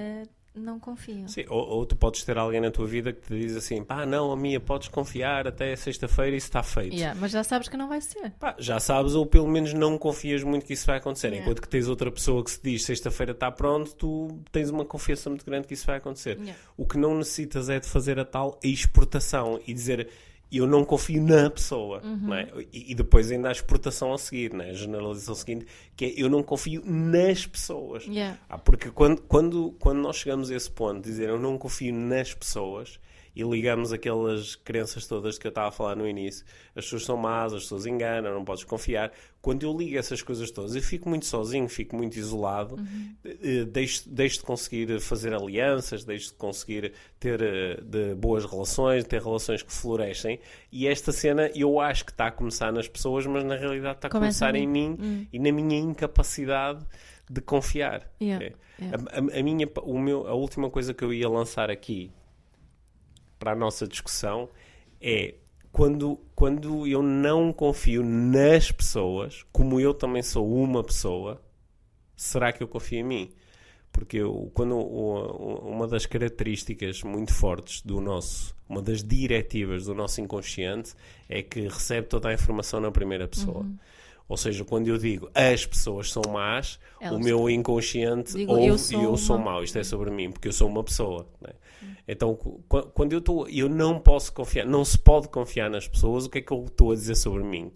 Não 0.58 0.80
confio. 0.80 1.28
Sim, 1.28 1.46
Ou, 1.50 1.68
ou 1.68 1.86
tu 1.86 1.96
podes 1.96 2.24
ter 2.24 2.38
alguém 2.38 2.62
na 2.62 2.72
tua 2.72 2.86
vida 2.86 3.14
que 3.14 3.22
te 3.22 3.40
diz 3.40 3.56
assim: 3.56 3.84
pá, 3.84 4.06
não, 4.06 4.32
a 4.32 4.36
minha 4.38 4.60
podes 4.60 4.88
confiar 4.88 5.48
até 5.48 5.76
sexta-feira 5.76 6.36
e 6.36 6.38
isso 6.38 6.48
está 6.48 6.64
feito. 6.64 6.96
Yeah, 6.96 7.20
mas 7.20 7.32
já 7.32 7.44
sabes 7.44 7.68
que 7.68 7.78
não 7.78 7.88
vai 7.88 8.02
ser. 8.02 8.32
Pá, 8.40 8.56
já 8.60 8.80
sabes, 8.80 9.16
ou 9.16 9.26
pelo 9.26 9.48
menos 9.48 9.74
não 9.74 9.98
confias 9.98 10.44
muito 10.44 10.66
que 10.66 10.74
isso 10.74 10.86
vai 10.86 10.98
acontecer. 10.98 11.28
Yeah. 11.28 11.44
Enquanto 11.44 11.62
que 11.62 11.70
tens 11.70 11.88
outra 11.88 12.12
pessoa 12.12 12.44
que 12.44 12.52
se 12.52 12.62
diz 12.62 12.84
sexta-feira 12.84 13.32
está 13.32 13.52
pronto, 13.52 13.94
tu 13.96 14.40
tens 14.52 14.70
uma 14.70 14.86
confiança 14.86 15.30
muito 15.30 15.46
grande 15.46 15.68
que 15.68 15.74
isso 15.74 15.86
vai 15.86 15.98
acontecer. 15.98 16.38
Yeah. 16.38 16.56
O 16.76 16.86
que 16.86 16.98
não 16.98 17.18
necessitas 17.18 17.70
é 17.70 17.80
de 17.80 17.88
fazer 17.88 18.20
a 18.20 18.26
tal 18.26 18.60
exportação 18.64 19.60
e 19.68 19.74
dizer 19.74 20.10
eu 20.52 20.66
não 20.66 20.86
confio 20.86 21.22
na 21.22 21.50
pessoa. 21.50 22.02
Uhum. 22.04 22.34
É? 22.34 22.50
e, 22.72 22.92
e 22.92 22.96
depois 22.96 23.32
ainda 23.32 23.50
a 23.50 23.52
exportação 23.52 24.14
a 24.14 24.18
seguir, 24.18 24.54
não 24.54 24.64
é? 24.64 24.70
a 24.70 24.74
generalização 24.74 25.36
seguinte, 25.36 25.66
que 25.96 26.06
é 26.06 26.14
eu 26.18 26.30
não 26.30 26.42
confio 26.42 26.82
nas 26.86 27.46
pessoas. 27.46 28.06
Yeah. 28.06 28.38
Ah, 28.50 28.58
porque 28.58 28.90
quando, 28.90 29.22
quando, 29.24 29.76
quando 29.80 30.00
nós 30.00 30.18
chegamos 30.18 30.50
a 30.50 30.56
esse 30.56 30.72
ponto 30.72 31.02
de 31.02 31.10
dizer 31.10 31.30
eu 31.30 31.40
não 31.40 31.58
confio 31.58 31.94
nas 31.94 32.34
pessoas 32.34 33.00
e 33.40 33.44
ligamos 33.44 33.94
aquelas 33.94 34.56
crenças 34.56 35.06
todas 35.06 35.38
que 35.38 35.46
eu 35.46 35.50
estava 35.50 35.68
a 35.68 35.72
falar 35.72 35.96
no 35.96 36.08
início, 36.08 36.44
as 36.76 36.86
pessoas 36.86 37.06
são 37.06 37.16
más, 37.18 37.54
as 37.54 37.64
pessoas 37.64 37.86
enganam, 37.86 38.34
não 38.34 38.44
podes 38.44 38.64
confiar. 38.64 39.12
Quando 39.42 39.64
eu 39.64 39.78
ligo 39.78 39.98
essas 39.98 40.22
coisas 40.22 40.50
todas, 40.52 40.76
eu 40.76 40.82
fico 40.82 41.08
muito 41.08 41.26
sozinho, 41.26 41.70
fico 41.70 41.96
muito 41.96 42.18
isolado, 42.18 42.76
eh, 43.24 43.64
deixo, 43.66 44.10
deixo 44.10 44.40
de 44.40 44.44
conseguir 44.44 45.00
fazer 45.00 45.34
alianças, 45.34 46.04
deixo 46.04 46.30
de 46.30 46.34
conseguir 46.36 46.92
ter 47.20 47.42
eh, 47.42 47.80
de 47.82 48.16
boas 48.16 48.44
relações, 48.44 49.04
ter 49.06 49.22
relações 49.22 49.62
que 49.62 49.72
florescem. 49.72 50.40
E 50.72 50.88
esta 50.88 51.12
cena 51.12 51.50
eu 51.56 51.80
acho 51.80 52.04
que 52.06 52.12
está 52.12 52.28
a 52.28 52.32
começar 52.32 52.72
nas 52.74 52.88
pessoas, 52.88 53.26
mas 53.26 53.44
na 53.44 53.56
realidade 53.56 53.98
está 54.00 54.08
a 54.08 54.12
Começa 54.12 54.46
começar 54.48 54.56
em 54.56 54.64
em 54.64 54.68
mim 54.68 55.28
e 55.32 55.40
na 55.40 55.52
minha 55.52 55.80
incapacidade 55.80 56.86
de 57.30 57.42
confiar. 57.42 58.10
Yeah. 58.22 58.46
Ok? 58.46 58.56
Yeah. 58.82 59.04
A, 59.12 59.16
a- 59.18 59.40
a 59.40 59.44
minha, 59.44 59.68
o 59.84 60.00
meu, 60.00 60.28
a 60.28 60.34
última 60.34 60.70
coisa 60.70 60.94
que 60.94 61.04
eu 61.04 61.14
ia 61.14 61.28
lançar 61.30 61.70
aqui 61.70 62.12
para 63.38 63.52
a 63.52 63.56
nossa 63.56 63.88
discussão 63.88 64.50
é 65.02 65.36
quando, 65.72 66.20
quando 66.34 66.88
eu 66.88 67.04
não 67.04 67.54
confio 67.54 68.04
nas 68.04 68.72
pessoas, 68.72 69.46
como 69.52 69.80
eu 69.80 69.94
também 69.94 70.24
sou 70.24 70.52
uma 70.52 70.84
pessoa, 70.84 71.42
será 72.16 72.52
que 72.52 72.64
eu 72.64 72.68
confio 72.68 73.00
em 73.00 73.04
mim? 73.04 73.32
Porque 73.92 74.18
eu, 74.18 74.52
quando 74.54 74.76
uma 74.76 75.88
das 75.88 76.06
características 76.06 77.04
muito 77.04 77.34
fortes 77.34 77.82
do 77.82 78.00
nosso, 78.02 78.56
uma 78.68 78.82
das 78.82 79.04
diretivas 79.04 79.86
do 79.86 79.94
nosso 79.94 80.22
inconsciente 80.22 80.94
é 81.30 81.42
que 81.42 81.62
recebe 81.62 82.08
toda 82.08 82.30
a 82.30 82.34
informação 82.34 82.80
na 82.80 82.92
primeira 82.92 83.28
pessoa. 83.28 83.60
Uhum. 83.60 83.78
Ou 84.30 84.36
seja, 84.36 84.66
quando 84.66 84.88
eu 84.90 84.98
digo 84.98 85.30
as 85.34 85.66
pessoas 85.66 86.12
são 86.12 86.22
más, 86.32 86.80
Elas- 87.00 87.16
o 87.18 87.20
meu 87.24 87.50
inconsciente 87.50 88.34
Digo, 88.34 88.52
ouve 88.52 88.68
eu 88.68 88.76
e 88.76 88.80
sou 88.80 89.02
eu 89.04 89.18
sou 89.18 89.36
uma- 89.38 89.46
mau. 89.46 89.64
Isto 89.64 89.80
é 89.80 89.84
sobre 89.84 90.10
mim, 90.12 90.32
porque 90.32 90.48
eu 90.50 90.54
sou 90.54 90.68
uma 90.68 90.84
pessoa. 90.84 91.26
né? 91.42 91.52
Então, 92.08 92.36
cu- 92.36 92.62
qu- 92.68 92.88
quando 92.94 93.14
eu 93.14 93.20
estou, 93.20 93.48
eu 93.50 93.70
não 93.70 94.00
posso 94.00 94.34
confiar, 94.34 94.66
não 94.66 94.84
se 94.84 94.98
pode 94.98 95.28
confiar 95.30 95.70
nas 95.70 95.88
pessoas. 95.88 96.26
O 96.26 96.30
que 96.30 96.40
é 96.40 96.42
que 96.42 96.52
eu 96.52 96.66
estou 96.66 96.92
a 96.92 96.96
dizer 96.96 97.16
sobre 97.16 97.44
mim? 97.44 97.72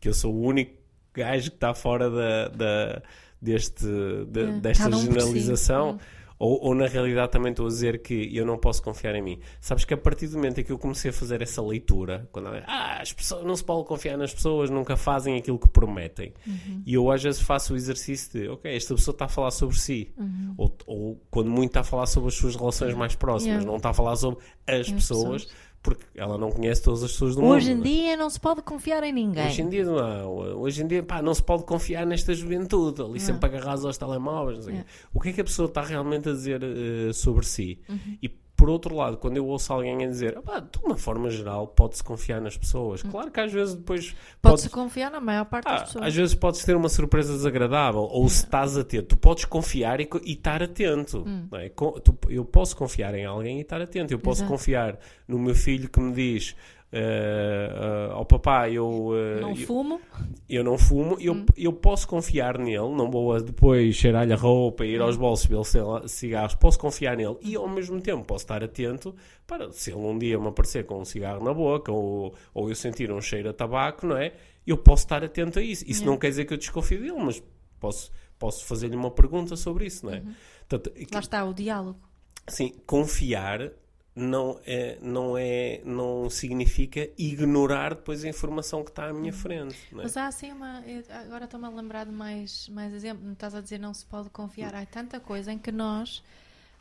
Que 0.00 0.08
eu 0.08 0.14
sou 0.14 0.32
o 0.34 0.40
único 0.42 0.72
gajo 1.14 1.50
que 1.50 1.56
está 1.56 1.74
fora 1.74 2.08
da, 2.10 2.48
da- 2.48 3.02
deste, 3.40 3.84
de- 4.28 4.40
É, 4.40 4.46
desta 4.60 4.86
um 4.88 4.90
por 4.90 4.98
si. 4.98 5.04
generalização. 5.06 5.90
Hum. 5.92 5.98
Ou, 6.42 6.58
ou 6.60 6.74
na 6.74 6.88
realidade 6.88 7.30
também 7.30 7.52
estou 7.52 7.66
a 7.66 7.68
dizer 7.68 8.02
que 8.02 8.36
eu 8.36 8.44
não 8.44 8.58
posso 8.58 8.82
confiar 8.82 9.14
em 9.14 9.22
mim. 9.22 9.38
Sabes 9.60 9.84
que 9.84 9.94
a 9.94 9.96
partir 9.96 10.26
do 10.26 10.38
momento 10.38 10.60
em 10.60 10.64
que 10.64 10.72
eu 10.72 10.78
comecei 10.78 11.12
a 11.12 11.14
fazer 11.14 11.40
essa 11.40 11.62
leitura, 11.62 12.28
quando 12.32 12.48
ah, 12.66 12.98
as 13.00 13.12
pessoas, 13.12 13.44
não 13.44 13.54
se 13.54 13.62
pode 13.62 13.86
confiar 13.86 14.18
nas 14.18 14.34
pessoas, 14.34 14.68
nunca 14.68 14.96
fazem 14.96 15.38
aquilo 15.38 15.56
que 15.56 15.68
prometem. 15.68 16.34
Uhum. 16.44 16.82
E 16.84 16.94
eu 16.94 17.12
às 17.12 17.22
vezes 17.22 17.40
faço 17.40 17.74
o 17.74 17.76
exercício 17.76 18.32
de, 18.32 18.48
ok, 18.48 18.74
esta 18.74 18.92
pessoa 18.92 19.14
está 19.14 19.26
a 19.26 19.28
falar 19.28 19.52
sobre 19.52 19.78
si. 19.78 20.12
Uhum. 20.18 20.54
Ou, 20.58 20.76
ou 20.84 21.22
quando 21.30 21.48
muito 21.48 21.70
está 21.70 21.80
a 21.82 21.84
falar 21.84 22.06
sobre 22.06 22.26
as 22.26 22.34
suas 22.34 22.56
relações 22.56 22.92
mais 22.94 23.14
próximas, 23.14 23.52
Yeah. 23.52 23.64
não 23.64 23.76
está 23.76 23.90
a 23.90 23.94
falar 23.94 24.16
sobre 24.16 24.42
as, 24.66 24.90
pessoas, 24.90 25.44
pessoas. 25.44 25.48
Porque 25.82 26.04
ela 26.14 26.38
não 26.38 26.50
conhece 26.50 26.80
todas 26.82 27.02
as 27.02 27.10
pessoas 27.12 27.34
do 27.34 27.44
Hoje 27.44 27.72
em 27.72 27.74
mundo. 27.74 27.84
dia 27.84 28.16
não 28.16 28.30
se 28.30 28.38
pode 28.38 28.62
confiar 28.62 29.02
em 29.02 29.12
ninguém. 29.12 29.46
Hoje 29.46 29.62
em 29.62 29.68
dia 29.68 29.84
não. 29.84 30.30
Hoje 30.60 30.82
em 30.82 30.86
dia, 30.86 31.02
pá, 31.02 31.20
não 31.20 31.34
se 31.34 31.42
pode 31.42 31.64
confiar 31.64 32.06
nesta 32.06 32.32
juventude, 32.34 33.02
ali 33.02 33.12
Não. 33.12 33.18
sempre 33.18 33.46
agarrados 33.46 33.84
aos 33.84 33.98
telemóveis. 33.98 34.58
não 34.58 34.64
sei. 34.64 34.74
É. 34.76 34.84
O 35.12 35.20
que 35.20 35.30
é 35.30 35.32
que 35.32 35.40
a 35.40 35.44
pessoa 35.44 35.66
está 35.66 35.82
realmente 35.82 36.28
a 36.28 36.32
dizer 36.32 36.62
eh, 36.62 37.12
sobre 37.12 37.44
si? 37.44 37.80
Uhum. 37.88 38.16
E 38.22 38.28
por 38.62 38.70
outro 38.70 38.94
lado, 38.94 39.16
quando 39.16 39.36
eu 39.36 39.44
ouço 39.44 39.72
alguém 39.72 40.04
a 40.04 40.06
dizer, 40.06 40.38
"Ah, 40.38 40.42
pá, 40.42 40.60
de 40.60 40.78
uma 40.84 40.96
forma 40.96 41.28
geral, 41.30 41.66
pode-se 41.66 42.04
confiar 42.04 42.40
nas 42.40 42.56
pessoas. 42.56 43.02
Claro 43.02 43.28
que 43.28 43.40
às 43.40 43.52
vezes 43.52 43.74
depois 43.74 44.10
Hum. 44.10 44.14
Pode-se 44.40 44.68
podes- 44.68 44.74
confiar 44.84 45.10
na 45.10 45.20
maior 45.20 45.44
parte 45.46 45.66
ah, 45.68 45.72
das 45.72 45.82
pessoas. 45.84 46.04
às 46.06 46.14
vezes 46.14 46.34
podes 46.36 46.64
ter 46.64 46.76
uma 46.76 46.88
surpresa 46.88 47.32
desagradável, 47.32 48.02
ou 48.02 48.28
se 48.28 48.44
estás 48.44 48.76
atento, 48.78 49.06
tu 49.08 49.16
podes 49.16 49.44
confiar 49.46 50.00
e, 50.00 50.08
e 50.24 50.32
estar 50.34 50.62
atento. 50.62 51.24
Hum. 51.26 51.48
é? 51.54 51.72
Eu 52.28 52.44
posso 52.44 52.76
confiar 52.76 53.14
em 53.16 53.24
alguém 53.24 53.58
e 53.58 53.62
estar 53.62 53.80
atento. 53.82 54.14
Eu 54.14 54.18
posso 54.20 54.42
Exato. 54.42 54.52
confiar 54.52 54.98
no 55.26 55.38
meu 55.40 55.54
filho 55.56 55.88
que 55.88 55.98
me 56.00 56.12
diz. 56.12 56.54
Eh, 56.92 58.08
ao 58.12 58.24
papá, 58.26 58.68
eu, 58.68 59.10
eh, 59.14 59.40
Não 59.40 59.50
eu- 59.50 59.56
fumo. 59.56 60.00
eu 60.48 60.62
não 60.62 60.76
fumo, 60.78 61.16
eu, 61.20 61.32
Hum. 61.34 61.46
eu 61.56 61.72
posso 61.72 62.06
confiar 62.06 62.58
nele, 62.58 62.76
não 62.94 63.10
vou 63.10 63.40
depois 63.40 63.94
cheirar-lhe 63.96 64.32
a 64.32 64.36
roupa, 64.36 64.84
ir 64.84 65.00
Hum. 65.00 65.04
aos 65.04 65.16
bolsos 65.16 65.46
ver 65.46 66.08
cigarros, 66.08 66.54
posso 66.54 66.78
confiar 66.78 67.16
nele 67.16 67.36
e 67.40 67.56
ao 67.56 67.68
mesmo 67.68 68.00
tempo 68.00 68.24
posso 68.24 68.44
estar 68.44 68.62
atento 68.62 69.14
para 69.46 69.70
se 69.72 69.90
ele 69.90 70.00
um 70.00 70.18
dia 70.18 70.38
me 70.38 70.48
aparecer 70.48 70.84
com 70.84 71.00
um 71.00 71.04
cigarro 71.04 71.42
na 71.44 71.54
boca 71.54 71.90
ou, 71.90 72.34
ou 72.52 72.68
eu 72.68 72.74
sentir 72.74 73.10
um 73.10 73.20
cheiro 73.20 73.48
a 73.48 73.52
tabaco, 73.52 74.06
não 74.06 74.16
é? 74.16 74.34
Eu 74.66 74.76
posso 74.76 75.04
estar 75.04 75.24
atento 75.24 75.58
a 75.58 75.62
isso. 75.62 75.84
Isso 75.88 76.02
É. 76.02 76.06
não 76.06 76.16
quer 76.16 76.28
dizer 76.28 76.44
que 76.44 76.52
eu 76.54 76.58
desconfio 76.58 77.00
dele, 77.00 77.18
mas 77.18 77.42
posso, 77.80 78.12
posso 78.38 78.64
fazer-lhe 78.64 78.94
uma 78.94 79.10
pergunta 79.10 79.56
sobre 79.56 79.86
isso, 79.86 80.06
não 80.06 80.12
é? 80.14 80.18
Uhum. 80.18 80.34
Portanto, 80.68 80.92
Lá 81.12 81.20
está 81.20 81.44
o 81.44 81.52
diálogo. 81.52 81.98
Sim, 82.48 82.72
confiar 82.86 83.70
não 84.14 84.60
é, 84.66 84.98
não 85.00 85.38
é, 85.38 85.80
não 85.84 86.28
significa 86.28 87.08
ignorar 87.16 87.94
depois 87.94 88.22
a 88.24 88.28
informação 88.28 88.84
que 88.84 88.90
está 88.90 89.08
à 89.08 89.12
minha 89.12 89.32
frente. 89.32 89.76
Não 89.90 90.00
é? 90.00 90.02
Mas 90.04 90.16
há 90.16 90.26
assim 90.26 90.52
uma. 90.52 90.82
Agora 91.24 91.44
estou-me 91.46 91.66
a 91.66 91.70
lembrar 91.70 92.04
de 92.04 92.12
mais, 92.12 92.68
mais 92.68 92.92
exemplo. 92.92 93.30
Estás 93.32 93.54
a 93.54 93.60
dizer 93.60 93.78
não 93.78 93.94
se 93.94 94.04
pode 94.04 94.28
confiar. 94.30 94.74
Há 94.74 94.84
tanta 94.84 95.18
coisa 95.18 95.50
em 95.52 95.58
que 95.58 95.72
nós, 95.72 96.22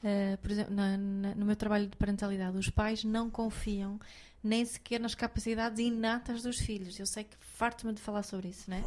eh, 0.03 0.37
por 0.41 0.51
exemplo, 0.51 0.75
na- 0.75 0.97
na- 0.97 1.35
no 1.35 1.45
meu 1.45 1.55
trabalho 1.55 1.87
de 1.87 1.95
parentalidade, 1.95 2.57
os 2.57 2.69
pais 2.69 3.03
não 3.03 3.29
confiam 3.29 3.97
nem 4.43 4.65
sequer 4.65 4.99
nas 4.99 5.15
capacidades 5.15 5.79
inatas 5.79 6.41
dos 6.43 6.57
filhos. 6.59 6.99
Eu 6.99 7.05
sei 7.05 7.23
que 7.23 7.37
farto-me 7.39 7.93
de 7.93 8.01
falar 8.01 8.23
sobre 8.23 8.49
isso, 8.49 8.69
né? 8.69 8.83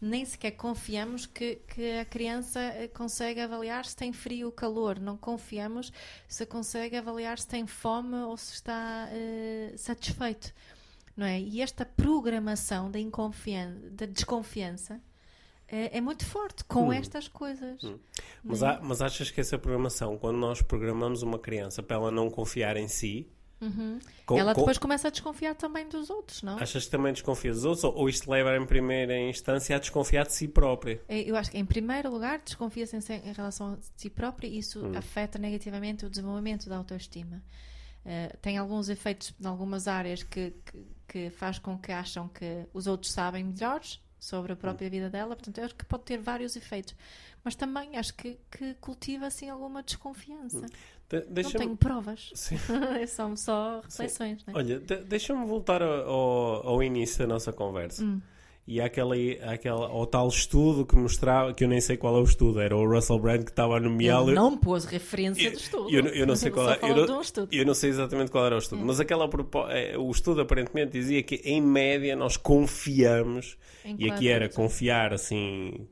Nem 0.00 0.24
sequer 0.24 0.52
confiamos 0.52 1.26
que, 1.26 1.56
que 1.74 1.98
a 1.98 2.04
criança 2.04 2.60
eh, 2.60 2.88
consegue 2.88 3.40
avaliar 3.40 3.84
se 3.84 3.96
tem 3.96 4.12
frio 4.12 4.46
ou 4.46 4.52
calor. 4.52 5.00
Não 5.00 5.16
confiamos 5.16 5.92
se 6.28 6.46
consegue 6.46 6.96
avaliar 6.96 7.38
se 7.38 7.48
tem 7.48 7.66
fome 7.66 8.14
ou 8.16 8.36
se 8.36 8.54
está 8.54 9.08
eh, 9.10 9.72
satisfeito 9.76 10.52
não 11.16 11.26
é? 11.26 11.40
E 11.40 11.60
esta 11.60 11.84
programação 11.84 12.88
da, 12.92 12.98
da 13.90 14.06
desconfiança 14.06 15.00
é, 15.66 15.98
é 15.98 16.00
muito 16.00 16.24
forte 16.24 16.62
com 16.62 16.88
Hum. 16.88 16.92
estas 16.92 17.26
coisas. 17.26 17.82
Hum. 17.82 17.98
Mas, 18.44 18.62
é? 18.62 18.66
há- 18.68 18.80
mas 18.80 19.02
achas 19.02 19.28
que 19.28 19.40
essa 19.40 19.58
programação, 19.58 20.16
quando 20.16 20.36
nós 20.38 20.62
programamos 20.62 21.22
uma 21.22 21.38
criança 21.40 21.82
para 21.82 21.96
ela 21.96 22.10
não 22.12 22.30
confiar 22.30 22.76
em 22.76 22.86
si, 22.86 23.26
Uhum. 23.60 23.98
com- 24.24 24.38
Ela 24.38 24.54
com- 24.54 24.60
depois 24.60 24.78
começa 24.78 25.08
a 25.08 25.10
desconfiar 25.10 25.54
também 25.54 25.88
dos 25.88 26.10
outros, 26.10 26.42
não? 26.42 26.56
achas 26.58 26.84
que 26.84 26.90
também 26.90 27.12
desconfia 27.12 27.50
dos 27.52 27.64
outros? 27.64 27.82
Ou, 27.84 27.94
ou 27.96 28.08
isto 28.08 28.30
leva 28.30 28.56
em 28.56 28.64
primeira 28.64 29.18
instância 29.18 29.74
a 29.74 29.78
desconfiar 29.80 30.26
de 30.26 30.32
si 30.32 30.46
própria? 30.46 31.02
É, 31.08 31.20
Eu 31.20 31.34
acho 31.36 31.50
que, 31.50 31.58
em 31.58 31.64
primeiro 31.64 32.10
lugar, 32.10 32.40
desconfia-se 32.44 32.96
em, 32.96 33.28
em 33.28 33.32
relação 33.32 33.72
a 33.74 33.78
si 33.96 34.08
própria 34.08 34.46
e 34.46 34.58
isso 34.58 34.84
Hum. 34.86 34.96
afeta 34.96 35.38
negativamente 35.38 36.06
o 36.06 36.10
desenvolvimento 36.10 36.68
da 36.68 36.76
autoestima. 36.76 37.42
Eh, 38.06 38.36
tem 38.40 38.56
alguns 38.56 38.88
efeitos 38.88 39.34
em 39.40 39.46
algumas 39.46 39.88
áreas 39.88 40.22
que, 40.22 40.52
que, 40.64 40.86
que 41.08 41.30
faz 41.30 41.58
com 41.58 41.76
que 41.76 41.90
acham 41.92 42.28
que 42.28 42.64
os 42.72 42.86
outros 42.86 43.10
sabem 43.12 43.42
melhores 43.44 44.00
sobre 44.20 44.52
a 44.52 44.56
própria 44.56 44.88
vida 44.88 45.10
dela, 45.10 45.34
portanto, 45.36 45.58
eu 45.58 45.64
acho 45.64 45.74
que 45.74 45.84
pode 45.84 46.04
ter 46.04 46.16
vários 46.18 46.54
efeitos. 46.56 46.94
Mas 47.44 47.54
também 47.54 47.96
acho 47.96 48.14
que, 48.14 48.38
que 48.50 48.74
cultiva, 48.74 49.26
assim, 49.26 49.48
alguma 49.48 49.82
desconfiança. 49.82 50.64
De- 51.08 51.42
Não 51.42 51.50
tenho 51.52 51.76
provas. 51.76 52.30
São 53.08 53.34
só 53.36 53.80
reflexões, 53.82 54.44
né? 54.46 54.52
Olha, 54.54 54.78
de- 54.78 54.96
deixa-me 55.04 55.46
voltar 55.46 55.82
ao, 55.82 56.68
ao- 56.68 56.82
início 56.82 57.18
da 57.20 57.26
nossa 57.26 57.52
conversa. 57.52 58.04
Hum. 58.04 58.20
E 58.70 58.82
àquela, 58.82 59.14
àquela, 59.50 59.86
ao 59.88 60.06
tal 60.06 60.28
estudo 60.28 60.84
que 60.84 60.94
mostrava, 60.94 61.54
que 61.54 61.64
eu 61.64 61.68
nem 61.68 61.80
sei 61.80 61.96
qual 61.96 62.14
é 62.18 62.20
o 62.20 62.24
estudo, 62.24 62.60
era 62.60 62.76
o 62.76 62.86
Russell 62.86 63.18
Brand 63.18 63.42
que 63.42 63.50
estava 63.50 63.80
nomeá-lo. 63.80 64.28
Ele 64.28 64.34
não 64.36 64.58
pôs 64.58 64.84
referência 64.84 65.42
Eu- 65.46 65.52
do 65.52 65.56
estudo. 65.56 65.90
eu 65.90 66.02
não- 66.02 66.10
eu 66.10 66.26
não 66.26 66.36
sei 66.36 66.50
qual 66.50 66.66
só 66.66 66.72
é- 66.74 66.78
eu 66.82 67.06
não- 67.06 67.18
um. 67.18 67.48
Eu 67.50 67.64
não 67.64 67.72
sei 67.72 67.88
exatamente 67.88 68.30
qual 68.30 68.44
era 68.44 68.54
o 68.54 68.58
Hum. 68.58 68.60
estudo, 68.60 68.84
mas 68.84 69.00
aquela 69.00 69.26
eh, 69.70 69.96
o 69.96 70.10
estudo 70.10 70.42
aparentemente 70.42 70.92
dizia 70.92 71.22
que 71.22 71.36
em 71.36 71.62
média 71.62 72.14
nós 72.14 72.36
confiamos, 72.36 73.56
Em 73.82 73.96
e 73.98 74.10
aqui 74.10 74.28
era 74.28 74.50
confiar 74.50 75.14
assim, 75.14 75.88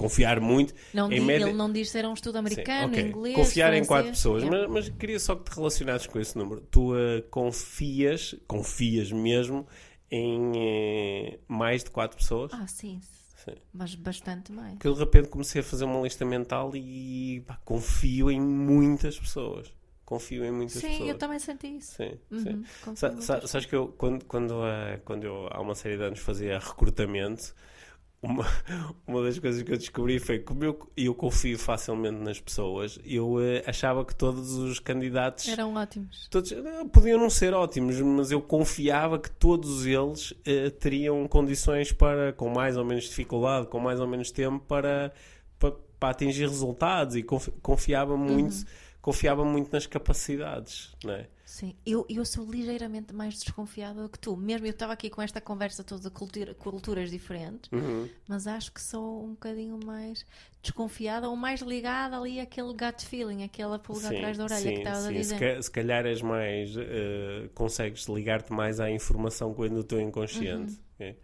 confiar 0.00 0.40
muito. 0.40 0.72
Não 0.94 1.06
em 1.12 1.20
di- 1.20 1.26
média- 1.26 1.44
Ele 1.46 1.52
não 1.54 1.70
diz 1.70 1.90
se 1.90 1.98
era 1.98 2.08
um 2.08 2.14
estudo 2.14 2.36
americano, 2.38 2.94
Sim, 2.94 3.00
ok. 3.00 3.08
inglês. 3.10 3.34
Confiar 3.36 3.74
em 3.74 3.84
quatro 3.84 4.10
pessoas, 4.10 4.42
mas, 4.44 4.66
mas 4.68 4.88
queria 4.88 5.18
só 5.20 5.34
que 5.36 5.50
te 5.50 5.54
relacionasses 5.56 6.06
com 6.06 6.18
esse 6.18 6.36
número. 6.38 6.60
Tu 6.70 6.96
eh, 6.96 7.22
confias, 7.30 8.34
confias 8.46 9.12
mesmo 9.12 9.66
em 10.10 10.52
eh, 10.56 11.38
mais 11.46 11.84
de 11.84 11.90
quatro 11.90 12.16
pessoas? 12.16 12.52
Ah, 12.54 12.66
sim. 12.66 13.00
Sim. 13.44 13.54
Mas 13.72 13.94
bastante 13.94 14.52
mais. 14.52 14.72
Porque 14.74 14.86
eu 14.88 14.92
de 14.94 15.00
repente 15.00 15.28
comecei 15.28 15.60
a 15.62 15.64
fazer 15.64 15.84
uma 15.84 16.00
lista 16.02 16.24
mental 16.26 16.72
e 16.76 17.42
pá, 17.46 17.58
confio 17.64 18.30
em 18.30 18.40
muitas 18.40 19.18
pessoas. 19.18 19.72
Confio 20.04 20.44
em 20.44 20.50
muitas 20.50 20.74
Sim, 20.78 20.88
pessoas. 20.90 21.08
eu 21.08 21.18
também 21.18 21.38
senti 21.38 21.68
isso. 21.76 21.94
Sim, 21.94 22.18
Uhum, 22.30 22.64
sim. 22.84 22.96
Sa- 22.96 23.20
sa- 23.20 23.46
Sabes 23.46 23.66
que 23.66 23.74
eu, 23.76 23.88
quando, 23.96 24.24
quando, 24.24 24.54
eh, 24.66 25.00
quando 25.04 25.24
eu 25.24 25.48
há 25.50 25.60
uma 25.60 25.74
série 25.74 25.96
de 25.96 26.02
anos 26.02 26.18
fazia 26.18 26.58
recrutamento, 26.58 27.54
uma, 28.22 28.46
uma 29.06 29.22
das 29.22 29.38
coisas 29.38 29.62
que 29.62 29.72
eu 29.72 29.76
descobri 29.78 30.18
foi 30.18 30.38
que 30.38 30.44
como 30.44 30.62
eu, 30.64 30.78
eu 30.96 31.14
confio 31.14 31.58
facilmente 31.58 32.18
nas 32.18 32.40
pessoas, 32.40 32.98
eu 33.04 33.40
eh, 33.40 33.62
achava 33.66 34.04
que 34.04 34.14
todos 34.14 34.52
os 34.56 34.78
candidatos 34.78 35.48
Eram 35.48 35.74
ótimos. 35.74 36.28
todos, 36.30 36.52
eh, 36.52 36.84
podiam 36.92 37.18
não 37.18 37.30
ser 37.30 37.54
ótimos, 37.54 38.00
mas 38.00 38.30
eu 38.30 38.40
confiava 38.42 39.18
que 39.18 39.30
todos 39.30 39.86
eles 39.86 40.34
eh, 40.44 40.70
teriam 40.70 41.26
condições 41.28 41.92
para, 41.92 42.32
com 42.34 42.48
mais 42.50 42.76
ou 42.76 42.84
menos 42.84 43.04
dificuldade, 43.04 43.66
com 43.68 43.78
mais 43.80 44.00
ou 44.00 44.06
menos 44.06 44.30
tempo, 44.30 44.60
para, 44.66 45.12
para, 45.58 45.72
para 45.98 46.10
atingir 46.10 46.48
resultados 46.48 47.16
e 47.16 47.22
confi- 47.22 47.52
confiava 47.62 48.16
muito, 48.16 48.52
Uhum. 48.54 48.64
Confiava 49.00 49.44
muito 49.44 49.72
nas 49.72 49.86
capacidades, 49.86 50.94
não 51.04 51.12
é? 51.14 51.28
Sim, 51.44 51.74
eu, 51.84 52.06
eu 52.08 52.24
sou 52.24 52.44
ligeiramente 52.48 53.12
mais 53.12 53.34
desconfiada 53.34 54.00
do 54.04 54.08
que 54.08 54.18
tu. 54.18 54.36
Mesmo 54.36 54.66
eu 54.68 54.70
estava 54.70 54.92
aqui 54.92 55.10
com 55.10 55.20
esta 55.20 55.40
conversa 55.40 55.82
toda 55.82 56.02
de 56.02 56.10
cultura- 56.10 56.54
culturas 56.54 57.10
diferentes, 57.10 57.68
Uhum. 57.72 58.08
mas 58.28 58.46
acho 58.46 58.70
que 58.70 58.80
sou 58.80 59.24
um 59.24 59.30
bocadinho 59.30 59.76
mais 59.84 60.24
desconfiada 60.62 61.28
ou 61.28 61.34
mais 61.34 61.60
ligada 61.60 62.16
ali 62.16 62.38
àquele 62.38 62.68
gut 62.72 63.04
feeling, 63.04 63.42
aquela 63.42 63.80
pulga 63.80 64.08
Sim, 64.08 64.14
atrás 64.14 64.38
da 64.38 64.44
orelha 64.44 64.60
sim, 64.62 64.72
que 64.74 64.78
estavas 64.78 65.04
a 65.04 65.08
sim. 65.08 65.14
dizer. 65.14 65.34
Se, 65.34 65.40
ca- 65.40 65.62
se 65.62 65.70
calhar 65.72 66.06
és 66.06 66.22
mais. 66.22 66.76
eh, 66.76 67.48
consegues 67.54 68.06
ligar-te 68.06 68.52
mais 68.52 68.78
à 68.78 68.88
informação 68.88 69.52
que 69.52 69.60
vem 69.62 69.70
do 69.70 69.82
teu 69.82 70.00
inconsciente. 70.00 70.74
Uhum. 70.74 70.78
É, 71.00 71.16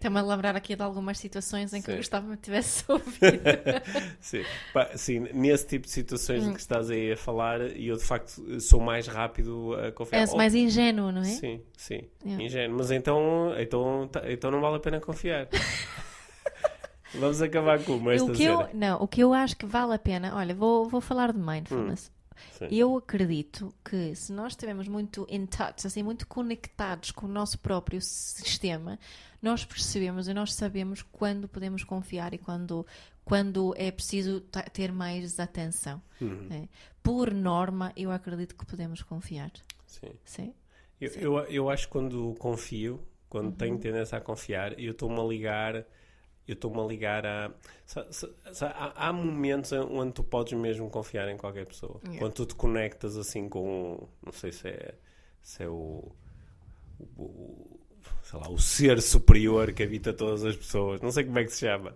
sim. 0.00 0.16
A 0.16 0.22
lembrar 0.22 0.56
aqui 0.56 0.74
de 0.76 0.82
algumas 0.82 1.18
situações 1.18 1.72
em 1.72 1.80
que 1.80 1.86
Sim. 1.86 1.92
eu 1.92 1.96
gostava 1.98 2.36
que 2.36 2.42
tivesse 2.42 2.84
ouvido. 2.90 3.42
Sim. 4.20 4.44
Pá, 4.72 4.90
sim, 4.96 5.20
nesse 5.32 5.66
tipo 5.66 5.86
de 5.86 5.92
situações 5.92 6.42
Hum. 6.44 6.48
de 6.48 6.54
que 6.54 6.60
estás 6.60 6.90
aí 6.90 7.12
a 7.12 7.16
falar, 7.16 7.60
eu 7.76 7.96
de 7.96 8.04
facto 8.04 8.60
sou 8.60 8.80
mais 8.80 9.06
rápido 9.06 9.74
a 9.74 9.92
confiar. 9.92 10.20
És 10.20 10.34
mais 10.34 10.54
ingênuo, 10.54 11.10
não 11.12 11.22
é? 11.22 11.24
Sim, 11.24 11.62
sim. 11.76 12.08
Yeah. 12.24 12.44
Ingênuo. 12.44 12.76
Mas 12.78 12.90
então, 12.90 13.54
então, 13.58 14.08
tá- 14.10 14.22
então 14.30 14.50
não 14.50 14.60
vale 14.60 14.76
a 14.76 14.80
pena 14.80 15.00
confiar. 15.00 15.48
Vamos 17.14 17.40
acabar 17.40 17.82
com 17.82 17.96
uma 17.96 18.12
esta 18.14 18.30
o 18.30 18.34
que 18.34 18.44
eu, 18.44 18.68
não, 18.74 19.00
o 19.02 19.08
que 19.08 19.22
eu 19.22 19.32
acho 19.32 19.56
que 19.56 19.64
vale 19.64 19.94
a 19.94 19.98
pena, 19.98 20.34
olha, 20.36 20.54
vou, 20.54 20.86
vou 20.88 21.00
falar 21.00 21.32
de 21.32 21.38
mindfulness. 21.38 22.12
Sim. 22.52 22.68
Eu 22.70 22.96
acredito 22.96 23.74
que 23.84 24.14
se 24.14 24.30
nós 24.32 24.52
estivermos 24.52 24.86
muito 24.86 25.26
in 25.30 25.46
touch, 25.46 25.86
assim, 25.86 26.02
muito 26.02 26.26
conectados 26.26 27.10
com 27.10 27.26
o 27.26 27.28
nosso 27.28 27.58
próprio 27.58 28.00
sistema, 28.00 28.98
nós 29.40 29.64
percebemos 29.64 30.28
e 30.28 30.34
nós 30.34 30.52
sabemos 30.54 31.02
quando 31.02 31.48
podemos 31.48 31.84
confiar 31.84 32.34
e 32.34 32.38
quando, 32.38 32.86
quando 33.24 33.74
é 33.76 33.90
preciso 33.90 34.40
ter 34.72 34.90
mais 34.92 35.38
atenção. 35.38 36.02
Uhum. 36.20 36.46
né? 36.48 36.68
Por 37.02 37.32
norma, 37.32 37.92
eu 37.96 38.10
acredito 38.10 38.56
que 38.56 38.66
podemos 38.66 39.02
confiar. 39.02 39.50
Sim. 39.86 40.10
Sim? 40.24 40.54
Eu, 41.00 41.10
eu, 41.12 41.38
eu 41.44 41.70
acho 41.70 41.86
que 41.86 41.92
quando 41.92 42.34
confio, 42.38 43.00
quando 43.28 43.46
Uhum. 43.46 43.52
tenho 43.52 43.78
tendência 43.78 44.18
a 44.18 44.20
confiar, 44.20 44.78
eu 44.78 44.92
estou-me 44.92 45.18
a 45.20 45.24
ligar. 45.24 45.74
Eu 46.46 46.54
estou-me 46.54 46.80
a 46.80 46.84
ligar 46.84 47.26
a. 47.26 47.52
há, 48.96 49.12
momentos 49.12 49.70
onde 49.72 50.12
tu 50.14 50.24
podes 50.24 50.58
mesmo 50.58 50.88
confiar 50.88 51.28
em 51.28 51.36
qualquer 51.36 51.66
pessoa. 51.66 52.00
Yeah. 52.04 52.18
Quando 52.18 52.32
tu 52.32 52.46
te 52.46 52.54
conectas 52.54 53.16
assim 53.18 53.48
com. 53.50 54.08
Não 54.24 54.32
sei 54.32 54.50
se 54.52 54.66
é, 54.68 54.94
se 55.42 55.62
é 55.62 55.68
o- 55.68 56.10
o- 57.18 57.77
sei 58.22 58.38
lá, 58.40 58.48
o 58.50 58.58
ser 58.58 59.00
superior 59.02 59.72
que 59.72 59.82
habita 59.82 60.12
todas 60.12 60.44
as 60.44 60.56
pessoas. 60.56 61.00
Não 61.00 61.10
sei 61.10 61.24
como 61.24 61.38
é 61.38 61.44
que 61.44 61.50
se 61.52 61.60
chama. 61.60 61.94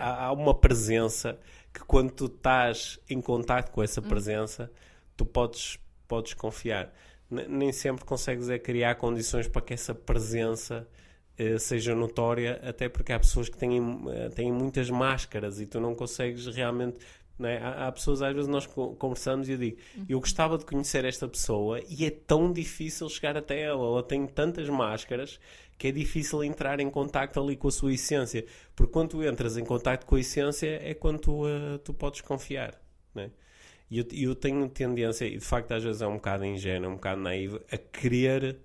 Há, 0.00 0.24
há- 0.26 0.32
uma 0.32 0.54
presença 0.54 1.38
que 1.72 1.80
quando 1.80 2.10
tu 2.12 2.26
estás 2.26 2.98
em 3.08 3.20
contato 3.20 3.70
com 3.70 3.82
essa 3.82 4.00
presença, 4.02 4.70
tu 5.16 5.24
podes, 5.26 5.78
podes 6.06 6.34
confiar. 6.34 6.92
N- 7.30 7.46
nem 7.48 7.72
sempre 7.72 8.04
consegues 8.04 8.48
é 8.48 8.58
criar 8.58 8.94
condições 8.96 9.46
para 9.48 9.60
que 9.62 9.74
essa 9.74 9.94
presença 9.94 10.88
eh, 11.36 11.58
seja 11.58 11.94
notória, 11.94 12.60
até 12.64 12.88
porque 12.88 13.12
há 13.12 13.18
pessoas 13.18 13.48
que 13.48 13.56
têm, 13.56 13.78
eh, 14.10 14.28
têm 14.30 14.50
muitas 14.50 14.90
máscaras 14.90 15.60
e 15.60 15.66
tu 15.66 15.78
não 15.80 15.94
consegues 15.94 16.46
realmente. 16.46 16.98
Não 17.38 17.48
é? 17.48 17.58
Há, 17.58 17.86
há 17.88 17.92
pessoas, 17.92 18.22
às 18.22 18.34
vezes, 18.34 18.48
nós 18.48 18.66
co- 18.66 18.94
conversamos 18.96 19.48
e 19.48 19.52
eu 19.52 19.58
digo: 19.58 19.76
Eu 20.08 20.20
gostava 20.20 20.58
de 20.58 20.64
conhecer 20.64 21.04
esta 21.04 21.28
pessoa 21.28 21.80
e 21.88 22.04
é 22.04 22.10
tão 22.10 22.52
difícil 22.52 23.08
chegar 23.08 23.36
até 23.36 23.60
ela. 23.62 23.84
Ela 23.86 24.02
tem 24.02 24.26
tantas 24.26 24.68
máscaras 24.68 25.38
que 25.78 25.88
é 25.88 25.92
difícil 25.92 26.42
entrar 26.42 26.80
em 26.80 26.90
contacto 26.90 27.40
ali 27.40 27.56
com 27.56 27.68
a 27.68 27.70
sua 27.70 27.92
essência. 27.92 28.44
Porque 28.74 28.92
quando 28.92 29.10
tu 29.10 29.22
entras 29.24 29.56
em 29.56 29.64
contacto 29.64 30.06
com 30.06 30.16
a 30.16 30.20
essência 30.20 30.80
é 30.82 30.92
quando 30.94 31.20
tu, 31.20 31.46
eh, 31.48 31.78
tu 31.84 31.94
podes 31.94 32.20
confiar. 32.20 32.80
não 33.14 33.22
é? 33.24 33.30
E 33.90 33.98
eu, 33.98 34.06
eu 34.12 34.34
tenho 34.34 34.68
tendência, 34.68 35.24
e 35.26 35.38
de 35.38 35.44
facto 35.44 35.72
às 35.72 35.82
vezes 35.82 36.02
é 36.02 36.06
um 36.06 36.14
bocado 36.16 36.44
ingênuo, 36.44 36.90
um 36.90 36.94
bocado 36.94 37.20
naivo, 37.22 37.60
a 37.72 37.76
querer 37.78 38.58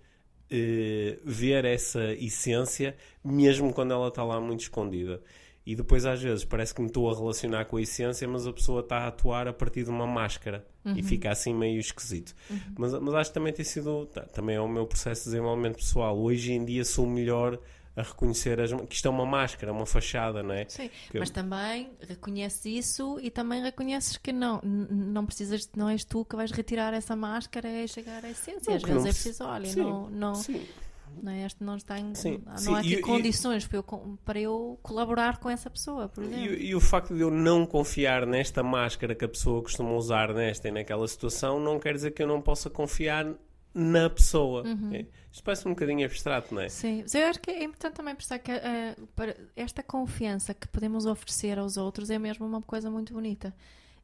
eh, 0.49 1.19
ver 1.24 1.65
essa 1.65 2.13
essência, 2.13 2.95
mesmo 3.24 3.74
quando 3.74 3.93
ela 3.93 4.07
está 4.09 4.24
lá 4.24 4.39
muito 4.41 4.61
escondida. 4.61 5.21
E 5.66 5.76
depois, 5.76 6.05
às 6.05 6.22
vezes, 6.22 6.43
parece 6.43 6.74
que 6.76 6.82
me 6.82 6.88
estou 6.88 7.09
a 7.09 7.16
relacionar 7.16 7.66
com 7.66 7.78
a 7.78 7.82
essência, 7.82 8.28
mas 8.28 8.45
a 8.45 8.51
pessoa 8.51 8.82
está 8.82 8.97
a 8.99 9.07
atuar 9.07 9.47
a 9.47 9.53
partir 9.53 9.84
de 9.86 9.89
uma 9.89 10.05
máscara 10.05 10.66
e 10.86 11.01
fica 11.01 11.32
assim 11.32 11.53
meio 11.53 11.80
esquisito. 11.80 12.36
Mas, 12.78 12.91
mas 12.93 13.14
acho 13.16 13.30
que 13.30 13.34
também 13.36 13.53
tem 13.53 13.64
sido, 13.64 14.05
tá, 14.07 14.22
também 14.24 14.57
é 14.57 14.59
o 14.61 14.68
meu 14.68 14.86
processo 14.86 15.24
de 15.24 15.30
desenvolvimento 15.32 15.76
pessoal. 15.78 16.18
Hoje 16.20 16.51
em 16.51 16.66
dia 16.66 16.84
sou 16.84 17.07
melhor 17.07 17.57
a 17.95 18.01
reconhecer 18.01 18.59
as, 18.59 18.74
que 18.74 18.95
isto 18.95 19.07
é 19.07 19.11
uma 19.11 19.26
máscara, 19.26 19.72
uma 19.72 19.86
fachada, 19.86 20.41
não 20.43 20.53
é? 20.55 20.66
Sim, 20.68 20.89
Que- 21.11 21.20
mas 21.20 21.30
também 21.30 21.91
reconheces 22.09 22.66
isso 22.66 23.20
e 23.22 23.30
também 23.30 23.61
reconheces 23.61 24.18
que 24.18 24.34
não, 24.34 24.59
não 24.64 25.26
precisas, 25.28 25.70
não 25.78 25.88
és 25.88 26.03
tu 26.03 26.26
que 26.26 26.36
vais 26.36 26.49
retirar 26.51 26.91
essa 26.93 27.16
máscara 27.16 27.70
e 27.70 27.88
chegar 27.88 28.26
à 28.26 28.30
essência. 28.32 28.72
Não, 28.72 28.76
Às 28.78 28.84
que 28.84 28.91
não 28.91 29.03
vezes 29.03 29.05
é 29.05 29.11
preci- 29.11 29.24
preciso, 29.30 29.43
olha, 29.45 29.66
Sim, 29.68 29.80
não, 29.82 30.09
não, 30.09 30.36
Sim, 30.36 30.61
não, 31.22 31.32
é, 31.32 31.45
este 31.45 31.64
não 31.64 31.76
está 31.76 31.99
em, 31.99 32.14
Sim, 32.16 32.41
não 32.45 32.57
sim, 32.57 32.74
há 32.74 32.80
aqui 32.80 32.89
e- 32.89 32.93
e- 32.95 33.01
condições 33.01 33.68
para, 33.68 33.78
eu, 33.78 34.18
para 34.26 34.39
eu 34.39 34.80
colaborar 34.82 35.38
com 35.39 35.49
essa 35.49 35.70
pessoa, 35.70 36.07
por 36.09 36.24
exemplo. 36.24 36.53
E, 36.55 36.68
e 36.68 36.76
o 36.76 36.80
facto 36.80 37.14
de 37.14 37.22
eu 37.22 37.30
não 37.30 37.66
confiar 37.66 38.26
nesta 38.26 38.64
máscara 38.64 39.14
que 39.14 39.26
a 39.26 39.30
pessoa 39.30 39.61
costuma 39.61 39.91
usar 39.93 40.34
nesta 40.34 40.68
e 40.68 40.72
naquela 40.72 41.07
situação 41.07 41.59
não 41.59 41.80
quer 41.80 41.93
dizer 41.93 42.11
que 42.11 42.22
eu 42.24 42.28
não 42.28 42.41
possa 42.41 42.70
confiar 42.70 43.28
na 43.74 44.09
pessoa. 44.09 44.64
É. 44.91 45.05
Isto 45.32 45.43
parece 45.43 45.68
um 45.68 45.72
bocadinho 45.72 46.05
abstrato, 46.05 46.53
não 46.53 46.61
é? 46.61 46.70
Sim, 46.70 47.01
mas 47.01 47.16
eu 47.16 47.26
acho 47.28 47.39
que 47.39 47.49
é 47.49 47.64
importante 47.64 47.95
também 47.95 48.14
pensar 48.16 48.38
que 48.38 48.51
para 49.16 49.36
esta 49.55 49.82
confiança 49.82 50.53
que 50.53 50.68
podemos 50.68 51.07
oferecer 51.07 51.57
aos 51.57 51.76
outros 51.76 52.11
é 52.11 52.20
mesmo 52.20 52.45
uma 52.45 52.61
coisa 52.61 52.91
muito 52.91 53.14
bonita. 53.14 53.51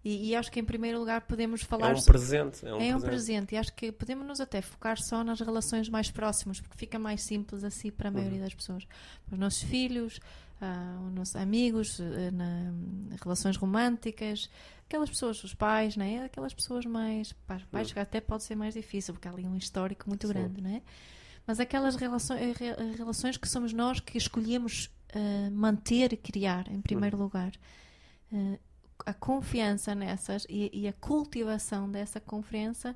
E, 0.04 0.30
e 0.30 0.36
acho 0.36 0.50
que 0.50 0.60
em 0.60 0.64
primeiro 0.64 0.98
lugar 0.98 1.22
podemos 1.22 1.62
É 1.62 1.66
falar 1.66 1.94
um 1.94 1.98
so- 1.98 2.06
presente. 2.06 2.66
É 2.66 2.74
um, 2.74 2.78
É 2.78 2.96
um 2.96 3.00
presente. 3.02 3.06
presente 3.06 3.56
e 3.56 3.58
acho 3.58 3.74
que 3.74 3.92
podemos 3.92 4.26
nos 4.26 4.40
até 4.40 4.62
focar 4.62 4.98
só 5.02 5.24
nas 5.24 5.42
relações 5.42 5.90
mais 5.90 6.10
próximas, 6.10 6.62
porque 6.62 6.78
fica 6.78 6.98
mais 6.98 7.22
simples 7.22 7.64
assim 7.64 7.92
para 7.92 8.08
a 8.08 8.12
maioria 8.12 8.40
das 8.40 8.54
pessoas. 8.54 8.86
Para 9.26 9.34
os 9.34 9.40
nossos 9.40 9.62
filhos, 9.64 10.20
ah, 10.62 10.98
os 11.08 11.14
nossos 11.14 11.36
amigos, 11.36 12.00
eh, 12.00 12.32
na, 12.32 12.72
relações 13.22 13.58
românticas, 13.58 14.50
aquelas 14.88 15.10
pessoas, 15.10 15.44
os 15.44 15.54
pais, 15.54 15.98
né? 15.98 16.24
aquelas 16.24 16.54
pessoas 16.54 16.86
mais. 16.86 17.34
Para 17.46 17.58
os 17.58 17.66
pais 17.66 17.94
até 17.98 18.22
pode 18.22 18.44
ser 18.44 18.56
mais 18.56 18.74
difícil, 18.74 19.14
porque 19.14 19.28
há 19.28 19.32
ali 19.32 19.46
um 19.46 19.58
histórico 19.58 20.08
muito 20.08 20.28
Sim. 20.28 20.34
grande, 20.34 20.62
né? 20.62 20.82
Mas 21.46 21.60
aquelas 21.60 21.96
relações, 21.98 22.40
eh, 22.62 22.66
eh, 22.78 22.96
relações 22.98 23.36
que 23.36 23.50
somos 23.50 23.74
nós 23.74 24.00
que 24.00 24.18
escolhemos 24.18 24.90
eh, 25.10 25.50
manter 25.50 26.14
e 26.14 26.18
criar, 26.18 26.72
em 26.72 26.80
primeiro 26.80 27.18
lugar. 27.18 27.52
Eh, 28.32 28.60
a 29.06 29.14
confiança 29.14 29.96
nessas 29.96 30.46
e, 30.50 30.70
e 30.74 30.88
a 30.88 30.94
cultivação 30.94 31.90
dessa 31.90 32.20
confiança 32.20 32.96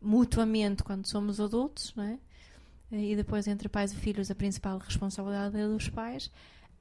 mutuamente 0.00 0.82
quando 0.82 1.06
somos 1.06 1.40
adultos, 1.40 1.94
não 1.94 2.04
é? 2.04 2.18
E 2.92 3.16
depois 3.16 3.46
entre 3.48 3.68
pais 3.68 3.92
e 3.92 3.96
filhos 3.96 4.30
a 4.30 4.34
principal 4.34 4.78
responsabilidade 4.78 5.58
é 5.58 5.66
dos 5.66 5.88
pais 5.88 6.30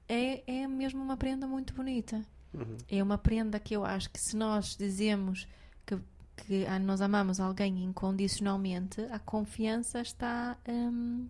é, 0.08 0.44
é 0.46 0.68
mesmo 0.68 1.02
uma 1.02 1.18
prenda 1.18 1.48
muito 1.48 1.74
bonita. 1.74 2.24
Uhum. 2.54 2.78
É 2.90 3.02
uma 3.02 3.18
prenda 3.18 3.60
que 3.60 3.76
eu 3.76 3.84
acho 3.84 4.10
que 4.12 4.20
se 4.20 4.36
nós 4.36 4.76
dizemos 4.78 5.48
que, 5.86 5.98
que 6.38 6.66
nós 6.82 7.02
amamos 7.02 7.40
alguém 7.40 7.84
incondicionalmente, 7.84 9.02
a 9.12 9.20
confiança 9.20 10.02
está 10.02 10.58
hum, 10.68 11.28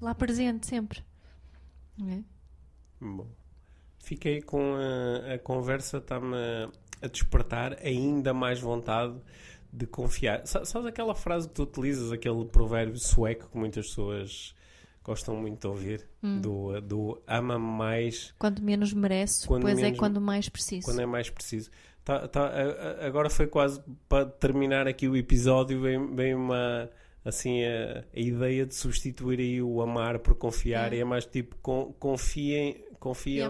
lá 0.00 0.14
presente 0.14 0.66
sempre. 0.66 1.04
Não 1.96 2.10
é? 2.10 2.24
Bom. 3.00 3.26
Fiquei 4.04 4.40
com 4.42 4.74
a, 4.76 5.34
a 5.34 5.38
conversa, 5.38 5.98
está-me 5.98 6.34
a, 6.36 6.68
a 7.02 7.06
despertar 7.08 7.76
ainda 7.82 8.32
mais 8.34 8.60
vontade 8.60 9.14
de 9.72 9.86
confiar. 9.86 10.46
Sa- 10.46 10.64
Sabes 10.64 10.86
aquela 10.86 11.14
frase 11.14 11.48
que 11.48 11.54
tu 11.54 11.62
utilizas, 11.64 12.12
aquele 12.12 12.44
provérbio 12.44 12.98
sueco 12.98 13.48
que 13.50 13.56
muitas 13.56 13.86
pessoas 13.88 14.54
gostam 15.02 15.36
muito 15.36 15.60
de 15.62 15.66
ouvir? 15.66 16.08
Hum. 16.22 16.40
Do, 16.40 16.80
do 16.80 17.22
ama 17.26 17.58
mais 17.58 18.32
Quando 18.38 18.62
menos 18.62 18.92
mereço, 18.92 19.46
Quando 19.48 19.62
pois 19.62 19.76
menos- 19.76 19.96
é 19.96 19.98
quando 19.98 20.20
mais 20.20 20.48
preciso. 20.48 20.86
quando 20.86 21.00
é 21.00 21.06
mais 21.06 21.28
preciso. 21.30 21.70
Tá- 22.04 22.28
tá, 22.28 22.50
agora 23.00 23.30
foi 23.30 23.46
quase 23.46 23.82
para 24.08 24.26
terminar 24.26 24.86
aqui 24.86 25.08
o 25.08 25.16
episódio, 25.16 25.80
vem, 25.80 26.14
vem 26.14 26.34
uma 26.34 26.90
assim 27.24 27.64
a, 27.64 28.04
a 28.14 28.20
ideia 28.20 28.66
de 28.66 28.74
substituir 28.74 29.40
aí 29.40 29.62
o 29.62 29.80
amar 29.80 30.18
por 30.18 30.34
confiar 30.34 30.92
É. 30.92 30.96
e 30.96 31.00
é 31.00 31.04
mais 31.04 31.24
tipo 31.24 31.56
con- 31.62 31.94
confiem, 31.98 32.84
E 33.26 33.40
é 33.40 33.44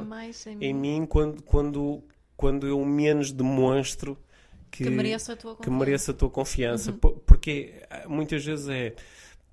em 0.53 0.65
em 0.71 0.75
mim 0.75 1.01
mim 1.01 1.07
quando, 1.07 1.43
quando, 1.43 2.03
quando 2.37 2.67
eu 2.67 2.85
menos 2.85 3.31
demonstro 3.33 4.19
que, 4.71 4.85
que 4.85 4.91
mereço 4.91 5.33
a 5.33 5.37
tua 5.37 5.55
confiança. 5.55 5.79
mereça 5.79 6.11
a 6.11 6.15
tua 6.15 6.31
confiança. 6.31 6.91
Uhum. 6.91 6.99
Po- 6.99 7.13
Porque 7.27 7.75
ah, 7.89 8.09
muitas 8.09 8.45
vezes 8.45 8.69
é. 8.69 8.93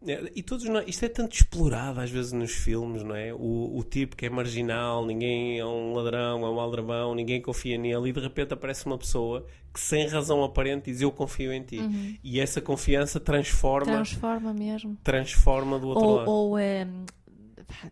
é- 0.08 0.32
E 0.36 0.42
todos 0.42 0.66
nós, 0.66 0.84
isto 0.88 1.06
é 1.06 1.10
tanto 1.10 1.36
explorado 1.36 2.00
às 2.00 2.10
vezes 2.10 2.32
nos 2.32 2.52
filmes, 2.52 3.04
não 3.04 3.16
é? 3.16 3.32
O, 3.32 3.78
o 3.78 3.84
tipo 3.84 4.16
que 4.16 4.26
é 4.26 4.30
marginal, 4.32 5.06
ninguém 5.06 5.60
é 5.60 5.66
um 5.66 5.94
ladrão, 5.94 6.44
é 6.44 6.50
um 6.50 6.60
aldrabão, 6.60 7.14
ninguém 7.14 7.40
confia 7.40 7.78
nele 7.78 8.10
e 8.10 8.12
de 8.14 8.20
repente 8.20 8.52
aparece 8.54 8.88
uma 8.88 8.98
pessoa 8.98 9.46
que 9.72 9.80
sem 9.80 10.06
razão 10.08 10.44
aparente 10.44 10.92
diz 10.92 11.02
eu 11.02 11.12
confio 11.12 11.54
em 11.54 11.62
ti. 11.64 11.78
Uhum. 11.78 12.18
E 12.24 12.40
essa 12.40 12.60
confiança 12.60 13.20
transforma, 13.20 13.92
Transforma 13.94 14.54
mesmo. 14.54 14.98
transforma 15.04 15.78
do 15.78 15.90
outro 15.90 16.04
Ou, 16.04 16.16
lado. 16.16 16.30
ou 16.32 16.58
eh, 16.58 16.88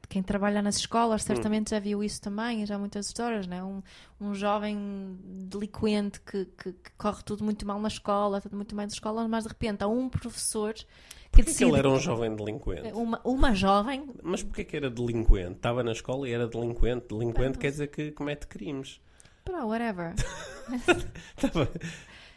quem 0.07 0.21
trabalha 0.23 0.61
nas 0.61 0.77
escolas 0.77 1.23
certamente 1.23 1.71
já 1.71 1.79
viu 1.79 2.03
isso 2.03 2.21
também, 2.21 2.65
já 2.65 2.75
há 2.75 2.79
muitas 2.79 3.07
histórias, 3.07 3.47
né? 3.47 3.63
um, 3.63 3.81
um 4.19 4.33
jovem 4.33 5.17
delinquente 5.23 6.19
que, 6.21 6.45
que, 6.45 6.73
que 6.73 6.91
corre 6.97 7.21
tudo 7.23 7.43
muito 7.43 7.65
mal 7.65 7.79
na 7.79 7.87
escola, 7.87 8.39
tudo 8.41 8.55
muito 8.55 8.75
mal 8.75 8.85
na 8.85 8.91
escola, 8.91 9.27
mas 9.27 9.43
de 9.43 9.49
repente 9.49 9.83
há 9.83 9.87
um 9.87 10.09
professor 10.09 10.73
que 10.73 10.85
Porquê 11.31 11.43
que 11.43 11.51
decide. 11.51 11.69
ele 11.69 11.77
era 11.79 11.89
um 11.89 11.99
jovem 11.99 12.35
delinquente? 12.35 12.91
uma, 12.93 13.21
uma 13.23 13.53
jovem, 13.53 14.09
Mas 14.23 14.41
porquê 14.41 14.63
que 14.63 14.75
era 14.75 14.89
delinquente? 14.89 15.51
Estava 15.57 15.83
na 15.83 15.91
escola 15.91 16.27
e 16.27 16.31
era 16.33 16.47
delinquente. 16.47 17.07
Delinquente 17.09 17.53
Pá, 17.53 17.61
quer 17.61 17.71
dizer 17.71 17.87
que 17.87 18.11
comete 18.11 18.47
crimes. 18.47 18.99
pá, 19.45 19.63
whatever. 19.63 20.15
Estava- 21.37 21.69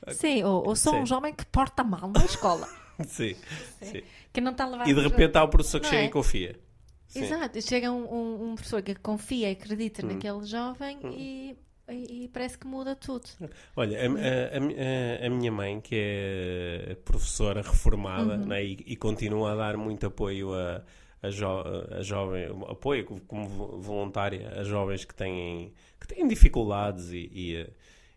Sim, 0.08 0.42
ou, 0.42 0.66
ou 0.68 0.76
sou 0.76 0.92
Sim. 0.94 1.00
um 1.00 1.06
jovem 1.06 1.32
que 1.32 1.46
porta 1.46 1.84
mal 1.84 2.10
na 2.12 2.24
escola, 2.24 2.68
Sim, 3.06 3.36
sim. 3.80 4.02
que 4.32 4.40
não 4.40 4.50
está 4.52 4.64
a 4.64 4.68
levar 4.68 4.88
E 4.88 4.92
de 4.94 5.00
repente 5.00 5.38
há 5.38 5.44
o 5.44 5.48
professor 5.48 5.78
que 5.80 5.86
Não 5.86 5.90
chega 5.90 6.02
é? 6.02 6.06
e 6.06 6.10
confia. 6.10 6.60
Sim. 7.12 7.24
Exato, 7.24 7.60
chega 7.60 7.92
um, 7.92 8.04
um, 8.14 8.44
um 8.50 8.54
professor 8.54 8.80
que 8.82 8.94
confia 8.94 9.48
e 9.50 9.52
acredita 9.52 10.04
Hum. 10.04 10.08
naquele 10.10 10.44
jovem 10.46 10.98
e, 11.04 11.56
e, 11.90 12.24
e 12.24 12.28
parece 12.28 12.56
que 12.56 12.66
muda 12.66 12.96
tudo. 12.96 13.28
Olha, 13.76 13.98
a, 13.98 14.06
a- 14.06 15.22
a- 15.22 15.26
a 15.26 15.30
minha 15.30 15.52
mãe, 15.52 15.78
que 15.80 15.94
é 15.94 16.94
professora 17.04 17.60
reformada 17.60 18.36
Uhum. 18.38 18.46
né, 18.46 18.64
e, 18.64 18.78
e 18.86 18.96
continua 18.96 19.52
a 19.52 19.56
dar 19.56 19.76
muito 19.76 20.06
apoio 20.06 20.54
a, 20.54 20.82
a, 21.22 21.28
jo 21.30 21.46
a 21.98 22.02
jovem, 22.02 22.46
apoio 22.68 23.04
como 23.26 23.46
voluntária 23.80 24.48
a 24.58 24.64
jovens 24.64 25.04
que 25.04 25.14
têm, 25.14 25.72
que 26.00 26.06
têm 26.08 26.26
dificuldades 26.26 27.10
e, 27.12 27.70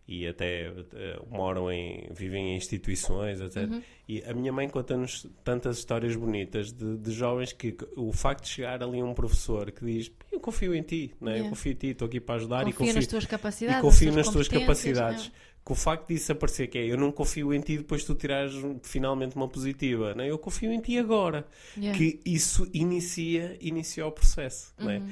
e, 0.08 0.26
até 0.26 0.70
uh, 0.70 1.26
moram 1.28 1.70
em, 1.70 2.08
vivem 2.12 2.52
em 2.52 2.56
instituições, 2.56 3.40
etc. 3.40 3.68
Uhum. 3.70 3.82
E 4.08 4.22
a 4.22 4.32
minha 4.32 4.52
mãe 4.52 4.68
conta-nos 4.68 5.26
tantas 5.42 5.78
histórias 5.78 6.14
bonitas 6.14 6.72
de, 6.72 6.96
de, 6.96 7.10
jovens 7.12 7.52
que 7.52 7.76
o 7.96 8.12
facto 8.12 8.44
de 8.44 8.50
chegar 8.50 8.82
ali 8.82 9.02
um 9.02 9.14
professor 9.14 9.70
que 9.72 9.84
diz 9.84 10.12
eu 10.30 10.38
confio 10.38 10.74
em 10.74 10.82
ti, 10.82 11.12
né? 11.20 11.32
Yeah. 11.32 11.46
eu 11.46 11.50
confio 11.50 11.72
em 11.72 11.74
ti, 11.74 11.86
estou 11.88 12.06
aqui 12.06 12.20
para 12.20 12.36
ajudar 12.36 12.64
confio 12.64 12.70
e 12.70 12.78
confio 12.78 12.94
nas 12.94 13.06
tuas 13.06 13.26
capacidades, 13.26 13.78
e 13.78 13.82
confio 13.82 14.12
nas 14.12 14.28
tuas 14.28 14.48
capacidades. 14.48 15.26
Né? 15.26 15.32
que 15.66 15.72
o 15.72 15.74
facto 15.74 16.06
disso 16.06 16.30
aparecer 16.30 16.68
que 16.68 16.78
é 16.78 16.86
eu 16.86 16.96
não 16.96 17.10
confio 17.10 17.52
em 17.52 17.60
ti 17.60 17.78
depois 17.78 18.04
tu 18.04 18.14
tirares 18.14 18.54
finalmente 18.84 19.34
uma 19.34 19.48
positiva, 19.48 20.14
não 20.14 20.22
é? 20.22 20.30
eu 20.30 20.38
confio 20.38 20.72
em 20.72 20.80
ti 20.80 20.96
agora. 20.96 21.44
Yeah. 21.76 21.98
Que 21.98 22.20
isso 22.24 22.70
inicia, 22.72 23.58
inicia 23.60 24.06
o 24.06 24.12
processo, 24.12 24.72
uhum. 24.78 24.90
é? 24.90 24.98
Uhum. 24.98 25.08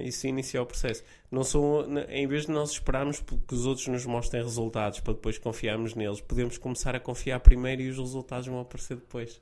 Isso 0.00 0.26
inicia 0.26 0.62
o 0.62 0.66
processo. 0.66 1.02
Não 1.30 1.44
são, 1.44 1.86
em 2.08 2.26
vez 2.26 2.46
de 2.46 2.52
nós 2.52 2.70
esperarmos 2.72 3.20
que 3.20 3.54
os 3.54 3.66
outros 3.66 3.86
nos 3.88 4.06
mostrem 4.06 4.42
resultados 4.42 5.00
para 5.00 5.14
depois 5.14 5.38
confiarmos 5.38 5.94
neles, 5.94 6.20
podemos 6.20 6.58
começar 6.58 6.94
a 6.94 7.00
confiar 7.00 7.40
primeiro 7.40 7.82
e 7.82 7.88
os 7.90 7.98
resultados 7.98 8.46
vão 8.46 8.60
aparecer 8.60 8.96
depois. 8.96 9.40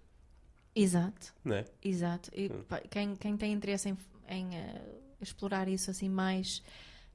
Exato. 0.74 1.34
É? 1.46 1.64
Exato. 1.82 2.30
E, 2.34 2.46
hum. 2.46 2.64
quem, 2.90 3.16
quem 3.16 3.36
tem 3.36 3.52
interesse 3.52 3.88
em, 3.88 3.98
em 4.28 4.46
uh, 4.48 5.00
explorar 5.20 5.68
isso 5.68 5.90
assim 5.90 6.08
mais 6.08 6.62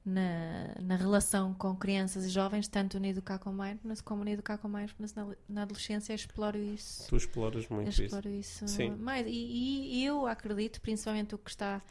na, 0.06 0.72
na 0.80 0.94
relação 0.94 1.52
com 1.52 1.74
crianças 1.74 2.24
e 2.24 2.28
jovens, 2.28 2.68
tanto 2.68 3.00
no 3.00 3.06
Educar 3.06 3.40
com 3.40 3.50
Mindfulness 3.50 4.00
como 4.00 4.22
no 4.22 4.30
Educar 4.30 4.56
com 4.56 4.68
Mindfulness 4.68 5.12
na, 5.14 5.26
na 5.48 5.62
adolescência, 5.62 6.14
exploro 6.14 6.56
isso. 6.56 7.08
Tu 7.08 7.16
exploras 7.16 7.68
muito 7.68 7.88
exploro 7.88 8.28
isso. 8.28 8.64
isso 8.64 8.76
Sim. 8.76 8.90
mais. 8.90 9.26
E, 9.26 9.30
e, 9.32 10.04
eu 10.04 10.24
acredito, 10.26 10.80
principalmente 10.80 11.34
o 11.34 11.38
que 11.38 11.50
está, 11.50 11.82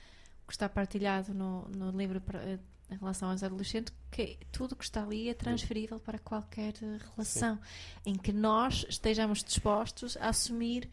que 0.46 0.54
está 0.54 0.70
partilhado 0.70 1.34
no, 1.34 1.68
no 1.70 1.91
livro 1.91 2.22
eh, 2.34 2.60
em 2.89 2.98
relação 2.98 3.30
aos 3.30 3.41
adolescentes, 3.41 3.93
que 4.12 4.38
tudo 4.52 4.76
que 4.76 4.84
está 4.84 5.04
ali 5.04 5.30
é 5.30 5.34
transferível 5.34 6.00
para 6.00 6.20
qualquer 6.20 6.74
relação 7.16 7.56
Sim. 7.56 8.12
em 8.12 8.16
que 8.16 8.32
nós 8.32 8.86
estejamos 8.88 9.43
dispostos 9.43 10.16
a 10.18 10.30
assumir 10.30 10.89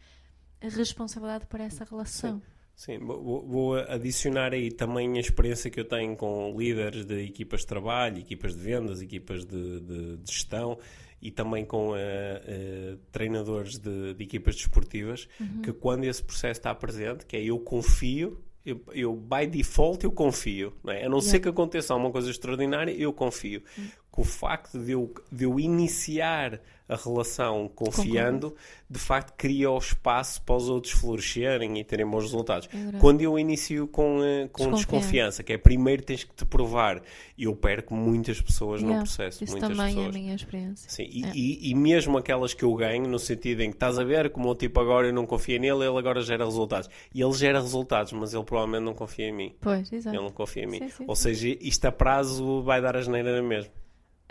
a 0.61 0.69
responsabilidade 0.69 1.45
por 1.45 1.59
essa 1.59 1.83
relação. 1.83 2.39
Sim. 2.39 2.53
Sim, 2.75 2.97
vou, 2.97 3.45
vou, 3.47 3.75
adicionar 3.75 4.51
aí 4.51 4.71
também 4.71 5.17
a 5.17 5.19
experiência 5.19 5.69
que 5.69 5.79
eu 5.79 5.85
tenho 5.87 6.15
com 6.15 6.57
líderes 6.57 7.05
de 7.05 7.23
equipas 7.23 7.61
de 7.61 7.67
trabalho, 7.67 8.17
equipas 8.17 8.55
de 8.55 8.61
vendas, 8.61 8.99
equipas 8.99 9.45
de, 9.45 9.79
de, 9.79 10.17
de 10.17 10.31
gestão 10.31 10.79
e 11.21 11.31
também 11.31 11.63
com 11.63 11.91
uh, 11.91 11.93
uh, 11.93 12.97
treinadores 13.11 13.77
de, 13.77 14.15
de, 14.15 14.23
equipas 14.23 14.55
desportivas, 14.55 15.29
uhum. 15.39 15.61
que 15.61 15.71
quando 15.71 16.03
esse 16.03 16.21
processo 16.21 16.59
está 16.59 16.73
presente, 16.73 17.25
que 17.25 17.37
é 17.37 17.43
eu 17.43 17.59
confio, 17.59 18.43
eu, 18.65 18.81
eu 18.93 19.15
by 19.15 19.45
default 19.45 20.03
eu 20.03 20.11
confio, 20.11 20.73
não 20.83 20.93
é? 20.93 21.05
a 21.05 21.09
não 21.09 21.19
ser 21.19 21.39
que 21.39 21.49
aconteça 21.49 21.93
alguma 21.93 22.11
coisa 22.11 22.29
extraordinária, 22.29 22.91
eu 22.91 23.11
confio. 23.11 23.61
Que 24.13 24.21
o 24.21 24.23
facto 24.23 24.77
de 24.77 24.91
eu, 24.91 25.13
de 25.31 25.45
eu 25.45 25.59
iniciar 25.59 26.61
a 26.87 26.95
relação 26.95 27.69
confiando, 27.73 28.51
Concordo. 28.51 28.55
de 28.89 28.99
facto 28.99 29.33
cria 29.37 29.71
o 29.71 29.77
espaço 29.77 30.41
para 30.41 30.55
os 30.55 30.69
outros 30.69 30.93
florescerem 30.93 31.79
e 31.79 31.83
terem 31.83 32.05
bons 32.05 32.23
resultados. 32.23 32.67
É 32.73 32.99
Quando 32.99 33.21
eu 33.21 33.39
inicio 33.39 33.87
com, 33.87 34.19
uh, 34.19 34.49
com 34.51 34.71
desconfiança, 34.71 35.41
que 35.43 35.53
é 35.53 35.57
primeiro 35.57 36.03
tens 36.03 36.23
que 36.23 36.33
te 36.33 36.45
provar, 36.45 37.01
eu 37.37 37.55
perco 37.55 37.95
muitas 37.95 38.41
pessoas 38.41 38.81
yeah, 38.81 38.99
no 38.99 39.05
processo. 39.05 39.43
Isso 39.43 39.53
muitas 39.53 39.69
também 39.69 39.95
pessoas. 39.95 40.05
é 40.05 40.09
a 40.09 40.21
minha 40.21 40.35
experiência. 40.35 40.89
Sim, 40.89 41.09
e, 41.09 41.25
é. 41.25 41.31
e, 41.33 41.71
e, 41.71 41.75
mesmo 41.75 42.17
aquelas 42.17 42.53
que 42.53 42.63
eu 42.63 42.73
ganho, 42.75 43.07
no 43.07 43.17
sentido 43.17 43.61
em 43.61 43.69
que 43.69 43.77
estás 43.77 43.97
a 43.97 44.03
ver 44.03 44.29
como 44.29 44.49
o 44.49 44.55
tipo 44.55 44.79
agora 44.79 45.07
eu 45.07 45.13
não 45.13 45.25
confio 45.25 45.59
nele, 45.59 45.85
ele 45.85 45.97
agora 45.97 46.21
gera 46.21 46.43
resultados. 46.43 46.89
E 47.13 47.21
ele 47.21 47.33
gera 47.33 47.61
resultados, 47.61 48.11
mas 48.11 48.33
ele 48.33 48.43
provavelmente 48.43 48.83
não 48.83 48.93
confia 48.93 49.27
em 49.27 49.33
mim. 49.33 49.55
Pois, 49.61 49.91
exato. 49.91 50.15
Ele 50.15 50.23
não 50.23 50.31
confia 50.31 50.63
em 50.63 50.67
mim. 50.67 50.79
Sim, 50.79 50.89
sim, 50.89 51.05
Ou 51.07 51.15
seja, 51.15 51.57
isto 51.61 51.85
a 51.85 51.91
prazo 51.91 52.61
vai 52.61 52.81
dar 52.81 52.97
a 52.97 53.01
geneira 53.01 53.41
mesmo. 53.41 53.71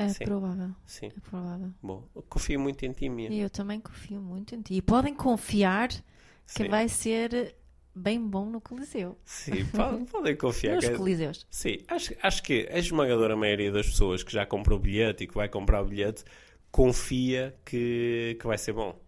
É 0.04 0.08
Sim. 0.08 0.24
provável. 0.24 0.70
Sim. 0.86 1.06
É 1.06 1.20
provável. 1.20 1.70
Bom, 1.82 2.08
confio 2.28 2.60
muito 2.60 2.84
em 2.84 2.92
ti, 2.92 3.08
minha. 3.08 3.30
E 3.30 3.40
eu 3.40 3.50
também 3.50 3.80
confio 3.80 4.20
muito 4.20 4.54
em 4.54 4.62
ti. 4.62 4.74
E 4.74 4.82
podem 4.82 5.14
confiar 5.14 5.88
que 5.88 6.02
Sim. 6.46 6.68
vai 6.68 6.88
ser 6.88 7.54
bem 7.94 8.20
bom 8.20 8.46
no 8.46 8.60
Coliseu. 8.60 9.18
Sim, 9.24 9.64
podem 10.10 10.36
confiar. 10.36 10.76
Nos 10.76 10.84
que... 10.84 10.92
É- 10.92 10.96
Coliseus. 10.96 11.46
Sim, 11.50 11.78
acho, 11.88 12.14
acho 12.22 12.42
que 12.42 12.68
a 12.70 12.78
esmagadora 12.78 13.36
maioria 13.36 13.70
das 13.70 13.86
pessoas 13.86 14.22
que 14.22 14.32
já 14.32 14.46
comprou 14.46 14.78
o 14.78 14.82
bilhete 14.82 15.24
e 15.24 15.26
que 15.26 15.34
vai 15.34 15.48
comprar 15.48 15.82
o 15.82 15.84
bilhete 15.84 16.24
confia 16.70 17.54
que, 17.64 18.36
que 18.40 18.46
vai 18.46 18.56
ser 18.56 18.72
bom. 18.72 18.98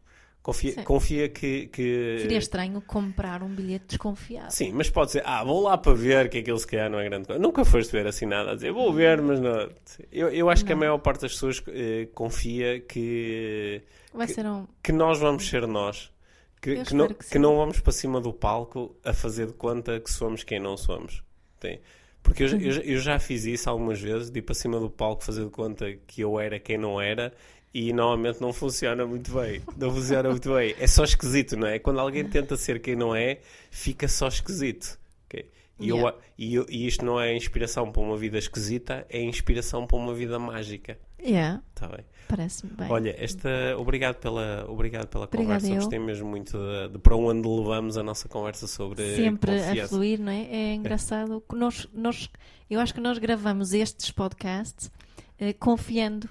Confia, 0.45 0.83
confia 0.85 1.27
que, 1.31 1.69
que, 1.69 2.19
Seria 2.21 2.37
estranho 2.37 2.79
comprar 2.83 3.43
um 3.43 3.49
bilhete 3.49 3.87
desconfiado. 3.89 4.51
Sim, 4.51 4.73
mas 4.75 4.91
pode 4.91 5.13
ser, 5.13 5.23
ah, 5.25 5.43
vou 5.43 5.63
lá 5.63 5.79
para 5.79 5.95
ver 5.95 6.29
que 6.29 6.37
aquilo 6.37 6.59
se 6.59 6.67
calhar 6.67 6.91
não 6.91 7.01
é 7.01 7.09
grande 7.09 7.27
coisa. 7.27 7.41
Nunca 7.41 7.65
foste 7.65 7.91
ver 7.91 8.07
assim 8.07 8.27
nada 8.27 8.51
a 8.51 8.55
dizer, 8.55 8.71
vou 8.71 8.93
ver, 8.93 9.23
mas 9.23 9.41
não. 9.41 9.71
Eu, 10.13 10.29
eu 10.29 10.51
acho 10.51 10.61
não. 10.61 10.67
que 10.67 10.73
a 10.75 10.77
maior 10.77 10.99
parte 10.99 11.23
das 11.23 11.33
pessoas 11.33 11.63
eh, 11.69 12.09
confia 12.15 12.79
que, 12.79 13.81
Vai 14.13 14.27
que, 14.27 14.35
ser 14.35 14.45
um... 14.45 14.67
que 14.83 14.93
nós 14.93 15.19
vamos 15.19 15.49
ser 15.49 15.67
nós. 15.67 16.13
Que, 16.61 16.85
que 16.85 16.95
não, 16.95 17.09
que, 17.09 17.15
que, 17.15 17.39
não 17.39 17.57
vamos 17.57 17.81
para 17.81 17.93
cima 17.95 18.21
do 18.21 18.31
palco 18.31 18.95
a 19.03 19.15
fazer 19.15 19.47
de 19.47 19.55
conta 19.55 19.99
que 19.99 20.13
somos 20.13 20.45
quem 20.45 20.61
não 20.61 20.77
somos. 20.77 21.23
Tem. 21.59 21.81
Porque 22.23 22.43
eu, 22.43 22.49
eu, 22.49 22.83
eu, 22.83 22.99
já 22.99 23.19
fiz 23.19 23.47
isso 23.47 23.71
algumas 23.71 23.99
vezes, 23.99 24.31
de 24.31 24.41
ir 24.41 24.43
para 24.43 24.55
cima 24.55 24.79
do 24.79 24.91
palco 24.91 25.25
fazer 25.25 25.45
de 25.45 25.51
conta 25.51 25.91
que 26.07 26.21
eu 26.21 26.39
era 26.39 26.61
quem 26.61 26.77
não 26.77 27.01
era 27.01 27.33
e 27.75 27.93
normalmente 27.93 28.41
não 28.41 28.53
funciona 28.53 29.05
muito 29.05 29.35
bem. 29.35 29.61
Não 29.77 29.93
funciona 29.93 30.31
muito 30.31 30.55
bem. 30.55 30.77
É 30.79 30.87
só 30.87 31.03
esquisito, 31.03 31.57
não 31.57 31.67
é? 31.67 31.81
Quando 31.81 31.99
alguém 31.99 32.25
tenta 32.25 32.57
ser 32.57 32.81
quem 32.81 32.95
não 32.95 33.15
é, 33.17 33.41
fica 33.69 34.07
só 34.07 34.29
esquisito. 34.29 34.97
Okay? 35.27 35.51
E, 35.81 35.89
yeah. 35.89 36.09
eu, 36.09 36.23
e, 36.39 36.55
eu, 36.55 36.67
e, 36.71 36.87
isto 36.87 37.05
não 37.05 37.21
é 37.21 37.37
inspiração 37.37 37.91
para 37.91 38.01
uma 38.01 38.17
vida 38.17 38.39
esquisita, 38.39 39.05
é 39.11 39.21
inspiração 39.21 39.89
para 39.89 39.97
uma 39.97 40.15
vida 40.15 40.39
mágica. 40.39 40.97
Yeah. 41.21 41.63
Tá 41.75 41.89
bem. 41.89 42.05
Parece-me 42.29 42.73
bem. 42.75 42.87
Olha, 42.89 43.15
esta, 43.19 43.49
obrigado 43.77 44.17
pela, 44.17 44.67
obrigado 44.69 45.09
pela 45.09 45.27
conversa. 45.27 45.67
Eu. 45.67 45.77
Gostei 45.77 45.99
mesmo 45.99 46.29
muito 46.29 46.57
de, 46.57 46.93
de, 46.93 46.99
para 46.99 47.17
onde 47.17 47.49
levamos 47.49 47.99
a 47.99 48.05
nossa 48.05 48.29
conversa 48.29 48.69
sobre 48.69 49.17
Sempre 49.17 49.59
confiança. 49.59 49.85
a 49.85 49.89
fluir, 49.89 50.21
não 50.21 50.31
é? 50.31 50.45
É 50.45 50.75
engraçado. 50.75 51.43
Nós, 51.53 51.89
nós, 51.93 52.31
eu 52.71 52.79
acho 52.79 52.95
que 52.95 53.01
nós 53.01 53.19
gravamos 53.19 53.73
estes 53.73 54.13
podcasts 54.13 54.93
eh, 55.41 55.53
confiando 55.55 56.29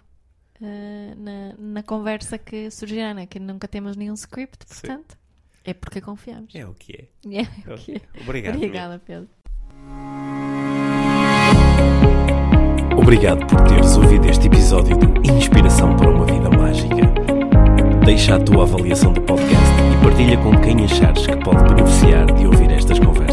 uh, 0.63 1.15
na, 1.21 1.53
na 1.57 1.83
conversa 1.83 2.37
que 2.37 2.71
surgirá, 2.71 3.13
né? 3.13 3.25
que 3.25 3.39
nunca 3.39 3.67
temos 3.67 3.95
nenhum 3.95 4.13
script, 4.13 4.65
portanto, 4.65 5.11
Sim. 5.11 5.61
é 5.65 5.73
porque 5.73 6.01
confiamos. 6.01 6.55
É 6.55 6.65
o 6.65 6.73
que 6.73 6.93
é. 7.25 7.39
É, 7.39 7.41
é 7.69 7.73
o 7.73 7.77
que 7.77 7.95
é. 7.95 8.21
Obrigado. 8.21 8.55
Obrigada, 8.55 8.99
Pedro. 8.99 9.29
Obrigado 12.97 13.45
por 13.47 13.61
teres 13.67 13.97
ouvido 13.97 14.29
este 14.29 14.47
episódio 14.47 14.97
de 14.97 15.31
Inspiração 15.31 15.95
para 15.97 16.09
uma 16.09 16.25
Vida 16.25 16.49
Mágica. 16.49 16.95
Deixa 18.05 18.35
a 18.35 18.39
tua 18.39 18.63
avaliação 18.63 19.13
do 19.13 19.21
podcast 19.21 19.73
e 19.91 20.03
partilha 20.03 20.37
com 20.37 20.59
quem 20.61 20.83
achares 20.85 21.25
que 21.25 21.37
pode 21.37 21.63
beneficiar 21.73 22.31
de 22.33 22.45
ouvir 22.45 22.71
estas 22.71 22.99
conversas. 22.99 23.32